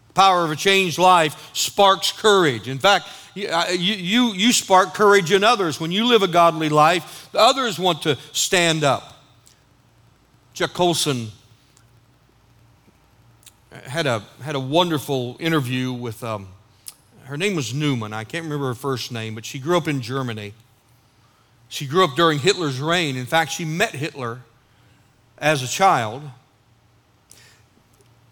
The 0.08 0.14
power 0.14 0.44
of 0.44 0.50
a 0.50 0.56
changed 0.56 0.98
life 0.98 1.50
sparks 1.52 2.12
courage. 2.12 2.68
In 2.68 2.78
fact, 2.78 3.08
you, 3.34 3.48
you, 3.76 4.32
you 4.32 4.52
spark 4.52 4.94
courage 4.94 5.32
in 5.32 5.44
others. 5.44 5.80
When 5.80 5.90
you 5.90 6.06
live 6.06 6.22
a 6.22 6.28
godly 6.28 6.68
life, 6.68 7.28
others 7.34 7.78
want 7.78 8.02
to 8.02 8.16
stand 8.32 8.84
up. 8.84 9.22
Chuck 10.54 10.72
Colson 10.72 11.28
had 13.84 14.06
a, 14.06 14.24
had 14.42 14.54
a 14.54 14.60
wonderful 14.60 15.36
interview 15.38 15.92
with, 15.92 16.24
um, 16.24 16.48
her 17.24 17.36
name 17.36 17.54
was 17.54 17.74
Newman. 17.74 18.12
I 18.12 18.24
can't 18.24 18.44
remember 18.44 18.68
her 18.68 18.74
first 18.74 19.12
name, 19.12 19.34
but 19.34 19.44
she 19.44 19.58
grew 19.58 19.76
up 19.76 19.86
in 19.86 20.00
Germany. 20.00 20.54
She 21.68 21.86
grew 21.86 22.04
up 22.04 22.16
during 22.16 22.38
Hitler's 22.38 22.80
reign. 22.80 23.16
In 23.16 23.26
fact, 23.26 23.52
she 23.52 23.64
met 23.64 23.94
Hitler 23.94 24.40
as 25.40 25.62
a 25.62 25.68
child. 25.68 26.22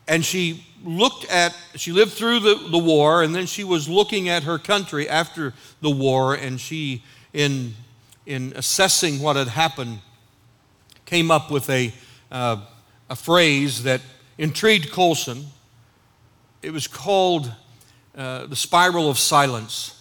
And 0.08 0.24
she 0.24 0.64
looked 0.84 1.24
at, 1.30 1.56
she 1.74 1.92
lived 1.92 2.12
through 2.12 2.40
the, 2.40 2.54
the 2.70 2.78
war, 2.78 3.22
and 3.22 3.34
then 3.34 3.46
she 3.46 3.64
was 3.64 3.88
looking 3.88 4.28
at 4.28 4.44
her 4.44 4.58
country 4.58 5.08
after 5.08 5.52
the 5.80 5.90
war, 5.90 6.34
and 6.34 6.60
she, 6.60 7.02
in, 7.32 7.74
in 8.24 8.52
assessing 8.54 9.20
what 9.20 9.36
had 9.36 9.48
happened, 9.48 9.98
came 11.04 11.30
up 11.30 11.50
with 11.50 11.68
a, 11.70 11.92
uh, 12.30 12.60
a 13.10 13.16
phrase 13.16 13.82
that 13.82 14.00
intrigued 14.38 14.92
Colson. 14.92 15.46
It 16.62 16.72
was 16.72 16.86
called 16.86 17.52
uh, 18.16 18.46
the 18.46 18.56
spiral 18.56 19.10
of 19.10 19.18
silence. 19.18 19.92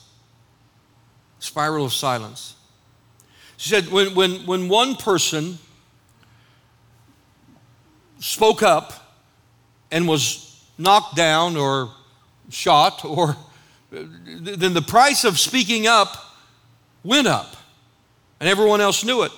Spiral 1.39 1.85
of 1.85 1.93
silence. 1.93 2.55
She 3.57 3.69
said, 3.69 3.91
when, 3.91 4.13
when, 4.15 4.45
when 4.45 4.69
one 4.69 4.95
person 4.95 5.57
spoke 8.19 8.63
up 8.63 8.93
and 9.91 10.07
was 10.07 10.63
knocked 10.77 11.15
down 11.15 11.57
or 11.57 11.91
shot, 12.49 13.05
or 13.05 13.35
then 13.91 14.73
the 14.73 14.81
price 14.81 15.23
of 15.23 15.39
speaking 15.39 15.87
up 15.87 16.17
went 17.03 17.27
up, 17.27 17.55
and 18.39 18.49
everyone 18.49 18.81
else 18.81 19.03
knew 19.03 19.23
it. 19.23 19.31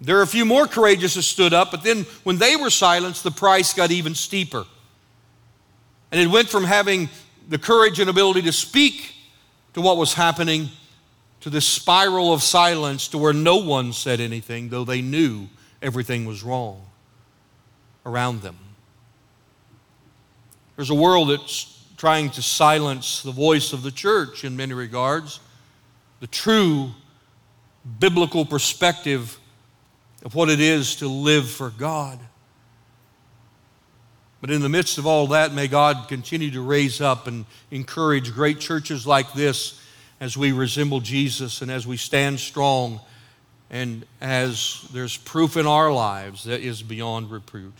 There 0.00 0.18
are 0.18 0.22
a 0.22 0.26
few 0.26 0.44
more 0.44 0.66
courageous 0.66 1.14
that 1.14 1.22
stood 1.22 1.52
up, 1.52 1.70
but 1.70 1.82
then 1.82 2.04
when 2.22 2.38
they 2.38 2.54
were 2.54 2.70
silenced, 2.70 3.24
the 3.24 3.30
price 3.30 3.72
got 3.72 3.90
even 3.90 4.14
steeper. 4.14 4.64
And 6.12 6.20
it 6.20 6.28
went 6.28 6.48
from 6.48 6.64
having 6.64 7.08
the 7.48 7.58
courage 7.58 7.98
and 7.98 8.08
ability 8.08 8.42
to 8.42 8.52
speak 8.52 9.14
to 9.74 9.80
what 9.80 9.96
was 9.96 10.14
happening 10.14 10.68
to 11.40 11.50
this 11.50 11.66
spiral 11.66 12.32
of 12.32 12.42
silence 12.42 13.08
to 13.08 13.18
where 13.18 13.32
no 13.32 13.56
one 13.56 13.92
said 13.92 14.20
anything, 14.20 14.68
though 14.68 14.84
they 14.84 15.02
knew 15.02 15.48
everything 15.82 16.24
was 16.24 16.42
wrong 16.42 16.87
around 18.08 18.42
them. 18.42 18.56
There's 20.76 20.90
a 20.90 20.94
world 20.94 21.30
that's 21.30 21.84
trying 21.96 22.30
to 22.30 22.42
silence 22.42 23.22
the 23.22 23.32
voice 23.32 23.72
of 23.72 23.82
the 23.82 23.90
church 23.90 24.44
in 24.44 24.56
many 24.56 24.72
regards, 24.72 25.40
the 26.20 26.26
true 26.26 26.90
biblical 27.98 28.44
perspective 28.44 29.38
of 30.24 30.34
what 30.34 30.48
it 30.48 30.60
is 30.60 30.96
to 30.96 31.08
live 31.08 31.48
for 31.48 31.70
God. 31.70 32.18
But 34.40 34.50
in 34.50 34.62
the 34.62 34.68
midst 34.68 34.98
of 34.98 35.06
all 35.06 35.26
that, 35.28 35.52
may 35.52 35.66
God 35.66 36.08
continue 36.08 36.50
to 36.52 36.60
raise 36.60 37.00
up 37.00 37.26
and 37.26 37.44
encourage 37.70 38.32
great 38.32 38.60
churches 38.60 39.06
like 39.06 39.32
this 39.32 39.80
as 40.20 40.36
we 40.36 40.52
resemble 40.52 41.00
Jesus 41.00 41.60
and 41.60 41.70
as 41.70 41.86
we 41.86 41.96
stand 41.96 42.38
strong 42.38 43.00
and 43.70 44.06
as 44.20 44.88
there's 44.92 45.16
proof 45.16 45.56
in 45.56 45.66
our 45.66 45.92
lives 45.92 46.44
that 46.44 46.60
is 46.60 46.82
beyond 46.82 47.30
repute. 47.30 47.74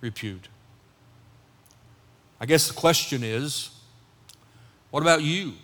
Repute. 0.00 0.48
I 2.40 2.46
guess 2.46 2.68
the 2.68 2.74
question 2.74 3.22
is 3.22 3.70
what 4.90 5.02
about 5.02 5.22
you? 5.22 5.54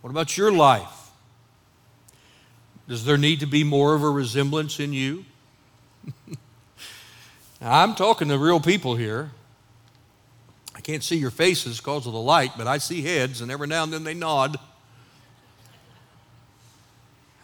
What 0.00 0.10
about 0.10 0.36
your 0.36 0.52
life? 0.52 1.10
Does 2.88 3.04
there 3.04 3.18
need 3.18 3.40
to 3.40 3.46
be 3.46 3.62
more 3.62 3.94
of 3.94 4.02
a 4.02 4.10
resemblance 4.10 4.80
in 4.80 4.92
you? 4.92 5.24
I'm 7.60 7.94
talking 7.94 8.28
to 8.28 8.38
real 8.38 8.60
people 8.60 8.96
here. 8.96 9.30
I 10.74 10.80
can't 10.80 11.04
see 11.04 11.16
your 11.16 11.30
faces 11.30 11.76
because 11.76 12.06
of 12.06 12.12
the 12.12 12.20
light, 12.20 12.52
but 12.56 12.66
I 12.66 12.78
see 12.78 13.02
heads, 13.02 13.42
and 13.42 13.50
every 13.50 13.66
now 13.66 13.84
and 13.84 13.92
then 13.92 14.02
they 14.02 14.14
nod. 14.14 14.58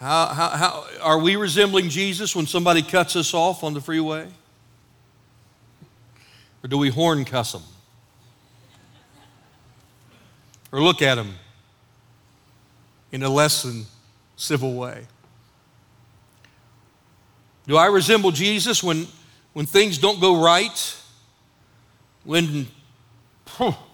How, 0.01 0.27
how, 0.27 0.49
how, 0.49 0.87
are 1.03 1.19
we 1.19 1.37
resembling 1.37 1.91
Jesus 1.91 2.35
when 2.35 2.47
somebody 2.47 2.83
cuts 2.83 3.15
us 3.15 3.33
off 3.33 3.63
on 3.63 3.75
the 3.75 3.81
freeway? 3.81 4.27
Or 6.67 6.69
do 6.69 6.79
we 6.79 6.91
horn 6.91 7.25
cuss 7.25 7.53
them? 7.53 7.63
Or 10.73 10.83
look 10.83 11.01
at 11.01 11.15
them 11.15 11.35
in 13.13 13.23
a 13.23 13.29
less 13.29 13.63
than 13.63 13.87
civil 14.35 14.75
way? 14.75 15.07
Do 17.69 17.77
I 17.77 17.87
resemble 17.87 18.33
Jesus 18.33 18.83
when, 18.83 19.07
when 19.53 19.65
things 19.65 19.97
don't 19.97 20.21
go 20.21 20.43
right? 20.43 20.97
When 22.25 22.67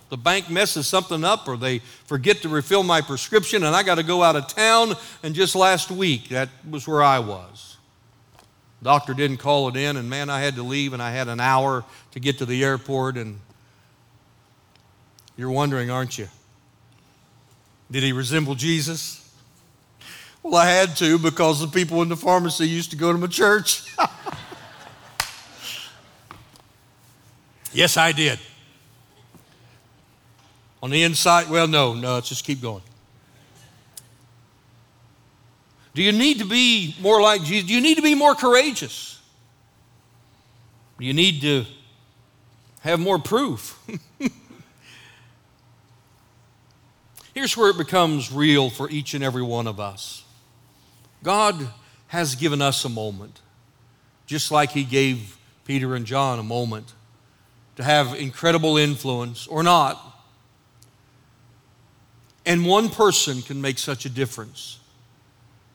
the 0.08 0.16
bank 0.16 0.48
messes 0.48 0.86
something 0.86 1.24
up 1.24 1.48
or 1.48 1.58
they 1.58 1.80
forget 2.06 2.38
to 2.38 2.48
refill 2.48 2.84
my 2.84 3.02
prescription 3.02 3.64
and 3.64 3.76
I 3.76 3.82
got 3.82 3.96
to 3.96 4.02
go 4.02 4.22
out 4.22 4.34
of 4.34 4.48
town. 4.48 4.94
And 5.22 5.34
just 5.34 5.54
last 5.54 5.90
week, 5.90 6.30
that 6.30 6.48
was 6.66 6.88
where 6.88 7.02
I 7.02 7.18
was. 7.18 7.71
Doctor 8.82 9.14
didn't 9.14 9.36
call 9.36 9.68
it 9.68 9.76
in, 9.76 9.96
and 9.96 10.10
man, 10.10 10.28
I 10.28 10.40
had 10.40 10.56
to 10.56 10.62
leave, 10.62 10.92
and 10.92 11.00
I 11.00 11.12
had 11.12 11.28
an 11.28 11.38
hour 11.38 11.84
to 12.12 12.20
get 12.20 12.38
to 12.38 12.46
the 12.46 12.64
airport. 12.64 13.16
And 13.16 13.38
you're 15.36 15.50
wondering, 15.50 15.90
aren't 15.90 16.18
you? 16.18 16.28
Did 17.90 18.02
he 18.02 18.12
resemble 18.12 18.54
Jesus? 18.54 19.18
Well, 20.42 20.56
I 20.56 20.68
had 20.68 20.96
to 20.96 21.18
because 21.18 21.60
the 21.60 21.68
people 21.68 22.02
in 22.02 22.08
the 22.08 22.16
pharmacy 22.16 22.68
used 22.68 22.90
to 22.90 22.96
go 22.96 23.12
to 23.12 23.18
my 23.18 23.28
church. 23.28 23.94
yes, 27.72 27.96
I 27.96 28.10
did. 28.10 28.40
On 30.82 30.90
the 30.90 31.04
inside, 31.04 31.48
well, 31.48 31.68
no, 31.68 31.94
no, 31.94 32.14
let's 32.14 32.28
just 32.28 32.44
keep 32.44 32.60
going. 32.60 32.82
Do 35.94 36.02
you 36.02 36.12
need 36.12 36.38
to 36.38 36.44
be 36.44 36.96
more 37.00 37.20
like 37.20 37.42
Jesus? 37.42 37.68
Do 37.68 37.74
you 37.74 37.80
need 37.80 37.96
to 37.96 38.02
be 38.02 38.14
more 38.14 38.34
courageous? 38.34 39.20
Do 40.98 41.04
you 41.04 41.12
need 41.12 41.40
to 41.42 41.64
have 42.80 42.98
more 42.98 43.18
proof? 43.18 43.78
Here's 47.34 47.56
where 47.56 47.70
it 47.70 47.78
becomes 47.78 48.32
real 48.32 48.70
for 48.70 48.90
each 48.90 49.14
and 49.14 49.24
every 49.24 49.42
one 49.42 49.66
of 49.66 49.80
us. 49.80 50.24
God 51.22 51.68
has 52.08 52.34
given 52.34 52.60
us 52.60 52.84
a 52.84 52.88
moment, 52.88 53.40
just 54.26 54.50
like 54.50 54.70
He 54.70 54.84
gave 54.84 55.38
Peter 55.64 55.94
and 55.94 56.04
John 56.04 56.38
a 56.38 56.42
moment 56.42 56.92
to 57.76 57.84
have 57.84 58.14
incredible 58.14 58.76
influence 58.76 59.46
or 59.46 59.62
not 59.62 60.12
and 62.44 62.66
one 62.66 62.88
person 62.88 63.42
can 63.42 63.60
make 63.60 63.78
such 63.78 64.04
a 64.04 64.08
difference. 64.08 64.78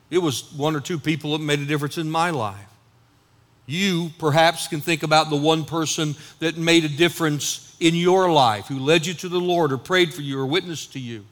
It 0.09 0.19
was 0.19 0.51
one 0.53 0.75
or 0.75 0.79
two 0.79 0.99
people 0.99 1.33
that 1.33 1.43
made 1.43 1.59
a 1.59 1.65
difference 1.65 1.97
in 1.97 2.09
my 2.09 2.29
life. 2.29 2.67
You 3.65 4.11
perhaps 4.17 4.67
can 4.67 4.79
think 4.79 5.03
about 5.03 5.29
the 5.29 5.35
one 5.35 5.65
person 5.65 6.15
that 6.39 6.57
made 6.57 6.85
a 6.85 6.89
difference 6.89 7.75
in 7.79 7.93
your 7.93 8.31
life, 8.31 8.67
who 8.67 8.79
led 8.79 9.05
you 9.05 9.13
to 9.15 9.29
the 9.29 9.39
Lord 9.39 9.71
or 9.71 9.77
prayed 9.77 10.13
for 10.13 10.21
you 10.21 10.39
or 10.39 10.45
witnessed 10.45 10.93
to 10.93 10.99
you. 10.99 11.25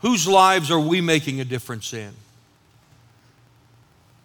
Whose 0.00 0.26
lives 0.26 0.70
are 0.70 0.80
we 0.80 1.00
making 1.00 1.40
a 1.40 1.44
difference 1.44 1.92
in? 1.92 2.12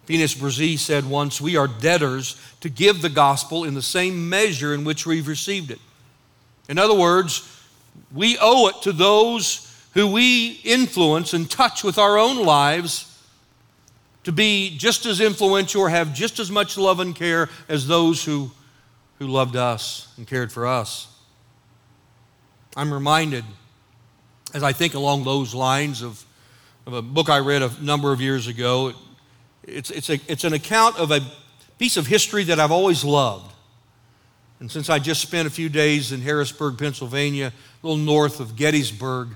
Phineas 0.06 0.34
Bresee 0.34 0.78
said 0.78 1.08
once, 1.08 1.40
We 1.40 1.56
are 1.56 1.68
debtors 1.68 2.40
to 2.62 2.68
give 2.68 3.00
the 3.00 3.08
gospel 3.08 3.64
in 3.64 3.74
the 3.74 3.82
same 3.82 4.28
measure 4.28 4.74
in 4.74 4.84
which 4.84 5.06
we've 5.06 5.28
received 5.28 5.70
it. 5.70 5.78
In 6.68 6.78
other 6.78 6.94
words, 6.94 7.46
we 8.12 8.36
owe 8.40 8.68
it 8.68 8.82
to 8.82 8.92
those 8.92 9.69
who 9.94 10.06
we 10.06 10.60
influence 10.64 11.32
and 11.32 11.50
touch 11.50 11.82
with 11.82 11.98
our 11.98 12.18
own 12.18 12.44
lives 12.44 13.06
to 14.24 14.32
be 14.32 14.76
just 14.76 15.06
as 15.06 15.20
influential 15.20 15.82
or 15.82 15.88
have 15.88 16.14
just 16.14 16.38
as 16.38 16.50
much 16.50 16.76
love 16.76 17.00
and 17.00 17.16
care 17.16 17.48
as 17.68 17.86
those 17.86 18.24
who, 18.24 18.50
who 19.18 19.26
loved 19.26 19.56
us 19.56 20.12
and 20.16 20.26
cared 20.26 20.52
for 20.52 20.66
us. 20.66 21.08
I'm 22.76 22.92
reminded, 22.92 23.44
as 24.54 24.62
I 24.62 24.72
think 24.72 24.94
along 24.94 25.24
those 25.24 25.54
lines, 25.54 26.02
of, 26.02 26.24
of 26.86 26.92
a 26.92 27.02
book 27.02 27.28
I 27.28 27.38
read 27.38 27.62
a 27.62 27.70
number 27.82 28.12
of 28.12 28.20
years 28.20 28.46
ago. 28.46 28.92
It's, 29.64 29.90
it's, 29.90 30.10
a, 30.10 30.20
it's 30.28 30.44
an 30.44 30.52
account 30.52 30.98
of 30.98 31.10
a 31.10 31.20
piece 31.78 31.96
of 31.96 32.06
history 32.06 32.44
that 32.44 32.60
I've 32.60 32.70
always 32.70 33.04
loved. 33.04 33.52
And 34.60 34.70
since 34.70 34.90
I 34.90 34.98
just 34.98 35.22
spent 35.22 35.48
a 35.48 35.50
few 35.50 35.70
days 35.70 36.12
in 36.12 36.20
Harrisburg, 36.20 36.78
Pennsylvania, 36.78 37.52
a 37.82 37.86
little 37.86 38.02
north 38.02 38.40
of 38.40 38.54
Gettysburg, 38.54 39.30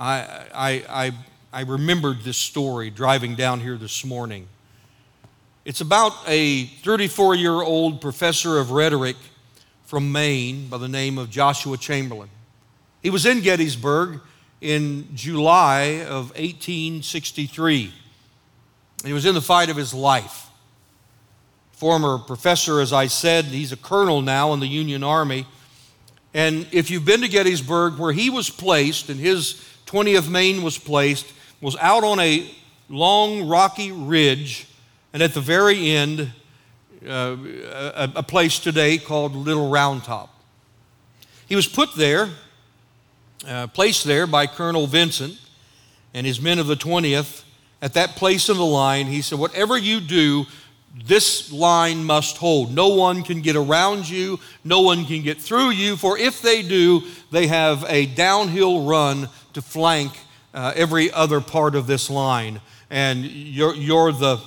I, 0.00 0.82
I, 0.88 1.12
I, 1.52 1.60
remembered 1.60 2.22
this 2.22 2.38
story 2.38 2.88
driving 2.88 3.34
down 3.34 3.60
here 3.60 3.76
this 3.76 4.02
morning. 4.02 4.48
It's 5.66 5.82
about 5.82 6.14
a 6.26 6.64
34 6.64 7.34
year 7.34 7.52
old 7.52 8.00
professor 8.00 8.58
of 8.58 8.70
rhetoric 8.70 9.16
from 9.84 10.10
Maine 10.10 10.68
by 10.68 10.78
the 10.78 10.88
name 10.88 11.18
of 11.18 11.28
Joshua 11.28 11.76
Chamberlain. 11.76 12.30
He 13.02 13.10
was 13.10 13.26
in 13.26 13.42
Gettysburg 13.42 14.20
in 14.62 15.06
July 15.14 16.02
of 16.08 16.30
1863. 16.30 17.92
He 19.04 19.12
was 19.12 19.26
in 19.26 19.34
the 19.34 19.42
fight 19.42 19.68
of 19.68 19.76
his 19.76 19.92
life 19.92 20.46
former 21.72 22.18
professor, 22.18 22.80
as 22.80 22.92
I 22.92 23.06
said. 23.06 23.46
He's 23.46 23.72
a 23.72 23.76
colonel 23.76 24.22
now 24.22 24.54
in 24.54 24.60
the 24.60 24.66
Union 24.66 25.02
Army. 25.02 25.46
And 26.32 26.66
if 26.72 26.90
you've 26.90 27.06
been 27.06 27.22
to 27.22 27.28
Gettysburg, 27.28 27.98
where 27.98 28.12
he 28.12 28.30
was 28.30 28.48
placed 28.48 29.08
and 29.08 29.18
his 29.18 29.66
20th 29.90 30.28
Maine 30.28 30.62
was 30.62 30.78
placed, 30.78 31.26
was 31.60 31.76
out 31.80 32.04
on 32.04 32.20
a 32.20 32.48
long 32.88 33.48
rocky 33.48 33.90
ridge, 33.90 34.68
and 35.12 35.20
at 35.20 35.34
the 35.34 35.40
very 35.40 35.90
end, 35.90 36.30
uh, 37.04 37.36
a, 37.36 38.12
a 38.16 38.22
place 38.22 38.60
today 38.60 38.98
called 38.98 39.34
Little 39.34 39.68
Round 39.68 40.04
Top. 40.04 40.32
He 41.48 41.56
was 41.56 41.66
put 41.66 41.96
there, 41.96 42.28
uh, 43.48 43.66
placed 43.66 44.04
there 44.04 44.28
by 44.28 44.46
Colonel 44.46 44.86
Vincent 44.86 45.36
and 46.14 46.24
his 46.24 46.40
men 46.40 46.60
of 46.60 46.68
the 46.68 46.76
20th. 46.76 47.42
At 47.82 47.94
that 47.94 48.10
place 48.10 48.48
in 48.48 48.58
the 48.58 48.64
line, 48.64 49.08
he 49.08 49.22
said, 49.22 49.40
Whatever 49.40 49.76
you 49.76 50.00
do, 50.00 50.46
this 51.04 51.50
line 51.50 52.04
must 52.04 52.36
hold. 52.36 52.72
No 52.72 52.88
one 52.88 53.24
can 53.24 53.40
get 53.40 53.56
around 53.56 54.08
you, 54.08 54.38
no 54.62 54.82
one 54.82 55.04
can 55.04 55.22
get 55.22 55.40
through 55.40 55.70
you, 55.70 55.96
for 55.96 56.16
if 56.16 56.42
they 56.42 56.62
do, 56.62 57.02
they 57.32 57.48
have 57.48 57.84
a 57.88 58.06
downhill 58.06 58.84
run 58.84 59.28
to 59.54 59.62
flank 59.62 60.12
uh, 60.54 60.72
every 60.74 61.10
other 61.12 61.40
part 61.40 61.74
of 61.74 61.86
this 61.86 62.10
line. 62.10 62.60
And 62.90 63.24
you're, 63.24 63.74
you're, 63.74 64.12
the, 64.12 64.38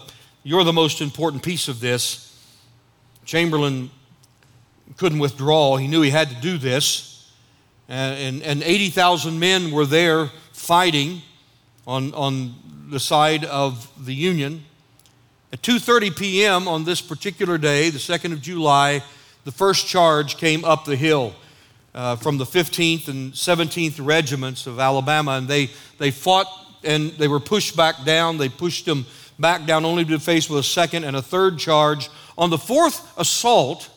you're 0.44 0.64
the 0.64 0.74
most 0.74 1.02
important 1.02 1.44
piece 1.44 1.68
of 1.68 1.80
this. 1.80 2.30
Chamberlain 3.26 3.90
couldn't 4.98 5.20
withdraw, 5.20 5.78
he 5.78 5.88
knew 5.88 6.02
he 6.02 6.10
had 6.10 6.30
to 6.30 6.36
do 6.36 6.58
this. 6.58 7.32
And, 7.88 8.42
and, 8.42 8.44
and 8.44 8.64
80,000 8.64 9.40
men 9.40 9.72
were 9.72 9.86
there 9.86 10.30
fighting 10.52 11.22
on, 11.86 12.14
on 12.14 12.56
the 12.90 13.00
side 13.00 13.46
of 13.46 13.90
the 14.06 14.14
Union. 14.14 14.64
At 15.52 15.62
2:30 15.62 16.18
p.m. 16.18 16.68
on 16.68 16.84
this 16.84 17.02
particular 17.02 17.60
day, 17.60 17.90
the 17.92 18.00
2nd 18.00 18.34
of 18.34 18.42
July, 18.42 19.04
the 19.44 19.52
first 19.52 19.88
charge 19.88 20.38
came 20.38 20.66
up 20.66 20.86
the 20.86 20.96
hill. 20.96 21.36
Uh, 21.96 22.16
from 22.16 22.38
the 22.38 22.46
15th 22.46 23.08
and 23.08 23.34
17th 23.34 24.04
regiments 24.04 24.68
of 24.68 24.80
Alabama, 24.80 25.32
and 25.32 25.48
they, 25.48 25.70
they 25.98 26.12
fought 26.12 26.48
and 26.84 27.12
they 27.12 27.28
were 27.28 27.40
pushed 27.40 27.76
back 27.76 28.04
down. 28.04 28.38
They 28.38 28.50
pushed 28.50 28.86
them 28.86 29.06
back 29.40 29.66
down 29.66 29.86
only 29.86 30.04
to 30.04 30.10
be 30.10 30.18
faced 30.18 30.50
with 30.50 30.60
a 30.60 30.64
second 30.64 31.04
and 31.04 31.16
a 31.16 31.22
third 31.22 31.58
charge. 31.58 32.10
On 32.38 32.50
the 32.50 32.58
fourth 32.58 33.18
assault, 33.18 33.90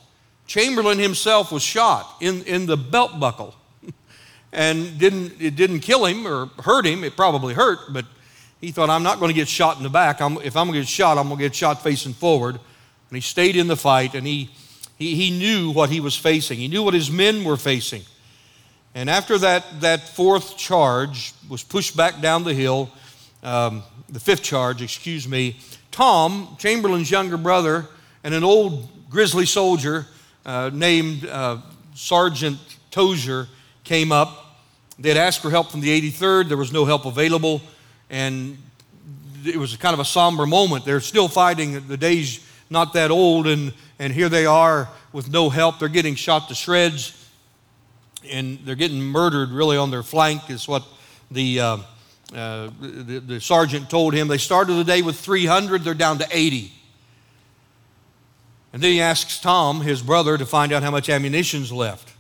Chamberlain 0.47 0.99
himself 0.99 1.51
was 1.51 1.63
shot 1.63 2.17
in, 2.21 2.43
in 2.45 2.67
the 2.67 2.77
belt 2.77 3.19
buckle. 3.19 3.55
and 4.53 4.99
didn't, 4.99 5.41
it 5.41 5.57
didn't 5.57 5.81
kill 5.81 6.05
him 6.05 6.27
or 6.27 6.47
hurt 6.63 6.87
him. 6.87 7.05
It 7.05 7.17
probably 7.17 7.55
hurt, 7.55 7.93
but 7.93 8.05
he 8.61 8.73
thought, 8.73 8.89
I'm 8.89 9.03
not 9.03 9.19
going 9.19 9.31
to 9.31 9.35
get 9.35 9.49
shot 9.49 9.77
in 9.77 9.83
the 9.83 9.91
back. 9.91 10.21
I'm, 10.21 10.39
if 10.39 10.57
I'm 10.57 10.67
going 10.67 10.75
to 10.75 10.81
get 10.81 10.89
shot, 10.89 11.19
I'm 11.19 11.27
going 11.27 11.39
to 11.39 11.45
get 11.45 11.55
shot 11.55 11.83
facing 11.83 12.15
forward. 12.15 12.55
And 12.55 13.17
he 13.17 13.21
stayed 13.21 13.57
in 13.57 13.67
the 13.67 13.77
fight, 13.77 14.15
and 14.15 14.27
he, 14.27 14.51
he, 14.97 15.15
he 15.15 15.39
knew 15.39 15.71
what 15.71 15.91
he 15.91 16.01
was 16.01 16.17
facing. 16.17 16.59
He 16.59 16.69
knew 16.69 16.83
what 16.83 16.95
his 16.95 17.11
men 17.11 17.45
were 17.45 17.57
facing. 17.57 18.03
And 18.95 19.11
after 19.11 19.37
that, 19.39 19.81
that 19.83 20.09
fourth 20.09 20.57
charge 20.57 21.35
was 21.49 21.63
pushed 21.63 21.97
back 21.97 22.21
down 22.21 22.45
the 22.45 22.55
hill, 22.55 22.91
um, 23.43 23.83
the 24.09 24.21
fifth 24.21 24.43
charge, 24.43 24.81
excuse 24.81 25.29
me, 25.29 25.57
Tom, 25.91 26.57
Chamberlain's 26.59 27.11
younger 27.11 27.37
brother, 27.37 27.87
and 28.25 28.33
an 28.33 28.43
old 28.43 28.89
grizzly 29.11 29.47
soldier 29.47 30.07
uh, 30.47 30.71
named 30.73 31.27
uh, 31.27 31.59
Sergeant 31.95 32.59
Tozier 32.91 33.49
came 33.85 34.13
up. 34.13 34.57
They 34.99 35.11
had 35.11 35.19
asked 35.19 35.43
for 35.43 35.51
help 35.51 35.71
from 35.71 35.81
the 35.81 36.11
83rd. 36.11 36.49
There 36.49 36.57
was 36.57 36.73
no 36.73 36.87
help 36.87 37.05
available. 37.05 37.61
And 38.09 38.57
it 39.45 39.57
was 39.57 39.77
kind 39.77 39.95
of 39.95 40.01
a 40.01 40.05
somber 40.05 40.47
moment. 40.47 40.85
They're 40.85 41.01
still 41.01 41.29
fighting. 41.29 41.87
The 41.87 41.97
day's 41.97 42.41
not 42.71 42.95
that 42.95 43.11
old, 43.11 43.47
and, 43.47 43.73
and 43.99 44.13
here 44.13 44.29
they 44.29 44.47
are 44.47 44.89
with 45.13 45.31
no 45.31 45.49
help. 45.49 45.79
They're 45.79 45.89
getting 45.89 46.15
shot 46.15 46.49
to 46.49 46.55
shreds, 46.55 47.31
and 48.31 48.59
they're 48.65 48.75
getting 48.75 49.01
murdered 49.01 49.51
really 49.51 49.77
on 49.77 49.91
their 49.91 50.03
flank, 50.03 50.51
is 50.51 50.69
what 50.69 50.85
the, 51.31 51.61
uh, 51.61 51.77
uh, 52.35 52.71
the, 52.81 53.23
the 53.25 53.41
sergeant 53.41 53.89
told 53.89 54.15
him. 54.15 54.29
They 54.29 54.39
started 54.39 54.75
the 54.75 54.85
day 54.85 55.03
with 55.03 55.19
300, 55.19 55.85
they're 55.85 55.95
down 55.95 56.19
to 56.19 56.27
80. 56.31 56.73
And 58.73 58.83
then 58.83 58.93
he 58.93 59.01
asks 59.01 59.41
Tom, 59.41 59.81
his 59.81 60.03
brother, 60.03 60.37
to 60.37 60.45
find 60.45 60.73
out 60.73 60.83
how 60.83 60.91
much 60.91 61.09
ammunition's 61.09 61.73
left. 61.73 62.13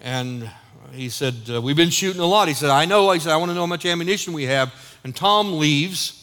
And 0.00 0.50
he 0.92 1.08
said, 1.08 1.34
uh, 1.48 1.62
We've 1.62 1.76
been 1.76 1.90
shooting 1.90 2.20
a 2.20 2.26
lot. 2.26 2.48
He 2.48 2.54
said, 2.54 2.70
I 2.70 2.84
know. 2.84 3.10
He 3.12 3.20
said, 3.20 3.32
I 3.32 3.36
want 3.36 3.50
to 3.50 3.54
know 3.54 3.60
how 3.60 3.66
much 3.66 3.86
ammunition 3.86 4.32
we 4.32 4.44
have. 4.44 4.74
And 5.04 5.14
Tom 5.14 5.58
leaves. 5.58 6.21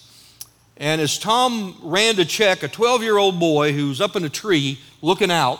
And 0.80 1.02
as 1.02 1.20
Tom 1.20 1.76
ran 1.84 2.16
to 2.16 2.26
check, 2.26 2.64
a 2.64 2.70
12 2.70 3.04
year 3.04 3.18
old 3.18 3.40
boy 3.40 3.74
who's 3.74 4.00
up 4.00 4.16
in 4.16 4.24
a 4.24 4.30
tree 4.30 4.80
looking 5.02 5.30
out 5.30 5.60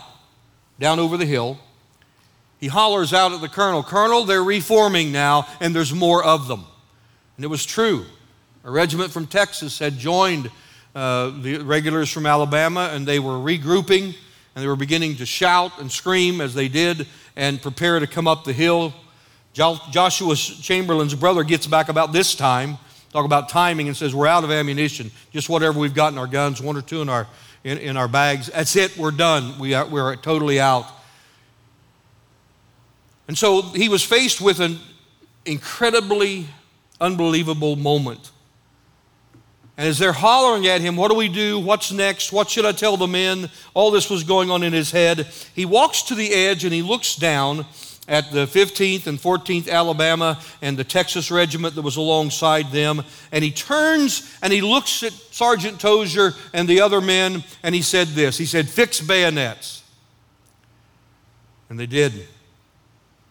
down 0.80 0.98
over 0.98 1.18
the 1.18 1.26
hill, 1.26 1.60
he 2.60 2.68
hollers 2.68 3.14
out 3.14 3.34
at 3.34 3.42
the 3.42 3.50
colonel, 3.50 3.84
Colonel, 3.84 4.24
they're 4.24 4.44
reforming 4.44 5.12
now, 5.12 5.46
and 5.60 5.76
there's 5.76 5.94
more 5.94 6.24
of 6.24 6.48
them. 6.48 6.66
And 7.36 7.46
it 7.46 7.48
was 7.48 7.66
true. 7.66 8.06
A 8.64 8.72
regiment 8.72 9.12
from 9.12 9.28
Texas 9.28 9.80
had 9.80 9.98
joined 9.98 10.52
uh, 10.96 11.32
the 11.42 11.60
regulars 11.60 12.12
from 12.12 12.26
Alabama, 12.26 12.90
and 12.94 13.08
they 13.08 13.20
were 13.20 13.36
regrouping, 13.36 14.16
and 14.56 14.64
they 14.64 14.68
were 14.68 14.76
beginning 14.76 15.16
to 15.18 15.26
shout 15.26 15.80
and 15.80 15.90
scream 15.90 16.42
as 16.42 16.54
they 16.54 16.68
did 16.68 17.08
and 17.36 17.62
prepare 17.62 18.00
to 18.00 18.08
come 18.08 18.28
up 18.28 18.44
the 18.44 18.54
hill. 18.54 18.94
Joshua 19.54 20.36
Chamberlain's 20.36 21.16
brother 21.16 21.44
gets 21.44 21.68
back 21.68 21.90
about 21.90 22.12
this 22.12 22.36
time, 22.36 22.78
talk 23.12 23.26
about 23.26 23.50
timing, 23.50 23.88
and 23.88 23.98
says, 23.98 24.14
We're 24.14 24.28
out 24.28 24.44
of 24.44 24.52
ammunition. 24.52 25.12
Just 25.32 25.50
whatever 25.50 25.80
we've 25.80 25.94
got 25.94 26.14
in 26.14 26.20
our 26.20 26.28
guns, 26.28 26.62
one 26.62 26.78
or 26.78 26.82
two 26.82 27.02
in 27.02 27.10
our, 27.10 27.28
in, 27.64 27.78
in 27.78 27.98
our 27.98 28.08
bags. 28.08 28.48
That's 28.48 28.76
it, 28.76 28.98
we're 28.98 29.12
done. 29.12 29.60
We 29.60 29.74
are, 29.74 29.86
we're 29.86 30.16
totally 30.16 30.60
out. 30.60 30.86
And 33.28 33.38
so 33.38 33.62
he 33.62 33.90
was 33.90 34.04
faced 34.04 34.42
with 34.42 34.60
an 34.60 34.80
incredibly 35.46 36.48
unbelievable 37.00 37.76
moment. 37.76 38.32
And 39.78 39.88
as 39.88 39.98
they're 39.98 40.12
hollering 40.12 40.68
at 40.68 40.82
him, 40.82 40.98
what 40.98 41.10
do 41.10 41.16
we 41.16 41.30
do? 41.30 41.58
What's 41.60 41.92
next? 41.92 42.34
What 42.34 42.50
should 42.50 42.66
I 42.66 42.74
tell 42.74 42.98
the 42.98 43.08
men? 43.08 43.50
All 43.74 43.92
this 43.92 44.10
was 44.10 44.24
going 44.24 44.52
on 44.52 44.62
in 44.62 44.74
his 44.74 44.92
head. 44.92 45.28
He 45.56 45.66
walks 45.66 46.02
to 46.04 46.16
the 46.16 46.34
edge 46.34 46.66
and 46.66 46.74
he 46.74 46.82
looks 46.82 47.16
down 47.16 47.66
at 48.10 48.32
the 48.32 48.46
15th 48.46 49.08
and 49.08 49.18
14th 49.20 49.70
Alabama 49.70 50.38
and 50.62 50.76
the 50.76 50.84
Texas 50.84 51.32
regiment 51.32 51.76
that 51.76 51.84
was 51.84 51.96
alongside 51.96 52.72
them. 52.72 53.04
And 53.32 53.44
he 53.44 53.52
turns 53.52 54.38
and 54.42 54.52
he 54.52 54.62
looks 54.62 55.04
at 55.04 55.14
Sergeant 55.14 55.80
Tozier 55.80 56.36
and 56.52 56.68
the 56.68 56.82
other 56.82 57.00
men 57.00 57.44
and 57.64 57.74
he 57.74 57.82
said 57.82 58.10
this 58.10 58.38
He 58.38 58.46
said, 58.46 58.68
Fix 58.68 59.00
bayonets. 59.00 59.84
And 61.70 61.80
they 61.80 61.86
did. 61.86 62.28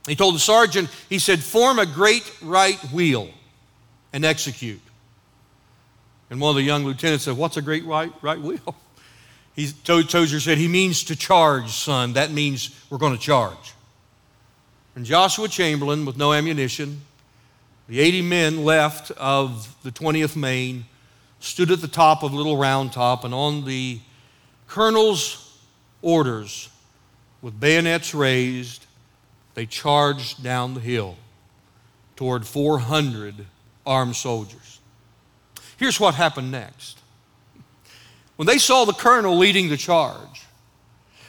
He 0.07 0.15
told 0.15 0.37
the 0.37 0.41
sergeant, 0.41 0.89
he 1.09 1.19
said, 1.19 1.43
Form 1.43 1.81
a 1.81 1.85
great 1.85 2.31
right 2.41 2.79
wheel 2.93 3.29
and 4.13 4.25
execute. 4.25 4.81
And 6.31 6.41
one 6.41 6.51
of 6.51 6.57
the 6.57 6.63
young 6.63 6.85
lieutenants 6.85 7.25
said, 7.25 7.37
What's 7.37 7.57
a 7.57 7.63
great 7.63 7.85
right, 7.85 8.13
right 8.23 8.41
wheel? 8.41 8.75
He, 9.55 9.67
Tozier 9.67 10.41
said, 10.41 10.57
He 10.57 10.69
means 10.69 11.03
to 11.05 11.17
charge, 11.17 11.71
son. 11.71 12.13
That 12.13 12.31
means 12.31 12.71
we're 12.91 12.99
going 12.99 13.17
to 13.17 13.21
charge. 13.21 13.75
And 14.99 15.07
Joshua 15.07 15.47
Chamberlain, 15.47 16.05
with 16.05 16.17
no 16.17 16.33
ammunition, 16.33 17.03
the 17.87 18.01
80 18.01 18.23
men 18.23 18.65
left 18.65 19.13
of 19.13 19.77
the 19.85 19.93
20th 19.93 20.35
Maine, 20.35 20.87
stood 21.39 21.71
at 21.71 21.81
the 21.81 21.87
top 21.87 22.25
of 22.25 22.35
Little 22.35 22.57
Round 22.57 22.93
Top, 22.93 23.23
and 23.23 23.33
on 23.33 23.65
the 23.65 24.01
colonel's 24.67 25.57
orders, 26.03 26.69
with 27.43 27.61
bayonets 27.61 28.13
raised, 28.13 28.87
they 29.55 29.67
charged 29.67 30.43
down 30.43 30.75
the 30.75 30.81
hill 30.81 31.17
toward 32.17 32.45
400 32.45 33.47
armed 33.87 34.17
soldiers. 34.17 34.81
Here's 35.77 36.01
what 36.01 36.17
happened 36.17 36.51
next. 36.51 36.99
When 38.35 38.49
they 38.49 38.59
saw 38.59 38.85
the 38.85 38.93
colonel 38.93 39.39
leading 39.39 39.69
the 39.69 39.77
charge, 39.77 40.48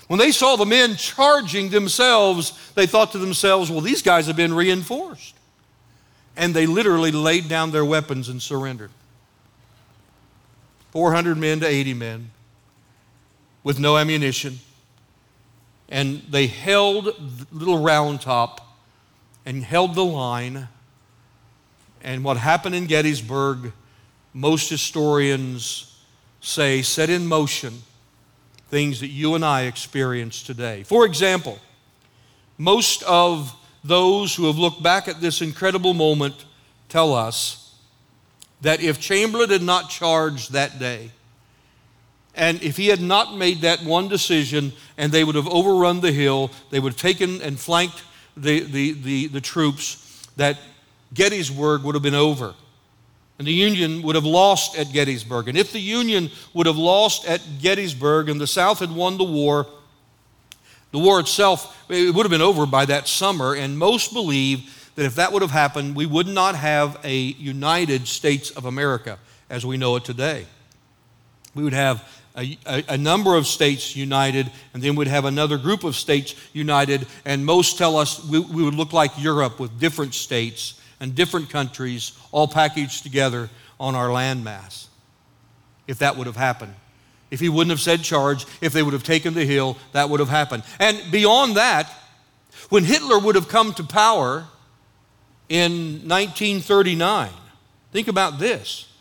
when 0.09 0.17
they 0.17 0.31
saw 0.31 0.55
the 0.55 0.65
men 0.65 0.95
charging 0.95 1.69
themselves, 1.69 2.71
they 2.73 2.87
thought 2.87 3.11
to 3.11 3.19
themselves, 3.19 3.69
well, 3.69 3.79
these 3.79 4.01
guys 4.01 4.25
have 4.25 4.35
been 4.35 4.55
reinforced. 4.55 5.35
And 6.35 6.51
they 6.51 6.65
literally 6.65 7.11
laid 7.11 7.47
down 7.47 7.69
their 7.69 7.85
weapons 7.85 8.27
and 8.27 8.41
surrendered. 8.41 8.89
400 10.89 11.37
men 11.37 11.59
to 11.59 11.67
80 11.67 11.93
men 11.93 12.31
with 13.63 13.77
no 13.77 13.99
ammunition. 13.99 14.57
And 15.89 16.23
they 16.27 16.47
held 16.47 17.13
Little 17.51 17.83
Round 17.83 18.19
Top 18.19 18.67
and 19.45 19.63
held 19.63 19.93
the 19.93 20.05
line. 20.05 20.69
And 22.01 22.23
what 22.23 22.37
happened 22.37 22.73
in 22.73 22.87
Gettysburg 22.87 23.73
most 24.33 24.71
historians 24.71 26.01
say 26.41 26.81
set 26.81 27.11
in 27.11 27.27
motion 27.27 27.83
things 28.69 28.99
that 28.99 29.07
you 29.07 29.35
and 29.35 29.43
I 29.43 29.63
experience 29.63 30.43
today. 30.43 30.83
For 30.83 31.05
example, 31.05 31.59
most 32.57 33.03
of 33.03 33.55
those 33.83 34.35
who 34.35 34.45
have 34.47 34.57
looked 34.57 34.83
back 34.83 35.07
at 35.07 35.21
this 35.21 35.41
incredible 35.41 35.93
moment 35.93 36.45
tell 36.87 37.13
us 37.13 37.75
that 38.61 38.81
if 38.81 38.99
Chamberlain 38.99 39.49
had 39.49 39.61
not 39.61 39.89
charged 39.89 40.51
that 40.51 40.79
day, 40.79 41.11
and 42.35 42.61
if 42.61 42.77
he 42.77 42.87
had 42.87 43.01
not 43.01 43.35
made 43.35 43.61
that 43.61 43.83
one 43.83 44.07
decision 44.07 44.71
and 44.97 45.11
they 45.11 45.23
would 45.23 45.35
have 45.35 45.47
overrun 45.47 46.01
the 46.01 46.11
hill, 46.11 46.51
they 46.69 46.79
would 46.79 46.93
have 46.93 47.01
taken 47.01 47.41
and 47.41 47.59
flanked 47.59 48.03
the, 48.37 48.61
the, 48.61 48.93
the, 48.93 49.27
the 49.27 49.41
troops, 49.41 50.27
that 50.37 50.57
Gettysburg 51.13 51.83
would 51.83 51.95
have 51.95 52.03
been 52.03 52.15
over 52.15 52.53
and 53.39 53.47
the 53.47 53.53
Union 53.53 54.01
would 54.01 54.15
have 54.15 54.25
lost 54.25 54.77
at 54.77 54.91
Gettysburg. 54.91 55.47
And 55.47 55.57
if 55.57 55.71
the 55.71 55.79
Union 55.79 56.29
would 56.53 56.67
have 56.67 56.77
lost 56.77 57.25
at 57.25 57.41
Gettysburg 57.61 58.27
and 58.27 58.39
the 58.39 58.45
South 58.45 58.79
had 58.79 58.93
won 58.93 59.17
the 59.17 59.23
war, 59.23 59.65
the 60.91 60.99
war 60.99 61.21
itself 61.21 61.85
it 61.89 62.13
would 62.13 62.23
have 62.25 62.31
been 62.31 62.41
over 62.41 62.65
by 62.65 62.85
that 62.85 63.07
summer. 63.07 63.55
And 63.55 63.79
most 63.79 64.11
believe 64.13 64.91
that 64.95 65.05
if 65.05 65.15
that 65.15 65.31
would 65.31 65.41
have 65.41 65.51
happened, 65.51 65.95
we 65.95 66.05
would 66.05 66.27
not 66.27 66.55
have 66.55 66.99
a 67.05 67.15
United 67.17 68.09
States 68.09 68.51
of 68.51 68.65
America 68.65 69.17
as 69.49 69.65
we 69.65 69.77
know 69.77 69.95
it 69.95 70.03
today. 70.03 70.45
We 71.55 71.63
would 71.63 71.73
have 71.73 72.07
a, 72.35 72.57
a, 72.65 72.83
a, 72.89 72.97
number 72.97 73.35
of 73.35 73.47
states 73.47 73.95
united, 73.95 74.51
and 74.73 74.83
then 74.83 74.95
we'd 74.95 75.07
have 75.07 75.25
another 75.25 75.57
group 75.57 75.83
of 75.83 75.95
states 75.95 76.35
united, 76.53 77.07
and 77.25 77.45
most 77.45 77.77
tell 77.77 77.97
us 77.97 78.23
we, 78.25 78.39
we 78.39 78.63
would 78.63 78.75
look 78.75 78.93
like 78.93 79.11
Europe 79.17 79.59
with 79.59 79.79
different 79.79 80.13
states 80.13 80.78
and 80.99 81.15
different 81.15 81.49
countries 81.49 82.11
all 82.31 82.47
packaged 82.47 83.03
together 83.03 83.49
on 83.79 83.95
our 83.95 84.09
landmass. 84.09 84.87
If 85.87 85.99
that 85.99 86.17
would 86.17 86.27
have 86.27 86.35
happened. 86.35 86.75
If 87.31 87.39
he 87.39 87.49
wouldn't 87.49 87.71
have 87.71 87.79
said 87.79 88.03
charge, 88.03 88.45
if 88.61 88.73
they 88.73 88.83
would 88.83 88.93
have 88.93 89.03
taken 89.03 89.33
the 89.33 89.45
hill, 89.45 89.77
that 89.91 90.09
would 90.09 90.19
have 90.19 90.29
happened. 90.29 90.63
And 90.79 90.99
beyond 91.11 91.55
that, 91.57 91.91
when 92.69 92.83
Hitler 92.83 93.19
would 93.19 93.35
have 93.35 93.47
come 93.47 93.73
to 93.75 93.83
power 93.83 94.47
in 95.47 96.07
1939, 96.07 97.29
think 97.91 98.07
about 98.07 98.39
this. 98.39 98.91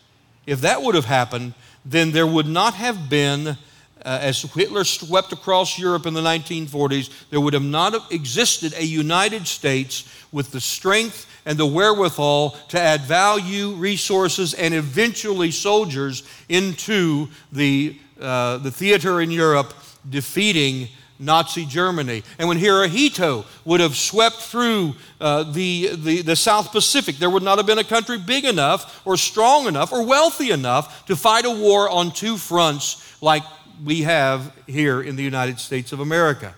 If 0.45 0.61
that 0.61 0.81
would 0.81 0.95
have 0.95 1.05
happened, 1.05 1.53
then 1.85 2.11
there 2.11 2.27
would 2.27 2.47
not 2.47 2.75
have 2.75 3.09
been 3.09 3.57
uh, 4.05 4.17
as 4.21 4.41
Hitler 4.41 4.83
swept 4.83 5.33
across 5.33 5.77
Europe 5.77 6.05
in 6.05 6.13
the 6.13 6.21
1940s, 6.21 7.09
there 7.29 7.41
would 7.41 7.53
have 7.53 7.63
not 7.63 7.93
have 7.93 8.05
existed 8.11 8.73
a 8.77 8.83
United 8.83 9.45
States 9.45 10.07
with 10.31 10.51
the 10.51 10.61
strength 10.61 11.25
and 11.49 11.57
the 11.57 11.65
wherewithal 11.65 12.51
to 12.67 12.79
add 12.79 13.01
value, 13.01 13.71
resources, 13.71 14.53
and 14.53 14.71
eventually 14.71 15.49
soldiers 15.49 16.21
into 16.47 17.27
the, 17.51 17.97
uh, 18.21 18.57
the 18.57 18.69
theater 18.69 19.19
in 19.19 19.31
Europe, 19.31 19.73
defeating 20.07 20.87
Nazi 21.17 21.65
Germany. 21.65 22.21
And 22.37 22.47
when 22.47 22.59
Hirohito 22.59 23.45
would 23.65 23.79
have 23.79 23.95
swept 23.95 24.35
through 24.35 24.93
uh, 25.19 25.41
the, 25.41 25.95
the, 25.95 26.21
the 26.21 26.35
South 26.35 26.71
Pacific, 26.71 27.15
there 27.15 27.31
would 27.31 27.41
not 27.41 27.57
have 27.57 27.65
been 27.65 27.79
a 27.79 27.83
country 27.83 28.19
big 28.19 28.45
enough 28.45 29.01
or 29.03 29.17
strong 29.17 29.65
enough 29.65 29.91
or 29.91 30.05
wealthy 30.05 30.51
enough 30.51 31.07
to 31.07 31.15
fight 31.15 31.45
a 31.45 31.51
war 31.51 31.89
on 31.89 32.11
two 32.11 32.37
fronts 32.37 33.03
like 33.23 33.41
we 33.83 34.03
have 34.03 34.53
here 34.67 35.01
in 35.01 35.15
the 35.15 35.23
United 35.23 35.59
States 35.59 35.91
of 35.93 35.99
America. 35.99 36.53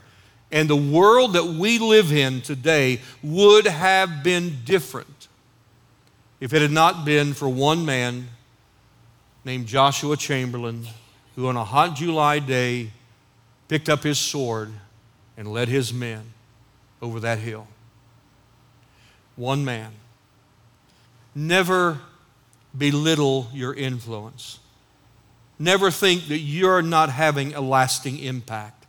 And 0.52 0.70
the 0.70 0.76
world 0.76 1.34
that 1.34 1.45
we 1.45 1.80
live 1.80 2.12
in 2.12 2.41
today 2.41 2.99
would 3.24 3.66
have 3.66 4.24
been 4.24 4.60
different 4.66 5.28
if 6.41 6.54
it 6.54 6.62
had 6.62 6.72
not 6.72 7.06
been 7.06 7.34
for 7.34 7.47
one 7.47 7.86
man 7.86 8.28
named 9.45 9.68
Joshua 9.68 10.18
Chamberlain, 10.18 10.88
who 11.36 11.47
on 11.47 11.56
a 11.56 11.64
hot 11.64 11.95
July 11.95 12.39
day 12.39 12.91
picked 13.68 13.88
up 13.88 14.04
his 14.04 14.20
sword 14.20 14.72
and 15.38 15.47
led 15.47 15.70
his 15.70 15.93
men 15.93 16.34
over 17.02 17.20
that 17.22 17.39
hill. 17.39 17.68
One 19.36 19.64
man. 19.64 19.93
Never 21.34 22.02
belittle 22.78 23.47
your 23.54 23.74
influence. 23.74 24.60
Never 25.58 25.89
think 25.91 26.28
that 26.28 26.39
you're 26.39 26.82
not 26.82 27.10
having 27.10 27.54
a 27.54 27.62
lasting 27.62 28.20
impact. 28.20 28.81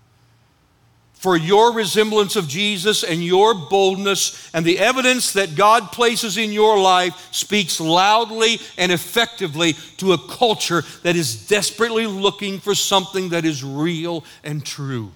For 1.23 1.37
your 1.37 1.73
resemblance 1.73 2.35
of 2.35 2.49
Jesus 2.49 3.05
and 3.05 3.23
your 3.23 3.55
boldness 3.55 4.51
and 4.53 4.67
the 4.67 4.81
evidence 4.81 5.35
that 5.35 5.55
God 5.55 5.93
places 5.93 6.37
in 6.37 6.51
your 6.51 6.81
life 6.81 7.29
speaks 7.31 7.79
loudly 7.81 8.59
and 8.77 8.91
effectively 8.91 9.75
to 9.99 10.15
a 10.15 10.19
culture 10.19 10.83
that 11.05 11.15
is 11.15 11.47
desperately 11.47 12.07
looking 12.07 12.59
for 12.59 12.75
something 12.75 13.29
that 13.29 13.45
is 13.45 13.63
real 13.63 14.25
and 14.43 14.67
true. 14.67 15.13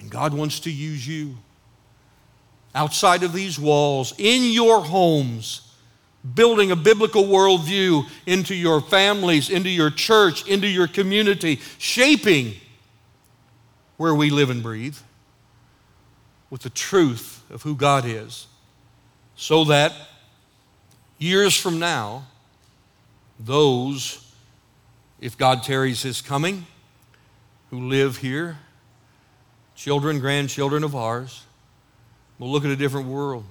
And 0.00 0.10
God 0.10 0.34
wants 0.34 0.58
to 0.60 0.72
use 0.72 1.06
you 1.06 1.36
outside 2.74 3.22
of 3.22 3.32
these 3.32 3.60
walls, 3.60 4.12
in 4.18 4.52
your 4.52 4.80
homes 4.80 5.72
building 6.34 6.72
a 6.72 6.76
biblical 6.76 7.22
worldview 7.22 8.04
into 8.26 8.56
your 8.56 8.80
families, 8.80 9.50
into 9.50 9.70
your 9.70 9.90
church, 9.90 10.48
into 10.48 10.66
your 10.66 10.88
community, 10.88 11.60
shaping 11.78 12.54
where 13.98 14.14
we 14.14 14.30
live 14.30 14.48
and 14.48 14.62
breathe 14.62 14.96
with 16.48 16.62
the 16.62 16.70
truth 16.70 17.42
of 17.50 17.62
who 17.62 17.74
God 17.76 18.06
is, 18.06 18.46
so 19.36 19.64
that 19.64 19.92
years 21.18 21.54
from 21.54 21.78
now, 21.78 22.26
those, 23.38 24.32
if 25.20 25.36
God 25.36 25.62
tarries 25.62 26.02
his 26.02 26.22
coming, 26.22 26.66
who 27.70 27.88
live 27.88 28.16
here, 28.16 28.56
children, 29.76 30.20
grandchildren 30.20 30.82
of 30.82 30.96
ours, 30.96 31.44
will 32.38 32.50
look 32.50 32.64
at 32.64 32.70
a 32.70 32.76
different 32.76 33.08
world. 33.08 33.44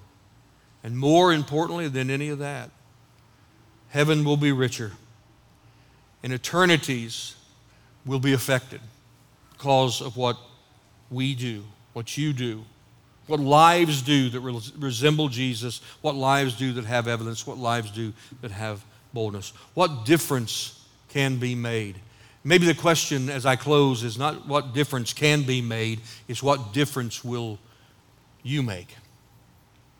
And 0.83 0.97
more 0.97 1.31
importantly 1.31 1.87
than 1.87 2.09
any 2.09 2.29
of 2.29 2.39
that, 2.39 2.71
heaven 3.89 4.23
will 4.23 4.37
be 4.37 4.51
richer 4.51 4.93
and 6.23 6.33
eternities 6.33 7.35
will 8.05 8.19
be 8.19 8.33
affected 8.33 8.81
because 9.57 10.01
of 10.01 10.15
what 10.15 10.37
we 11.09 11.33
do, 11.33 11.63
what 11.93 12.15
you 12.15 12.31
do, 12.31 12.63
what 13.25 13.39
lives 13.39 14.03
do 14.03 14.29
that 14.29 14.39
re- 14.39 14.61
resemble 14.77 15.29
Jesus, 15.29 15.81
what 16.01 16.15
lives 16.15 16.55
do 16.55 16.73
that 16.73 16.85
have 16.85 17.07
evidence, 17.07 17.47
what 17.47 17.57
lives 17.57 17.89
do 17.89 18.13
that 18.41 18.51
have 18.51 18.83
boldness. 19.13 19.51
What 19.73 20.05
difference 20.05 20.85
can 21.09 21.37
be 21.37 21.55
made? 21.55 21.95
Maybe 22.43 22.67
the 22.67 22.75
question 22.75 23.29
as 23.29 23.45
I 23.45 23.55
close 23.55 24.03
is 24.03 24.17
not 24.17 24.47
what 24.47 24.73
difference 24.73 25.11
can 25.11 25.43
be 25.43 25.61
made, 25.61 26.01
it's 26.27 26.43
what 26.43 26.71
difference 26.71 27.23
will 27.23 27.57
you 28.43 28.61
make? 28.61 28.95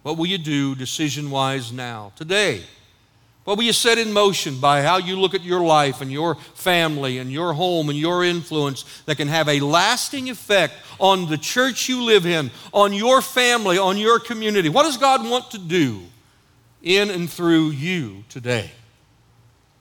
What 0.03 0.17
will 0.17 0.27
you 0.27 0.37
do 0.37 0.75
decision 0.75 1.31
wise 1.31 1.71
now, 1.71 2.13
today? 2.15 2.63
What 3.47 3.57
will 3.57 3.63
you 3.63 3.71
set 3.71 3.97
in 3.97 4.11
motion 4.11 4.59
by 4.59 4.81
how 4.81 4.97
you 4.97 5.17
look 5.17 5.33
at 5.33 5.41
your 5.41 5.61
life 5.61 6.01
and 6.01 6.11
your 6.11 6.35
family 6.35 7.17
and 7.17 7.31
your 7.31 7.53
home 7.53 7.87
and 7.87 7.97
your 7.97 8.25
influence 8.25 8.83
that 9.05 9.15
can 9.15 9.29
have 9.29 9.47
a 9.47 9.61
lasting 9.61 10.29
effect 10.29 10.73
on 10.99 11.29
the 11.29 11.37
church 11.37 11.87
you 11.87 12.03
live 12.03 12.25
in, 12.25 12.51
on 12.73 12.91
your 12.91 13.21
family, 13.21 13.77
on 13.77 13.95
your 13.95 14.19
community? 14.19 14.67
What 14.67 14.83
does 14.83 14.97
God 14.97 15.25
want 15.25 15.51
to 15.51 15.59
do 15.59 16.01
in 16.83 17.09
and 17.09 17.29
through 17.29 17.69
you 17.69 18.25
today 18.27 18.69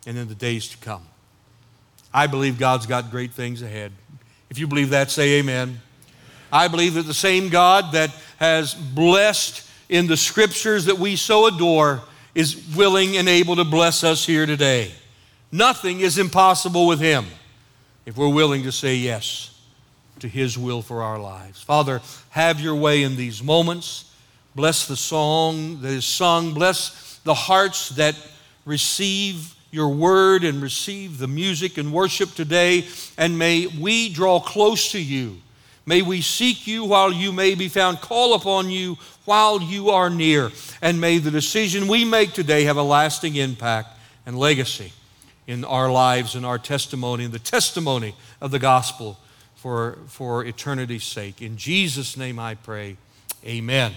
and 0.06 0.16
in 0.16 0.28
the 0.28 0.36
days 0.36 0.68
to 0.68 0.78
come? 0.78 1.02
I 2.14 2.28
believe 2.28 2.60
God's 2.60 2.86
got 2.86 3.10
great 3.10 3.32
things 3.32 3.62
ahead. 3.62 3.90
If 4.48 4.60
you 4.60 4.68
believe 4.68 4.90
that, 4.90 5.10
say 5.10 5.40
amen. 5.40 5.80
I 6.52 6.68
believe 6.68 6.94
that 6.94 7.02
the 7.02 7.12
same 7.12 7.48
God 7.48 7.94
that 7.94 8.14
has 8.36 8.74
blessed 8.74 9.68
in 9.88 10.06
the 10.06 10.16
scriptures 10.16 10.84
that 10.84 11.00
we 11.00 11.16
so 11.16 11.48
adore 11.48 12.02
is 12.36 12.76
willing 12.76 13.16
and 13.16 13.30
able 13.30 13.56
to 13.56 13.64
bless 13.64 14.04
us 14.04 14.26
here 14.26 14.44
today. 14.44 14.92
Nothing 15.50 16.00
is 16.00 16.18
impossible 16.18 16.86
with 16.86 17.00
Him 17.00 17.24
if 18.04 18.18
we're 18.18 18.28
willing 18.28 18.62
to 18.64 18.72
say 18.72 18.94
yes 18.94 19.58
to 20.18 20.28
His 20.28 20.58
will 20.58 20.82
for 20.82 21.02
our 21.02 21.18
lives. 21.18 21.62
Father, 21.62 22.02
have 22.28 22.60
your 22.60 22.74
way 22.74 23.02
in 23.02 23.16
these 23.16 23.42
moments. 23.42 24.14
Bless 24.54 24.86
the 24.86 24.96
song 24.96 25.80
that 25.80 25.88
is 25.88 26.04
sung. 26.04 26.52
Bless 26.52 27.20
the 27.24 27.32
hearts 27.32 27.88
that 27.90 28.14
receive 28.66 29.54
your 29.70 29.88
word 29.88 30.44
and 30.44 30.60
receive 30.60 31.16
the 31.16 31.28
music 31.28 31.78
and 31.78 31.90
worship 31.90 32.34
today. 32.34 32.84
And 33.16 33.38
may 33.38 33.66
we 33.66 34.10
draw 34.10 34.40
close 34.40 34.92
to 34.92 35.00
you. 35.00 35.38
May 35.86 36.02
we 36.02 36.20
seek 36.20 36.66
you 36.66 36.84
while 36.84 37.12
you 37.12 37.32
may 37.32 37.54
be 37.54 37.68
found. 37.68 38.02
Call 38.02 38.34
upon 38.34 38.68
you 38.68 38.98
while 39.26 39.60
you 39.60 39.90
are 39.90 40.08
near. 40.08 40.50
And 40.80 41.00
may 41.00 41.18
the 41.18 41.30
decision 41.30 41.88
we 41.88 42.04
make 42.04 42.32
today 42.32 42.64
have 42.64 42.76
a 42.76 42.82
lasting 42.82 43.36
impact 43.36 43.88
and 44.24 44.38
legacy 44.38 44.92
in 45.46 45.64
our 45.64 45.90
lives 45.90 46.34
and 46.34 46.46
our 46.46 46.58
testimony 46.58 47.24
and 47.24 47.32
the 47.34 47.38
testimony 47.38 48.14
of 48.40 48.50
the 48.50 48.58
gospel 48.58 49.18
for, 49.54 49.98
for 50.06 50.44
eternity's 50.44 51.04
sake. 51.04 51.42
In 51.42 51.56
Jesus' 51.56 52.16
name 52.16 52.38
I 52.38 52.54
pray. 52.54 52.96
Amen. 53.44 53.92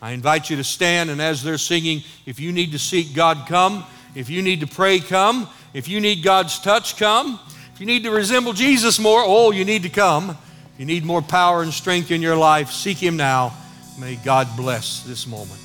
I 0.00 0.10
invite 0.10 0.50
you 0.50 0.56
to 0.56 0.64
stand, 0.64 1.10
and 1.10 1.22
as 1.22 1.44
they're 1.44 1.58
singing, 1.58 2.02
if 2.26 2.40
you 2.40 2.50
need 2.50 2.72
to 2.72 2.78
seek 2.78 3.14
God, 3.14 3.46
come. 3.46 3.84
If 4.16 4.28
you 4.28 4.42
need 4.42 4.60
to 4.60 4.66
pray, 4.66 4.98
come. 4.98 5.48
If 5.74 5.88
you 5.88 6.00
need 6.00 6.24
God's 6.24 6.58
touch, 6.58 6.96
come. 6.96 7.38
If 7.72 7.80
you 7.80 7.86
need 7.86 8.02
to 8.02 8.10
resemble 8.10 8.52
Jesus 8.52 8.98
more, 8.98 9.22
oh, 9.24 9.52
you 9.52 9.64
need 9.64 9.84
to 9.84 9.88
come. 9.88 10.30
If 10.30 10.80
you 10.80 10.86
need 10.86 11.04
more 11.04 11.22
power 11.22 11.62
and 11.62 11.72
strength 11.72 12.10
in 12.10 12.20
your 12.20 12.36
life, 12.36 12.70
seek 12.70 12.98
Him 12.98 13.16
now. 13.16 13.54
May 13.98 14.16
God 14.16 14.48
bless 14.56 15.02
this 15.02 15.26
moment. 15.26 15.60